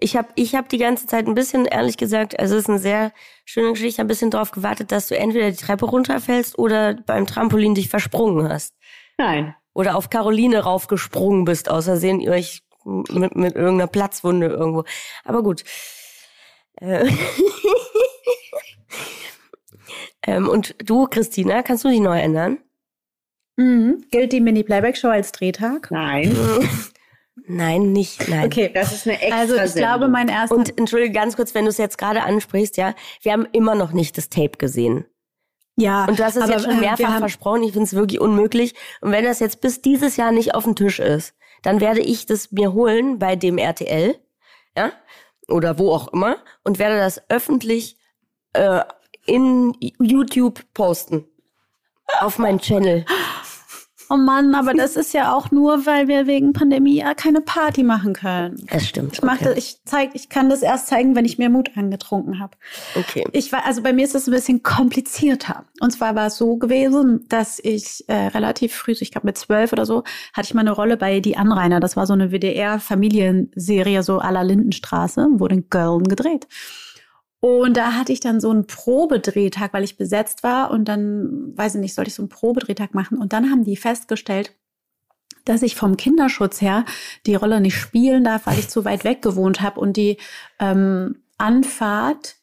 ich 0.00 0.16
habe 0.16 0.28
ich 0.34 0.54
hab 0.54 0.70
die 0.70 0.78
ganze 0.78 1.06
Zeit 1.06 1.26
ein 1.26 1.34
bisschen, 1.34 1.66
ehrlich 1.66 1.98
gesagt, 1.98 2.38
also 2.38 2.56
es 2.56 2.62
ist 2.62 2.70
eine 2.70 2.78
sehr 2.78 3.12
schöne 3.44 3.72
Geschichte, 3.72 4.00
ein 4.00 4.08
bisschen 4.08 4.30
darauf 4.30 4.50
gewartet, 4.50 4.92
dass 4.92 5.08
du 5.08 5.16
entweder 5.16 5.50
die 5.50 5.56
Treppe 5.56 5.84
runterfällst 5.84 6.58
oder 6.58 6.94
beim 6.94 7.26
Trampolin 7.26 7.74
dich 7.74 7.90
versprungen 7.90 8.48
hast. 8.48 8.74
Nein. 9.18 9.54
Oder 9.74 9.94
auf 9.94 10.08
Caroline 10.08 10.60
raufgesprungen 10.60 11.44
bist, 11.44 11.70
außersehen 11.70 12.20
ihr 12.20 12.32
euch 12.32 12.62
mit, 12.84 13.36
mit 13.36 13.54
irgendeiner 13.54 13.86
Platzwunde 13.86 14.46
irgendwo. 14.46 14.84
Aber 15.24 15.42
gut. 15.42 15.64
Äh. 16.80 17.06
ähm, 20.26 20.48
und 20.48 20.74
du, 20.82 21.06
Christina, 21.06 21.62
kannst 21.62 21.84
du 21.84 21.88
dich 21.88 22.00
neu 22.00 22.18
ändern? 22.18 22.58
Mhm. 23.56 24.06
Gilt 24.10 24.32
die 24.32 24.40
Mini-Playback-Show 24.40 25.08
als 25.08 25.32
Drehtag? 25.32 25.90
Nein. 25.90 26.34
Nein, 27.46 27.92
nicht, 27.92 28.28
nein. 28.28 28.46
Okay, 28.46 28.70
das 28.72 28.92
ist 28.92 29.06
eine 29.06 29.20
extra 29.20 29.38
Also 29.38 29.56
ich 29.56 29.74
glaube, 29.74 30.08
mein 30.08 30.28
erster... 30.28 30.54
Und 30.54 30.76
entschuldige 30.78 31.12
ganz 31.12 31.36
kurz, 31.36 31.54
wenn 31.54 31.64
du 31.64 31.70
es 31.70 31.78
jetzt 31.78 31.98
gerade 31.98 32.22
ansprichst, 32.22 32.76
ja, 32.76 32.94
wir 33.22 33.32
haben 33.32 33.46
immer 33.52 33.74
noch 33.74 33.92
nicht 33.92 34.16
das 34.18 34.28
Tape 34.28 34.58
gesehen. 34.58 35.04
Ja, 35.76 36.06
und 36.06 36.18
du 36.18 36.24
hast 36.24 36.36
es 36.36 36.42
aber, 36.42 36.52
jetzt 36.52 36.64
schon 36.64 36.78
äh, 36.78 36.80
mehrfach 36.80 37.08
haben, 37.08 37.18
versprochen. 37.18 37.62
Ich 37.62 37.72
finde 37.72 37.86
es 37.86 37.94
wirklich 37.94 38.20
unmöglich. 38.20 38.74
Und 39.00 39.12
wenn 39.12 39.24
das 39.24 39.38
jetzt 39.38 39.60
bis 39.60 39.80
dieses 39.80 40.16
Jahr 40.16 40.32
nicht 40.32 40.54
auf 40.54 40.64
dem 40.64 40.74
Tisch 40.74 40.98
ist, 40.98 41.34
dann 41.62 41.80
werde 41.80 42.00
ich 42.00 42.26
das 42.26 42.50
mir 42.50 42.72
holen 42.72 43.18
bei 43.18 43.36
dem 43.36 43.58
RTL, 43.58 44.18
ja, 44.76 44.92
oder 45.46 45.78
wo 45.78 45.92
auch 45.92 46.08
immer, 46.12 46.36
und 46.64 46.78
werde 46.78 46.96
das 46.96 47.22
öffentlich 47.30 47.96
äh, 48.54 48.82
in 49.26 49.74
YouTube 49.80 50.62
posten 50.74 51.26
auf 52.20 52.38
meinen 52.38 52.60
Channel. 52.60 53.04
Oh 54.10 54.16
Mann, 54.16 54.54
aber 54.54 54.72
das 54.72 54.96
ist 54.96 55.12
ja 55.12 55.34
auch 55.34 55.50
nur, 55.50 55.84
weil 55.84 56.08
wir 56.08 56.26
wegen 56.26 56.54
Pandemie 56.54 56.96
ja 56.96 57.12
keine 57.14 57.42
Party 57.42 57.82
machen 57.82 58.14
können. 58.14 58.66
Das 58.70 58.86
stimmt. 58.86 59.14
Ich 59.14 59.22
okay. 59.22 59.52
ich 59.56 59.80
zeig, 59.84 60.10
ich 60.14 60.30
kann 60.30 60.48
das 60.48 60.62
erst 60.62 60.86
zeigen, 60.86 61.14
wenn 61.14 61.26
ich 61.26 61.36
mir 61.36 61.50
Mut 61.50 61.76
angetrunken 61.76 62.40
habe. 62.40 62.56
Okay. 62.94 63.24
Ich 63.32 63.52
war, 63.52 63.66
also 63.66 63.82
bei 63.82 63.92
mir 63.92 64.04
ist 64.04 64.14
es 64.14 64.26
ein 64.26 64.30
bisschen 64.32 64.62
komplizierter. 64.62 65.64
Und 65.80 65.90
zwar 65.90 66.14
war 66.14 66.28
es 66.28 66.38
so 66.38 66.56
gewesen, 66.56 67.26
dass 67.28 67.58
ich 67.62 68.04
äh, 68.08 68.28
relativ 68.28 68.74
früh, 68.74 68.92
ich 68.92 69.10
glaube 69.10 69.26
mit 69.26 69.36
zwölf 69.36 69.72
oder 69.72 69.84
so, 69.84 70.04
hatte 70.32 70.46
ich 70.46 70.54
mal 70.54 70.62
eine 70.62 70.72
Rolle 70.72 70.96
bei 70.96 71.20
Die 71.20 71.36
Anrainer. 71.36 71.78
Das 71.78 71.96
war 71.96 72.06
so 72.06 72.14
eine 72.14 72.30
WDR-Familienserie, 72.30 74.02
so 74.02 74.20
à 74.20 74.30
la 74.32 74.40
Lindenstraße, 74.42 75.28
wurde 75.32 75.56
in 75.56 75.68
Köln 75.68 76.04
gedreht. 76.04 76.46
Und 77.40 77.76
da 77.76 77.92
hatte 77.92 78.12
ich 78.12 78.20
dann 78.20 78.40
so 78.40 78.50
einen 78.50 78.66
Probedrehtag, 78.66 79.72
weil 79.72 79.84
ich 79.84 79.96
besetzt 79.96 80.42
war. 80.42 80.70
Und 80.70 80.86
dann, 80.86 81.56
weiß 81.56 81.76
ich 81.76 81.80
nicht, 81.80 81.94
sollte 81.94 82.08
ich 82.08 82.14
so 82.14 82.22
einen 82.22 82.28
Probedrehtag 82.28 82.94
machen. 82.94 83.18
Und 83.18 83.32
dann 83.32 83.50
haben 83.50 83.64
die 83.64 83.76
festgestellt, 83.76 84.54
dass 85.44 85.62
ich 85.62 85.76
vom 85.76 85.96
Kinderschutz 85.96 86.60
her 86.60 86.84
die 87.26 87.36
Rolle 87.36 87.60
nicht 87.60 87.76
spielen 87.76 88.24
darf, 88.24 88.46
weil 88.46 88.58
ich 88.58 88.68
zu 88.68 88.84
weit 88.84 89.04
weg 89.04 89.22
gewohnt 89.22 89.60
habe 89.60 89.80
und 89.80 89.96
die 89.96 90.18
ähm, 90.58 91.22
Anfahrt 91.38 92.36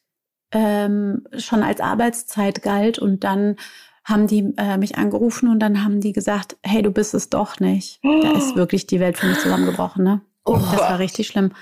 ähm, 0.50 1.26
schon 1.36 1.62
als 1.62 1.80
Arbeitszeit 1.80 2.62
galt. 2.62 2.98
Und 2.98 3.22
dann 3.22 3.56
haben 4.02 4.26
die 4.26 4.54
äh, 4.56 4.78
mich 4.78 4.96
angerufen 4.96 5.50
und 5.50 5.58
dann 5.58 5.84
haben 5.84 6.00
die 6.00 6.12
gesagt, 6.12 6.56
hey, 6.62 6.80
du 6.80 6.90
bist 6.90 7.12
es 7.12 7.28
doch 7.28 7.60
nicht. 7.60 8.00
Da 8.02 8.32
ist 8.32 8.56
wirklich 8.56 8.86
die 8.86 9.00
Welt 9.00 9.18
für 9.18 9.26
mich 9.26 9.40
zusammengebrochen. 9.40 10.04
Ne? 10.04 10.20
Oh. 10.44 10.54
Das 10.54 10.78
war 10.78 10.98
richtig 10.98 11.26
schlimm. 11.26 11.52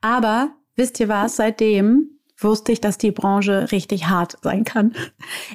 Aber 0.00 0.50
wisst 0.76 1.00
ihr 1.00 1.08
was, 1.08 1.36
seitdem 1.36 2.13
wusste 2.44 2.72
ich, 2.72 2.80
dass 2.80 2.98
die 2.98 3.10
Branche 3.10 3.72
richtig 3.72 4.06
hart 4.06 4.36
sein 4.42 4.64
kann. 4.64 4.94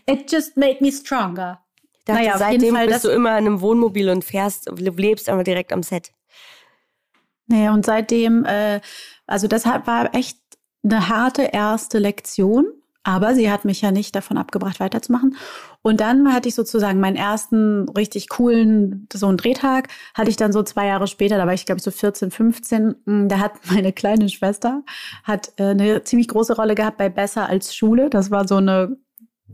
It 0.05 0.31
just 0.31 0.57
made 0.57 0.77
me 0.81 0.91
stronger. 0.91 1.61
Dachte, 2.05 2.21
naja, 2.21 2.37
seitdem 2.37 2.75
Fall, 2.75 2.87
bist 2.87 3.05
du 3.05 3.09
immer 3.09 3.37
in 3.37 3.45
einem 3.45 3.61
Wohnmobil 3.61 4.09
und 4.09 4.25
fährst, 4.25 4.69
lebst 4.77 5.29
aber 5.29 5.43
direkt 5.43 5.71
am 5.71 5.83
Set. 5.83 6.11
Naja, 7.47 7.73
und 7.73 7.85
seitdem, 7.85 8.45
äh, 8.45 8.81
also 9.27 9.47
das 9.47 9.65
war 9.65 10.13
echt 10.13 10.37
eine 10.83 11.09
harte 11.09 11.43
erste 11.43 11.99
Lektion. 11.99 12.65
Aber 13.03 13.33
sie 13.33 13.49
hat 13.49 13.65
mich 13.65 13.81
ja 13.81 13.91
nicht 13.91 14.15
davon 14.15 14.37
abgebracht, 14.37 14.79
weiterzumachen. 14.79 15.37
Und 15.81 16.01
dann 16.01 16.33
hatte 16.33 16.49
ich 16.49 16.55
sozusagen 16.55 16.99
meinen 16.99 17.15
ersten 17.15 17.87
richtig 17.89 18.27
coolen, 18.27 19.07
so 19.13 19.27
einen 19.27 19.37
Drehtag, 19.37 19.87
hatte 20.13 20.29
ich 20.29 20.35
dann 20.35 20.51
so 20.51 20.61
zwei 20.61 20.87
Jahre 20.87 21.07
später, 21.07 21.37
da 21.37 21.47
war 21.47 21.53
ich 21.53 21.65
glaube 21.65 21.77
ich 21.79 21.83
so 21.83 21.91
14, 21.91 22.31
15. 22.31 22.95
Hm, 23.05 23.29
da 23.29 23.39
hat 23.39 23.53
meine 23.71 23.93
kleine 23.93 24.27
Schwester, 24.29 24.83
hat 25.23 25.53
äh, 25.57 25.69
eine 25.69 26.03
ziemlich 26.03 26.27
große 26.27 26.55
Rolle 26.55 26.75
gehabt 26.75 26.97
bei 26.97 27.09
Besser 27.09 27.47
als 27.47 27.73
Schule. 27.73 28.09
Das 28.09 28.29
war 28.29 28.47
so 28.47 28.57
eine 28.57 28.97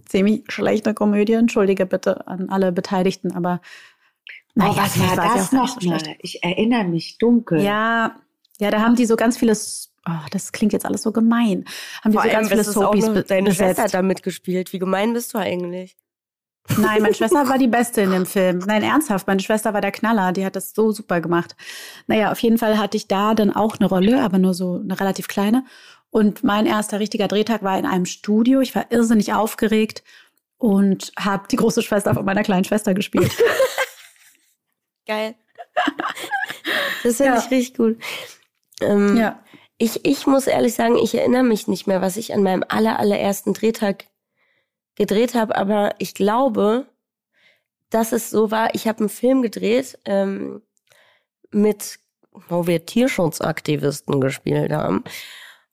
ziemlich 0.08 0.44
schlechte 0.50 0.94
Komödie. 0.94 1.34
Entschuldige 1.34 1.86
bitte 1.86 2.28
an 2.28 2.50
alle 2.50 2.72
Beteiligten, 2.72 3.32
aber 3.34 3.62
oh, 3.62 4.62
naja, 4.62 4.78
was 4.78 5.00
war 5.00 5.36
das 5.36 5.52
noch 5.52 5.80
so 5.80 5.90
mal? 5.90 6.02
Ich 6.20 6.44
erinnere 6.44 6.86
mich 6.86 7.20
dunkel. 7.20 7.62
Ja, 7.62 8.16
ja, 8.60 8.72
da 8.72 8.82
haben 8.82 8.96
die 8.96 9.06
so 9.06 9.16
ganz 9.16 9.38
vieles 9.38 9.92
Oh, 10.08 10.28
das 10.30 10.52
klingt 10.52 10.72
jetzt 10.72 10.86
alles 10.86 11.02
so 11.02 11.12
gemein. 11.12 11.66
Haben 12.04 12.12
die 12.12 12.18
Vor 12.18 12.26
so 12.26 12.30
ganz 12.30 12.50
viele 12.50 12.64
Soapies 12.64 13.06
Deine 13.06 13.50
besetzt. 13.50 13.58
Schwester 13.58 13.84
hat 13.86 13.94
da 13.96 14.04
mitgespielt. 14.04 14.72
Wie 14.72 14.78
gemein 14.78 15.14
bist 15.14 15.34
du 15.34 15.40
eigentlich? 15.40 15.98
Nein, 16.78 17.02
meine 17.02 17.14
Schwester 17.14 17.48
war 17.50 17.58
die 17.58 17.68
Beste 17.68 18.02
in 18.02 18.12
dem 18.12 18.26
Film. 18.26 18.60
Nein, 18.60 18.84
ernsthaft, 18.84 19.28
meine 19.28 19.42
Schwester 19.42 19.74
war 19.74 19.82
der 19.82 19.92
Knaller. 19.92 20.32
Die 20.32 20.46
hat 20.46 20.56
das 20.56 20.74
so 20.74 20.92
super 20.92 21.22
gemacht. 21.22 21.56
Naja, 22.08 22.32
auf 22.32 22.40
jeden 22.40 22.58
Fall 22.58 22.78
hatte 22.78 22.98
ich 22.98 23.08
da 23.08 23.34
dann 23.34 23.56
auch 23.56 23.78
eine 23.78 23.88
Rolle, 23.88 24.22
aber 24.22 24.38
nur 24.38 24.54
so 24.54 24.82
eine 24.84 25.00
relativ 25.00 25.28
kleine. 25.28 25.64
Und 26.10 26.44
mein 26.44 26.66
erster 26.66 27.00
richtiger 27.00 27.28
Drehtag 27.28 27.62
war 27.64 27.78
in 27.78 27.86
einem 27.86 28.06
Studio. 28.06 28.62
Ich 28.62 28.74
war 28.74 28.86
irrsinnig 28.90 29.34
aufgeregt 29.34 30.04
und 30.58 31.12
habe 31.18 31.48
die 31.50 31.58
große 31.58 31.82
Schwester 31.82 32.14
von 32.14 32.26
meiner 32.26 32.44
kleinen 32.44 32.64
Schwester 32.64 32.94
gespielt. 32.94 33.32
Geil. 35.06 35.36
Das 37.04 37.18
finde 37.18 37.34
ja. 37.34 37.38
ich 37.38 37.52
richtig 37.52 37.78
gut. 37.78 37.98
Ähm, 38.82 39.18
ja. 39.18 39.40
Ich, 39.78 40.06
ich 40.06 40.26
muss 40.26 40.48
ehrlich 40.48 40.74
sagen, 40.74 40.98
ich 40.98 41.14
erinnere 41.16 41.44
mich 41.44 41.68
nicht 41.68 41.86
mehr, 41.86 42.02
was 42.02 42.18
ich 42.18 42.34
an 42.34 42.44
meinem 42.44 42.64
aller, 42.68 42.98
allerersten 42.98 43.54
Drehtag 43.54 44.06
gedreht 44.96 45.36
habe, 45.36 45.56
aber 45.56 45.96
ich 46.00 46.14
glaube, 46.14 46.86
dass 47.90 48.12
es 48.12 48.30
so 48.30 48.52
war, 48.52 48.74
ich 48.74 48.88
habe 48.88 49.00
einen 49.00 49.10
Film 49.10 49.42
gedreht 49.42 49.98
ähm, 50.06 50.62
mit, 51.52 52.00
wo 52.50 52.68
wir 52.68 52.86
Tierschutzaktivisten 52.86 54.20
gespielt 54.20 54.72
haben 54.72 55.04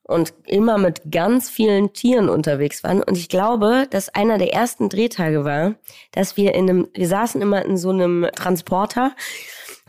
und 0.05 0.35
immer 0.47 0.79
mit 0.79 1.11
ganz 1.11 1.49
vielen 1.49 1.93
Tieren 1.93 2.29
unterwegs 2.29 2.85
waren. 2.85 3.03
Und 3.03 3.16
ich 3.16 3.29
glaube, 3.29 3.87
dass 3.91 4.09
einer 4.09 4.39
der 4.39 4.53
ersten 4.53 4.89
Drehtage 4.89 5.45
war, 5.45 5.75
dass 6.12 6.37
wir 6.37 6.55
in 6.55 6.68
einem, 6.68 6.89
wir 6.95 7.09
saßen 7.09 7.41
immer 7.41 7.64
in 7.64 7.77
so 7.77 7.91
einem 7.91 8.29
Transporter 8.35 9.14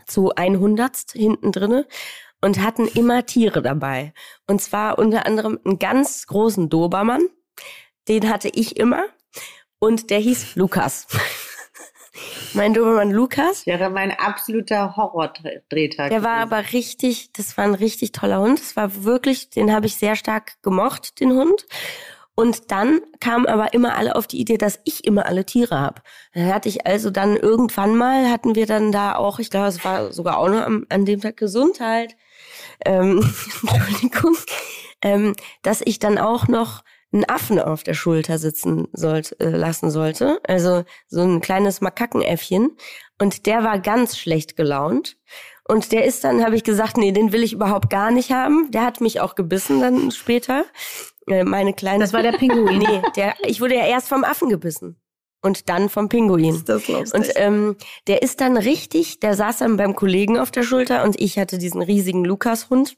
zu 0.06 0.32
100 0.34 1.12
hinten 1.12 1.52
drinne 1.52 1.86
und 2.40 2.62
hatten 2.62 2.86
immer 2.88 3.26
Tiere 3.26 3.62
dabei. 3.62 4.12
Und 4.46 4.60
zwar 4.60 4.98
unter 4.98 5.26
anderem 5.26 5.58
einen 5.64 5.78
ganz 5.78 6.26
großen 6.26 6.68
Dobermann. 6.68 7.22
Den 8.08 8.28
hatte 8.28 8.48
ich 8.48 8.76
immer. 8.76 9.04
Und 9.84 10.08
der 10.08 10.18
hieß 10.18 10.56
Lukas. 10.56 11.06
mein 12.54 12.72
Dobermann 12.72 13.10
Lukas. 13.10 13.66
Ja, 13.66 13.78
war 13.78 13.90
mein 13.90 14.12
absoluter 14.12 14.96
Horror-Drehtag. 14.96 16.08
Der 16.08 16.22
war 16.22 16.38
aber 16.38 16.72
richtig, 16.72 17.32
das 17.32 17.58
war 17.58 17.64
ein 17.64 17.74
richtig 17.74 18.12
toller 18.12 18.40
Hund. 18.40 18.58
Das 18.58 18.76
war 18.76 19.04
wirklich, 19.04 19.50
den 19.50 19.72
habe 19.72 19.84
ich 19.84 19.96
sehr 19.96 20.16
stark 20.16 20.62
gemocht, 20.62 21.20
den 21.20 21.32
Hund. 21.32 21.66
Und 22.34 22.70
dann 22.72 23.00
kamen 23.20 23.46
aber 23.46 23.74
immer 23.74 23.94
alle 23.96 24.16
auf 24.16 24.26
die 24.26 24.40
Idee, 24.40 24.56
dass 24.56 24.80
ich 24.84 25.04
immer 25.04 25.26
alle 25.26 25.44
Tiere 25.44 25.78
habe. 25.78 26.00
Dann 26.32 26.52
hatte 26.52 26.70
ich 26.70 26.86
also 26.86 27.10
dann 27.10 27.36
irgendwann 27.36 27.94
mal, 27.94 28.30
hatten 28.30 28.54
wir 28.54 28.66
dann 28.66 28.90
da 28.90 29.14
auch, 29.16 29.38
ich 29.38 29.50
glaube, 29.50 29.68
es 29.68 29.84
war 29.84 30.12
sogar 30.12 30.38
auch 30.38 30.48
noch 30.48 30.62
an, 30.62 30.86
an 30.88 31.04
dem 31.04 31.20
Tag 31.20 31.36
Gesundheit, 31.36 32.16
ähm, 32.86 33.18
Entschuldigung, 33.62 34.36
ähm, 35.02 35.34
dass 35.62 35.82
ich 35.84 35.98
dann 35.98 36.18
auch 36.18 36.48
noch 36.48 36.82
einen 37.14 37.24
Affen 37.28 37.58
auf 37.58 37.82
der 37.82 37.94
Schulter 37.94 38.38
sitzen 38.38 38.88
sollte, 38.92 39.38
äh, 39.40 39.48
lassen 39.48 39.90
sollte. 39.90 40.40
Also 40.46 40.84
so 41.08 41.22
ein 41.22 41.40
kleines 41.40 41.80
Makakenäffchen. 41.80 42.76
Und 43.20 43.46
der 43.46 43.62
war 43.62 43.78
ganz 43.78 44.18
schlecht 44.18 44.56
gelaunt. 44.56 45.16
Und 45.66 45.92
der 45.92 46.04
ist 46.04 46.24
dann, 46.24 46.44
habe 46.44 46.56
ich 46.56 46.64
gesagt, 46.64 46.98
nee, 46.98 47.12
den 47.12 47.32
will 47.32 47.42
ich 47.42 47.54
überhaupt 47.54 47.88
gar 47.88 48.10
nicht 48.10 48.32
haben. 48.32 48.70
Der 48.70 48.84
hat 48.84 49.00
mich 49.00 49.20
auch 49.20 49.34
gebissen 49.34 49.80
dann 49.80 50.10
später. 50.10 50.64
Äh, 51.26 51.44
meine 51.44 51.72
kleine. 51.72 52.04
Das 52.04 52.12
war 52.12 52.22
der 52.22 52.32
Pinguin. 52.32 52.78
nee, 52.78 53.02
der, 53.16 53.34
ich 53.46 53.60
wurde 53.60 53.76
ja 53.76 53.86
erst 53.86 54.08
vom 54.08 54.24
Affen 54.24 54.50
gebissen 54.50 54.96
und 55.40 55.68
dann 55.68 55.88
vom 55.88 56.08
Pinguin. 56.08 56.54
Ist 56.54 56.68
das 56.68 56.88
lustig. 56.88 57.14
Und 57.14 57.32
ähm, 57.36 57.76
der 58.06 58.22
ist 58.22 58.40
dann 58.40 58.56
richtig, 58.56 59.20
der 59.20 59.34
saß 59.34 59.58
dann 59.58 59.76
beim 59.76 59.94
Kollegen 59.94 60.38
auf 60.38 60.50
der 60.50 60.64
Schulter 60.64 61.04
und 61.04 61.20
ich 61.20 61.38
hatte 61.38 61.58
diesen 61.58 61.82
riesigen 61.82 62.24
Lukas-Hund. 62.24 62.96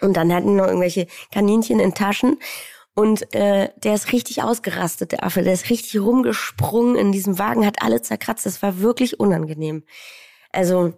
Und 0.00 0.16
dann 0.16 0.32
hatten 0.32 0.56
noch 0.56 0.66
irgendwelche 0.66 1.06
Kaninchen 1.32 1.80
in 1.80 1.94
Taschen. 1.94 2.38
Und 2.98 3.34
äh, 3.34 3.68
der 3.76 3.94
ist 3.94 4.12
richtig 4.12 4.42
ausgerastet, 4.42 5.12
der 5.12 5.22
Affe. 5.22 5.42
Der 5.42 5.52
ist 5.52 5.68
richtig 5.68 6.00
rumgesprungen 6.00 6.96
in 6.96 7.12
diesem 7.12 7.38
Wagen, 7.38 7.66
hat 7.66 7.82
alle 7.82 8.00
zerkratzt. 8.00 8.46
Das 8.46 8.62
war 8.62 8.80
wirklich 8.80 9.20
unangenehm. 9.20 9.84
Also, 10.50 10.94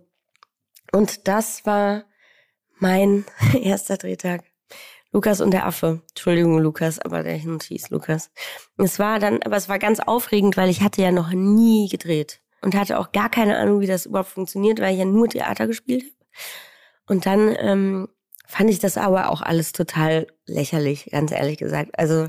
und 0.92 1.26
das 1.26 1.66
war 1.66 2.05
mein 2.78 3.24
erster 3.61 3.96
Drehtag. 3.96 4.44
Lukas 5.11 5.40
und 5.40 5.51
der 5.51 5.66
Affe. 5.66 6.03
Entschuldigung, 6.11 6.61
Lukas, 6.61 7.01
aber 7.01 7.24
der 7.24 7.42
Hund 7.42 7.64
hieß 7.64 7.90
Lukas. 7.90 8.30
Es 8.76 9.01
war 9.01 9.18
dann, 9.18 9.42
aber 9.42 9.57
es 9.57 9.68
war 9.68 9.80
ganz 9.80 9.99
aufregend, 9.99 10.57
weil 10.57 10.70
ich 10.70 10.82
hatte 10.82 11.03
ja 11.03 11.11
noch 11.11 11.30
nie 11.30 11.88
gedreht 11.88 12.40
und 12.62 12.76
hatte 12.76 13.01
auch 13.01 13.11
gar 13.11 13.28
keine 13.28 13.57
Ahnung, 13.57 13.80
wie 13.80 13.88
das 13.88 14.07
überhaupt 14.07 14.30
funktioniert, 14.30 14.78
weil 14.78 14.92
ich 14.92 15.01
ja 15.01 15.05
nur 15.05 15.28
Theater 15.28 15.66
gespielt 15.66 16.05
habe. 16.05 16.12
Und 17.07 17.26
dann 17.26 17.57
ähm, 17.59 18.09
fand 18.49 18.70
ich 18.70 18.78
das 18.78 18.96
aber 18.96 19.30
auch 19.30 19.42
alles 19.42 19.72
total 19.72 20.26
lächerlich, 20.46 21.11
ganz 21.12 21.32
ehrlich 21.32 21.59
gesagt. 21.59 21.90
Also 21.99 22.28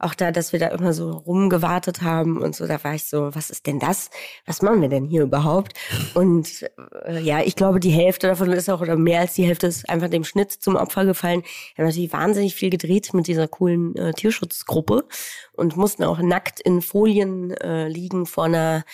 auch 0.00 0.14
da, 0.14 0.32
dass 0.32 0.52
wir 0.52 0.58
da 0.58 0.68
immer 0.68 0.92
so 0.92 1.12
rumgewartet 1.12 2.02
haben 2.02 2.42
und 2.42 2.56
so, 2.56 2.66
da 2.66 2.82
war 2.82 2.94
ich 2.94 3.04
so, 3.04 3.32
was 3.34 3.50
ist 3.50 3.66
denn 3.68 3.78
das? 3.78 4.10
Was 4.46 4.62
machen 4.62 4.82
wir 4.82 4.88
denn 4.88 5.04
hier 5.04 5.22
überhaupt? 5.22 5.74
Und 6.14 6.68
äh, 7.04 7.20
ja, 7.20 7.40
ich 7.40 7.54
glaube, 7.54 7.78
die 7.78 7.90
Hälfte 7.90 8.26
davon 8.26 8.50
ist 8.50 8.68
auch, 8.68 8.80
oder 8.80 8.96
mehr 8.96 9.20
als 9.20 9.34
die 9.34 9.44
Hälfte 9.44 9.68
ist 9.68 9.88
einfach 9.88 10.08
dem 10.08 10.24
Schnitt 10.24 10.50
zum 10.50 10.74
Opfer 10.74 11.04
gefallen. 11.04 11.42
Wir 11.76 11.84
haben 11.84 11.88
natürlich 11.88 12.12
wahnsinnig 12.12 12.56
viel 12.56 12.70
gedreht 12.70 13.14
mit 13.14 13.28
dieser 13.28 13.46
coolen 13.46 13.94
äh, 13.94 14.12
Tierschutzgruppe 14.12 15.04
und 15.52 15.76
mussten 15.76 16.02
auch 16.02 16.18
nackt 16.18 16.58
in 16.58 16.82
Folien 16.82 17.52
äh, 17.52 17.86
liegen 17.86 18.26
vor 18.26 18.46
einer, 18.46 18.84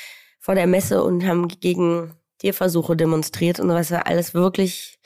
vor 0.41 0.55
der 0.55 0.67
Messe 0.67 1.03
und 1.03 1.25
haben 1.25 1.49
gegen 1.49 2.13
Tierversuche 2.39 2.97
demonstriert 2.97 3.61
und 3.61 3.69
was 3.71 3.91
war 3.93 4.07
alles 4.07 4.35
wirklich, 4.35 4.99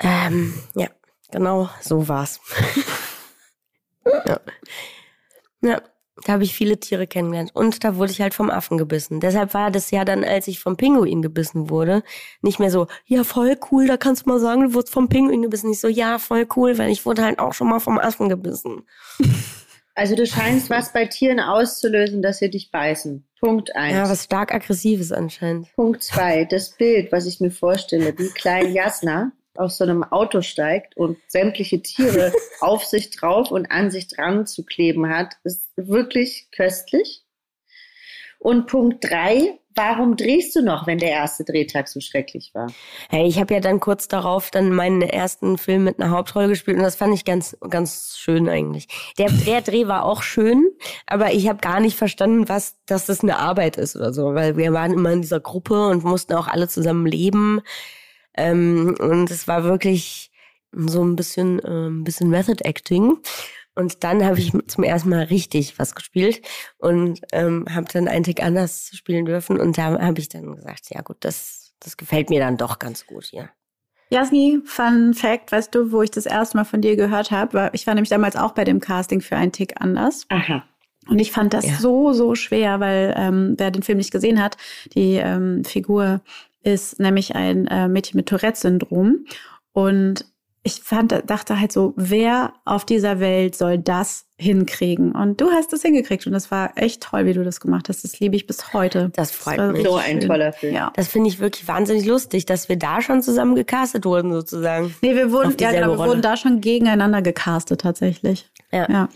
ähm, 0.00 0.54
ja, 0.74 0.88
genau 1.30 1.68
so 1.80 2.08
war's. 2.08 2.40
Ja. 4.26 4.40
ja, 5.62 5.82
da 6.24 6.32
habe 6.32 6.44
ich 6.44 6.54
viele 6.54 6.78
Tiere 6.78 7.06
kennengelernt. 7.06 7.50
Und 7.54 7.84
da 7.84 7.96
wurde 7.96 8.12
ich 8.12 8.20
halt 8.20 8.34
vom 8.34 8.50
Affen 8.50 8.78
gebissen. 8.78 9.20
Deshalb 9.20 9.54
war 9.54 9.70
das 9.70 9.90
ja 9.90 10.04
dann, 10.04 10.24
als 10.24 10.48
ich 10.48 10.60
vom 10.60 10.76
Pinguin 10.76 11.22
gebissen 11.22 11.70
wurde, 11.70 12.02
nicht 12.42 12.58
mehr 12.58 12.70
so, 12.70 12.86
ja, 13.06 13.24
voll 13.24 13.56
cool, 13.70 13.86
da 13.86 13.96
kannst 13.96 14.24
du 14.24 14.30
mal 14.30 14.40
sagen, 14.40 14.62
du 14.62 14.74
wurdest 14.74 14.92
vom 14.92 15.08
Pinguin 15.08 15.42
gebissen. 15.42 15.68
Nicht 15.68 15.80
so, 15.80 15.88
ja, 15.88 16.18
voll 16.18 16.46
cool, 16.56 16.78
weil 16.78 16.90
ich 16.90 17.06
wurde 17.06 17.22
halt 17.22 17.38
auch 17.38 17.54
schon 17.54 17.68
mal 17.68 17.80
vom 17.80 17.98
Affen 17.98 18.28
gebissen. 18.28 18.82
Also 19.96 20.14
du 20.14 20.24
scheinst 20.24 20.70
was 20.70 20.94
bei 20.94 21.04
Tieren 21.04 21.40
auszulösen, 21.40 22.22
dass 22.22 22.38
sie 22.38 22.48
dich 22.48 22.70
beißen. 22.70 23.28
Punkt 23.38 23.74
eins. 23.76 23.96
Ja, 23.96 24.08
was 24.08 24.24
stark 24.24 24.54
aggressives 24.54 25.12
anscheinend. 25.12 25.70
Punkt 25.74 26.02
zwei. 26.02 26.46
Das 26.46 26.70
Bild, 26.70 27.12
was 27.12 27.26
ich 27.26 27.40
mir 27.40 27.50
vorstelle, 27.50 28.16
wie 28.16 28.28
klein 28.28 28.72
Jasna 28.72 29.32
aus 29.56 29.78
so 29.78 29.84
einem 29.84 30.04
Auto 30.04 30.42
steigt 30.42 30.96
und 30.96 31.18
sämtliche 31.28 31.82
Tiere 31.82 32.32
auf 32.60 32.84
sich 32.84 33.10
drauf 33.10 33.50
und 33.50 33.70
an 33.70 33.90
sich 33.90 34.08
dran 34.08 34.46
zu 34.46 34.64
kleben 34.64 35.08
hat, 35.08 35.34
ist 35.44 35.68
wirklich 35.76 36.48
köstlich. 36.52 37.24
Und 38.38 38.66
Punkt 38.68 39.04
drei, 39.04 39.58
warum 39.74 40.16
drehst 40.16 40.56
du 40.56 40.62
noch, 40.62 40.86
wenn 40.86 40.98
der 40.98 41.10
erste 41.10 41.44
Drehtag 41.44 41.88
so 41.88 42.00
schrecklich 42.00 42.52
war? 42.54 42.68
Hey, 43.08 43.26
ich 43.26 43.38
habe 43.38 43.54
ja 43.54 43.60
dann 43.60 43.80
kurz 43.80 44.08
darauf 44.08 44.50
dann 44.50 44.72
meinen 44.72 45.02
ersten 45.02 45.58
Film 45.58 45.84
mit 45.84 46.00
einer 46.00 46.10
Hauptrolle 46.10 46.48
gespielt 46.48 46.78
und 46.78 46.82
das 46.82 46.96
fand 46.96 47.14
ich 47.14 47.24
ganz 47.24 47.56
ganz 47.68 48.16
schön 48.16 48.48
eigentlich. 48.48 48.88
Der, 49.18 49.30
der 49.30 49.60
Dreh 49.60 49.86
war 49.86 50.04
auch 50.04 50.22
schön, 50.22 50.70
aber 51.06 51.32
ich 51.32 51.48
habe 51.48 51.60
gar 51.60 51.80
nicht 51.80 51.96
verstanden, 51.96 52.48
was 52.48 52.76
dass 52.86 53.06
das 53.06 53.22
eine 53.22 53.38
Arbeit 53.38 53.76
ist 53.76 53.94
oder 53.94 54.12
so, 54.12 54.34
weil 54.34 54.56
wir 54.56 54.72
waren 54.72 54.92
immer 54.92 55.12
in 55.12 55.22
dieser 55.22 55.40
Gruppe 55.40 55.88
und 55.88 56.02
mussten 56.02 56.34
auch 56.34 56.48
alle 56.48 56.68
zusammen 56.68 57.06
leben. 57.06 57.60
Ähm, 58.36 58.96
und 58.98 59.30
es 59.30 59.48
war 59.48 59.64
wirklich 59.64 60.30
so 60.72 61.02
ein 61.02 61.16
bisschen, 61.16 61.58
äh, 61.60 61.88
ein 61.88 62.04
bisschen 62.04 62.30
Method 62.30 62.64
Acting. 62.64 63.18
Und 63.74 64.04
dann 64.04 64.24
habe 64.24 64.38
ich 64.38 64.52
zum 64.66 64.84
ersten 64.84 65.08
Mal 65.08 65.24
richtig 65.24 65.78
was 65.78 65.94
gespielt 65.94 66.42
und 66.78 67.20
ähm, 67.32 67.66
habe 67.70 67.86
dann 67.92 68.08
einen 68.08 68.24
Tick 68.24 68.42
anders 68.42 68.90
spielen 68.94 69.24
dürfen. 69.24 69.58
Und 69.58 69.78
da 69.78 69.98
habe 70.00 70.20
ich 70.20 70.28
dann 70.28 70.54
gesagt, 70.54 70.90
ja 70.90 71.02
gut, 71.02 71.18
das, 71.20 71.72
das 71.80 71.96
gefällt 71.96 72.30
mir 72.30 72.40
dann 72.40 72.56
doch 72.56 72.78
ganz 72.78 73.06
gut, 73.06 73.30
ja. 73.32 73.48
Jasni, 74.12 74.60
Fun 74.64 75.14
Fact, 75.14 75.52
weißt 75.52 75.72
du, 75.72 75.92
wo 75.92 76.02
ich 76.02 76.10
das 76.10 76.26
erste 76.26 76.56
Mal 76.56 76.64
von 76.64 76.80
dir 76.80 76.96
gehört 76.96 77.30
habe? 77.30 77.70
Ich 77.72 77.86
war 77.86 77.94
nämlich 77.94 78.10
damals 78.10 78.34
auch 78.34 78.52
bei 78.52 78.64
dem 78.64 78.80
Casting 78.80 79.20
für 79.20 79.36
einen 79.36 79.52
Tick 79.52 79.80
anders. 79.80 80.26
Aha. 80.30 80.64
Und 81.08 81.20
ich 81.20 81.30
fand 81.30 81.54
das 81.54 81.66
ja. 81.66 81.74
so, 81.76 82.12
so 82.12 82.34
schwer, 82.34 82.80
weil 82.80 83.14
ähm, 83.16 83.54
wer 83.56 83.70
den 83.70 83.82
Film 83.82 83.98
nicht 83.98 84.10
gesehen 84.10 84.42
hat, 84.42 84.56
die 84.94 85.14
ähm, 85.14 85.64
Figur 85.64 86.20
ist 86.62 87.00
nämlich 87.00 87.34
ein 87.34 87.66
äh, 87.66 87.88
Mädchen 87.88 88.16
mit 88.16 88.28
Tourette-Syndrom. 88.28 89.24
Und 89.72 90.24
ich 90.62 90.82
fand, 90.82 91.12
dachte 91.26 91.58
halt 91.58 91.72
so, 91.72 91.94
wer 91.96 92.52
auf 92.66 92.84
dieser 92.84 93.18
Welt 93.18 93.56
soll 93.56 93.78
das 93.78 94.26
hinkriegen? 94.36 95.12
Und 95.12 95.40
du 95.40 95.50
hast 95.50 95.72
es 95.72 95.80
hingekriegt 95.80 96.26
und 96.26 96.32
das 96.32 96.50
war 96.50 96.72
echt 96.76 97.02
toll, 97.02 97.24
wie 97.24 97.32
du 97.32 97.42
das 97.44 97.60
gemacht 97.60 97.88
hast. 97.88 98.04
Das 98.04 98.20
liebe 98.20 98.36
ich 98.36 98.46
bis 98.46 98.74
heute. 98.74 99.10
Das 99.14 99.30
freut 99.30 99.56
war 99.56 99.72
mich. 99.72 99.84
So 99.84 99.96
ein 99.96 100.20
schön. 100.20 100.28
toller 100.28 100.52
Film. 100.52 100.74
Ja. 100.74 100.92
Das 100.96 101.08
finde 101.08 101.30
ich 101.30 101.40
wirklich 101.40 101.66
wahnsinnig 101.66 102.04
lustig, 102.04 102.44
dass 102.44 102.68
wir 102.68 102.76
da 102.76 103.00
schon 103.00 103.22
zusammen 103.22 103.54
gecastet 103.54 104.04
wurden, 104.04 104.32
sozusagen. 104.32 104.94
Nee, 105.00 105.14
wir 105.14 105.32
wurden, 105.32 105.54
ja, 105.58 105.70
genau, 105.70 105.92
wir 105.92 105.96
Rolle. 105.96 106.10
wurden 106.10 106.22
da 106.22 106.36
schon 106.36 106.60
gegeneinander 106.60 107.22
gecastet 107.22 107.80
tatsächlich. 107.80 108.50
Ja. 108.70 108.86
Ja. 108.90 109.08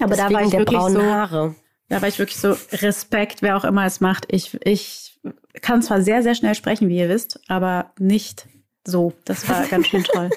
Aber 0.00 0.16
da 0.16 0.28
Deswegen 0.28 0.34
war 0.34 0.42
ich 0.44 0.50
der 0.50 0.60
wirklich 0.60 0.78
braunen 0.78 0.96
so, 0.96 1.02
Haare. 1.02 1.54
Da 1.90 2.00
war 2.00 2.08
ich 2.08 2.18
wirklich 2.18 2.38
so 2.38 2.56
Respekt, 2.72 3.42
wer 3.42 3.56
auch 3.56 3.64
immer 3.64 3.84
es 3.84 4.00
macht. 4.00 4.26
Ich, 4.28 4.56
ich 4.64 5.18
kann 5.60 5.82
zwar 5.82 6.00
sehr, 6.00 6.22
sehr 6.22 6.36
schnell 6.36 6.54
sprechen, 6.54 6.88
wie 6.88 6.98
ihr 6.98 7.08
wisst, 7.08 7.40
aber 7.48 7.92
nicht 7.98 8.46
so. 8.86 9.12
Das 9.24 9.48
war 9.48 9.66
ganz 9.66 9.88
schön 9.88 10.04
toll. 10.04 10.30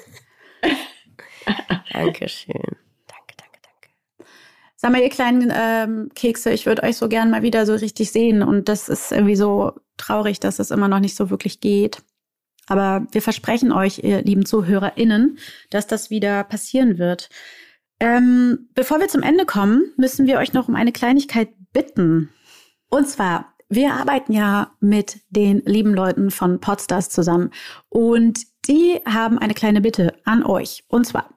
Dankeschön. 1.92 2.60
Danke, 3.06 3.34
danke, 3.36 3.60
danke. 3.62 4.30
Sag 4.74 4.90
mal, 4.90 5.00
ihr 5.00 5.10
kleinen 5.10 5.52
ähm, 5.54 6.10
Kekse, 6.16 6.50
ich 6.50 6.66
würde 6.66 6.82
euch 6.82 6.96
so 6.96 7.08
gern 7.08 7.30
mal 7.30 7.42
wieder 7.42 7.66
so 7.66 7.74
richtig 7.74 8.10
sehen. 8.10 8.42
Und 8.42 8.68
das 8.68 8.88
ist 8.88 9.12
irgendwie 9.12 9.36
so 9.36 9.74
traurig, 9.96 10.40
dass 10.40 10.58
es 10.58 10.72
immer 10.72 10.88
noch 10.88 11.00
nicht 11.00 11.14
so 11.14 11.30
wirklich 11.30 11.60
geht. 11.60 12.02
Aber 12.66 13.06
wir 13.12 13.22
versprechen 13.22 13.70
euch, 13.70 14.00
ihr 14.02 14.22
lieben 14.22 14.44
ZuhörerInnen, 14.44 15.38
dass 15.70 15.86
das 15.86 16.10
wieder 16.10 16.42
passieren 16.42 16.98
wird. 16.98 17.28
Ähm, 18.00 18.68
bevor 18.74 19.00
wir 19.00 19.08
zum 19.08 19.22
Ende 19.22 19.46
kommen, 19.46 19.92
müssen 19.96 20.26
wir 20.26 20.38
euch 20.38 20.52
noch 20.52 20.68
um 20.68 20.74
eine 20.74 20.92
Kleinigkeit 20.92 21.48
bitten. 21.72 22.30
Und 22.88 23.08
zwar, 23.08 23.54
wir 23.68 23.94
arbeiten 23.94 24.32
ja 24.32 24.72
mit 24.80 25.20
den 25.30 25.60
lieben 25.64 25.94
Leuten 25.94 26.30
von 26.30 26.60
Podstars 26.60 27.08
zusammen. 27.08 27.50
Und 27.88 28.46
die 28.68 29.00
haben 29.04 29.38
eine 29.38 29.54
kleine 29.54 29.80
Bitte 29.80 30.14
an 30.24 30.42
euch. 30.42 30.84
Und 30.88 31.06
zwar, 31.06 31.30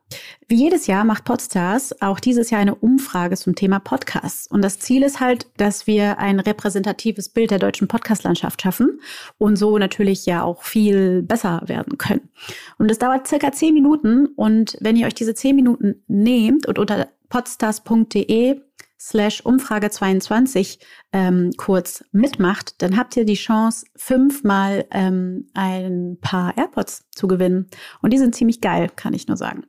wie 0.47 0.55
jedes 0.55 0.87
Jahr 0.87 1.03
macht 1.03 1.25
Podstars 1.25 2.01
auch 2.01 2.19
dieses 2.19 2.49
Jahr 2.49 2.61
eine 2.61 2.75
Umfrage 2.75 3.35
zum 3.35 3.55
Thema 3.55 3.79
Podcasts. 3.79 4.47
Und 4.47 4.61
das 4.61 4.79
Ziel 4.79 5.03
ist 5.03 5.19
halt, 5.19 5.47
dass 5.57 5.87
wir 5.87 6.19
ein 6.19 6.39
repräsentatives 6.39 7.29
Bild 7.29 7.51
der 7.51 7.59
deutschen 7.59 7.87
Podcast-Landschaft 7.87 8.61
schaffen 8.61 9.01
und 9.37 9.57
so 9.57 9.77
natürlich 9.77 10.25
ja 10.25 10.43
auch 10.43 10.63
viel 10.63 11.21
besser 11.21 11.61
werden 11.65 11.97
können. 11.97 12.29
Und 12.77 12.89
es 12.89 12.99
dauert 12.99 13.27
circa 13.27 13.51
zehn 13.51 13.73
Minuten. 13.73 14.27
Und 14.27 14.77
wenn 14.79 14.95
ihr 14.95 15.07
euch 15.07 15.15
diese 15.15 15.35
zehn 15.35 15.55
Minuten 15.55 16.03
nehmt 16.07 16.65
und 16.67 16.79
unter 16.79 17.07
podstars.de 17.29 18.61
slash 18.99 19.41
Umfrage 19.41 19.89
22 19.89 20.79
ähm, 21.13 21.51
kurz 21.57 22.03
mitmacht, 22.11 22.81
dann 22.81 22.97
habt 22.97 23.15
ihr 23.15 23.25
die 23.25 23.35
Chance, 23.35 23.85
fünfmal 23.95 24.85
ähm, 24.91 25.49
ein 25.53 26.17
paar 26.21 26.57
AirPods 26.57 27.05
zu 27.15 27.27
gewinnen. 27.27 27.69
Und 28.01 28.11
die 28.11 28.17
sind 28.17 28.35
ziemlich 28.35 28.61
geil, 28.61 28.89
kann 28.95 29.13
ich 29.13 29.27
nur 29.27 29.37
sagen. 29.37 29.65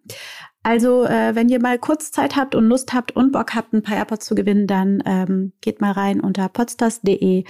Also, 0.63 1.05
äh, 1.05 1.35
wenn 1.35 1.49
ihr 1.49 1.61
mal 1.61 1.79
kurz 1.79 2.11
Zeit 2.11 2.37
habt 2.37 2.55
und 2.55 2.67
Lust 2.67 2.93
habt 2.93 3.13
und 3.13 3.33
Bock 3.33 3.55
habt, 3.55 3.73
ein 3.73 3.83
paar 3.83 3.97
AirPods 3.97 4.27
zu 4.27 4.35
gewinnen, 4.35 4.67
dann 4.67 5.03
ähm, 5.07 5.53
geht 5.61 5.81
mal 5.81 5.93
rein 5.93 6.21
unter 6.21 6.49
podstars.de 6.49 7.45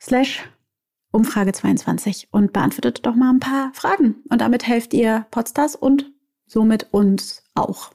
slash 0.00 0.42
Umfrage 1.10 1.52
22 1.52 2.28
und 2.30 2.52
beantwortet 2.52 3.04
doch 3.04 3.14
mal 3.14 3.30
ein 3.30 3.40
paar 3.40 3.72
Fragen. 3.74 4.22
Und 4.30 4.40
damit 4.40 4.66
helft 4.66 4.94
ihr 4.94 5.26
Podstars 5.30 5.76
und 5.76 6.10
somit 6.46 6.88
uns 6.92 7.44
auch. 7.54 7.92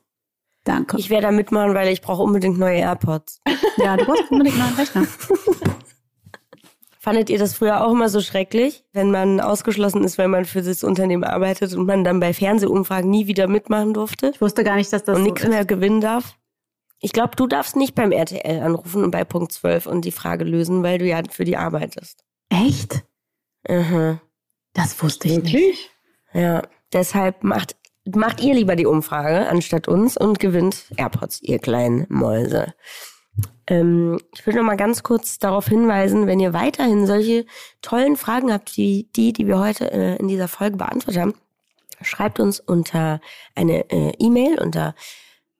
Danke. 0.67 0.97
Ich 0.97 1.09
werde 1.09 1.27
da 1.27 1.31
mitmachen, 1.31 1.73
weil 1.75 1.87
ich 1.87 2.01
brauche 2.01 2.21
unbedingt 2.21 2.59
neue 2.59 2.79
AirPods. 2.79 3.41
ja, 3.77 3.95
du 3.95 4.03
brauchst 4.03 4.29
unbedingt 4.29 4.57
mal 4.57 4.67
einen 4.67 4.75
Rechner. 4.75 5.07
Fandet 6.99 7.29
ihr 7.29 7.39
das 7.39 7.53
früher 7.53 7.85
auch 7.85 7.93
immer 7.93 8.09
so 8.09 8.19
schrecklich, 8.19 8.83
wenn 8.91 9.09
man 9.09 9.39
ausgeschlossen 9.39 10.03
ist, 10.03 10.17
weil 10.17 10.27
man 10.27 10.43
für 10.43 10.61
das 10.61 10.83
Unternehmen 10.83 11.23
arbeitet 11.23 11.73
und 11.73 11.85
man 11.85 12.03
dann 12.03 12.19
bei 12.19 12.33
Fernsehumfragen 12.33 13.09
nie 13.09 13.27
wieder 13.27 13.47
mitmachen 13.47 13.93
durfte 13.93 14.31
Ich 14.33 14.41
wusste 14.41 14.65
gar 14.65 14.75
nicht, 14.75 14.91
dass 14.91 15.05
das 15.05 15.15
und 15.17 15.23
so 15.23 15.29
nichts 15.31 15.47
mehr 15.47 15.63
gewinnen 15.63 16.01
darf? 16.01 16.35
Ich 16.99 17.13
glaube, 17.13 17.37
du 17.37 17.47
darfst 17.47 17.77
nicht 17.77 17.95
beim 17.95 18.11
RTL 18.11 18.61
anrufen 18.61 19.05
und 19.05 19.11
bei 19.11 19.23
Punkt 19.23 19.53
12 19.53 19.85
und 19.85 20.03
die 20.03 20.11
Frage 20.11 20.43
lösen, 20.43 20.83
weil 20.83 20.97
du 20.97 21.05
ja 21.05 21.21
für 21.29 21.45
die 21.45 21.55
arbeitest. 21.55 22.25
Echt? 22.49 23.05
Mhm. 23.69 24.19
Das 24.73 25.01
wusste 25.01 25.29
ich 25.29 25.37
nicht. 25.37 25.53
Wirklich? 25.53 25.89
Ja, 26.33 26.63
deshalb 26.91 27.41
macht, 27.45 27.76
macht 28.15 28.41
ihr 28.41 28.53
lieber 28.53 28.75
die 28.75 28.85
Umfrage 28.85 29.47
anstatt 29.47 29.87
uns 29.87 30.17
und 30.17 30.39
gewinnt 30.39 30.85
AirPods, 30.97 31.41
ihr 31.41 31.59
kleinen 31.59 32.05
Mäuse. 32.09 32.73
Ähm, 33.67 34.19
ich 34.33 34.45
will 34.47 34.55
noch 34.55 34.63
mal 34.63 34.77
ganz 34.77 35.03
kurz 35.03 35.39
darauf 35.39 35.67
hinweisen, 35.67 36.25
wenn 36.27 36.39
ihr 36.39 36.53
weiterhin 36.53 37.05
solche 37.05 37.45
tollen 37.81 38.15
Fragen 38.15 38.51
habt, 38.51 38.77
wie 38.77 39.09
die, 39.15 39.33
die 39.33 39.47
wir 39.47 39.59
heute 39.59 39.91
äh, 39.91 40.15
in 40.17 40.27
dieser 40.27 40.47
Folge 40.47 40.77
beantwortet 40.77 41.21
haben, 41.21 41.33
schreibt 42.01 42.39
uns 42.39 42.59
unter 42.59 43.19
eine 43.55 43.89
äh, 43.89 44.13
E-Mail 44.19 44.59
unter 44.61 44.95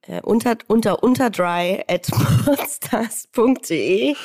äh, 0.03 0.21
unter 0.21 0.57
unter 0.67 1.03
unterdry 1.03 1.83
at 1.87 2.07
podstars.de 2.45 4.15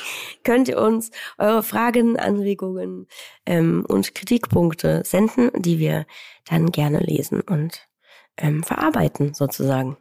könnt 0.45 0.68
ihr 0.68 0.79
uns 0.79 1.11
eure 1.39 1.62
Fragen, 1.62 2.18
Anregungen 2.18 3.09
ähm, 3.47 3.85
und 3.89 4.14
Kritikpunkte 4.14 5.03
senden, 5.05 5.51
die 5.61 5.79
wir 5.79 6.07
dann 6.49 6.70
gerne 6.70 7.01
lesen 7.01 7.41
und 7.41 7.89
ähm, 8.37 8.62
verarbeiten 8.62 9.35
sozusagen. 9.35 9.97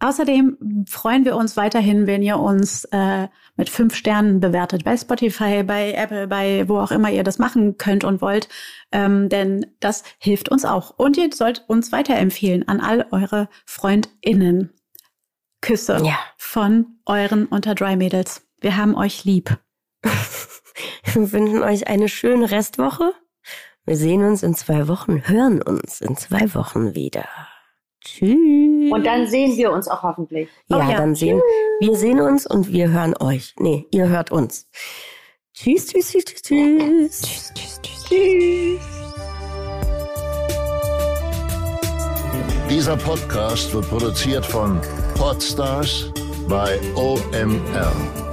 Außerdem 0.00 0.84
freuen 0.88 1.24
wir 1.24 1.36
uns 1.36 1.56
weiterhin, 1.56 2.06
wenn 2.06 2.22
ihr 2.22 2.38
uns 2.38 2.84
äh, 2.86 3.28
mit 3.56 3.68
fünf 3.68 3.94
Sternen 3.94 4.40
bewertet. 4.40 4.84
Bei 4.84 4.96
Spotify, 4.96 5.62
bei 5.62 5.92
Apple, 5.92 6.26
bei 6.26 6.68
wo 6.68 6.78
auch 6.78 6.90
immer 6.90 7.10
ihr 7.10 7.24
das 7.24 7.38
machen 7.38 7.76
könnt 7.76 8.04
und 8.04 8.22
wollt. 8.22 8.48
Ähm, 8.92 9.28
denn 9.28 9.66
das 9.80 10.04
hilft 10.18 10.48
uns 10.48 10.64
auch. 10.64 10.94
Und 10.98 11.16
ihr 11.16 11.30
sollt 11.32 11.64
uns 11.66 11.92
weiterempfehlen 11.92 12.66
an 12.68 12.80
all 12.80 13.06
eure 13.10 13.48
FreundInnen. 13.66 14.70
Küsse 15.60 16.00
Ja. 16.04 16.18
von 16.36 16.86
euren 17.04 17.46
Unterdry-Mädels. 17.46 18.42
Wir 18.60 18.76
haben 18.76 18.94
euch 18.94 19.24
lieb. 19.24 19.58
Wir 21.12 21.32
wünschen 21.32 21.62
euch 21.62 21.88
eine 21.88 22.08
schöne 22.08 22.50
Restwoche. 22.50 23.12
Wir 23.88 23.96
sehen 23.96 24.22
uns 24.22 24.42
in 24.42 24.54
zwei 24.54 24.86
Wochen, 24.86 25.22
hören 25.26 25.62
uns 25.62 26.02
in 26.02 26.14
zwei 26.14 26.52
Wochen 26.54 26.94
wieder. 26.94 27.24
Tschüss. 28.04 28.92
Und 28.92 29.06
dann 29.06 29.26
sehen 29.26 29.56
wir 29.56 29.72
uns 29.72 29.88
auch 29.88 30.02
hoffentlich. 30.02 30.50
ja, 30.68 30.76
Oh 30.76 30.90
ja. 30.90 30.98
dann 30.98 31.14
sehen 31.14 31.40
wir 31.80 31.96
sehen 31.96 32.20
uns 32.20 32.46
und 32.46 32.70
wir 32.70 32.90
hören 32.90 33.14
euch. 33.18 33.54
Nee, 33.58 33.86
ihr 33.90 34.06
hört 34.10 34.30
uns. 34.30 34.68
Tschüss, 35.54 35.86
tschüss, 35.86 36.10
tschüss, 36.12 36.24
tschüss. 36.42 36.42
Tschüss, 37.22 37.52
tschüss, 37.54 37.80
tschüss, 37.80 37.80
tschüss. 37.82 38.04
Tschüss. 38.08 38.80
Dieser 42.68 42.96
Podcast 42.98 43.72
wird 43.72 43.88
produziert 43.88 44.44
von 44.44 44.78
Podstars 45.16 46.12
bei 46.46 46.78
OMR. 46.94 48.27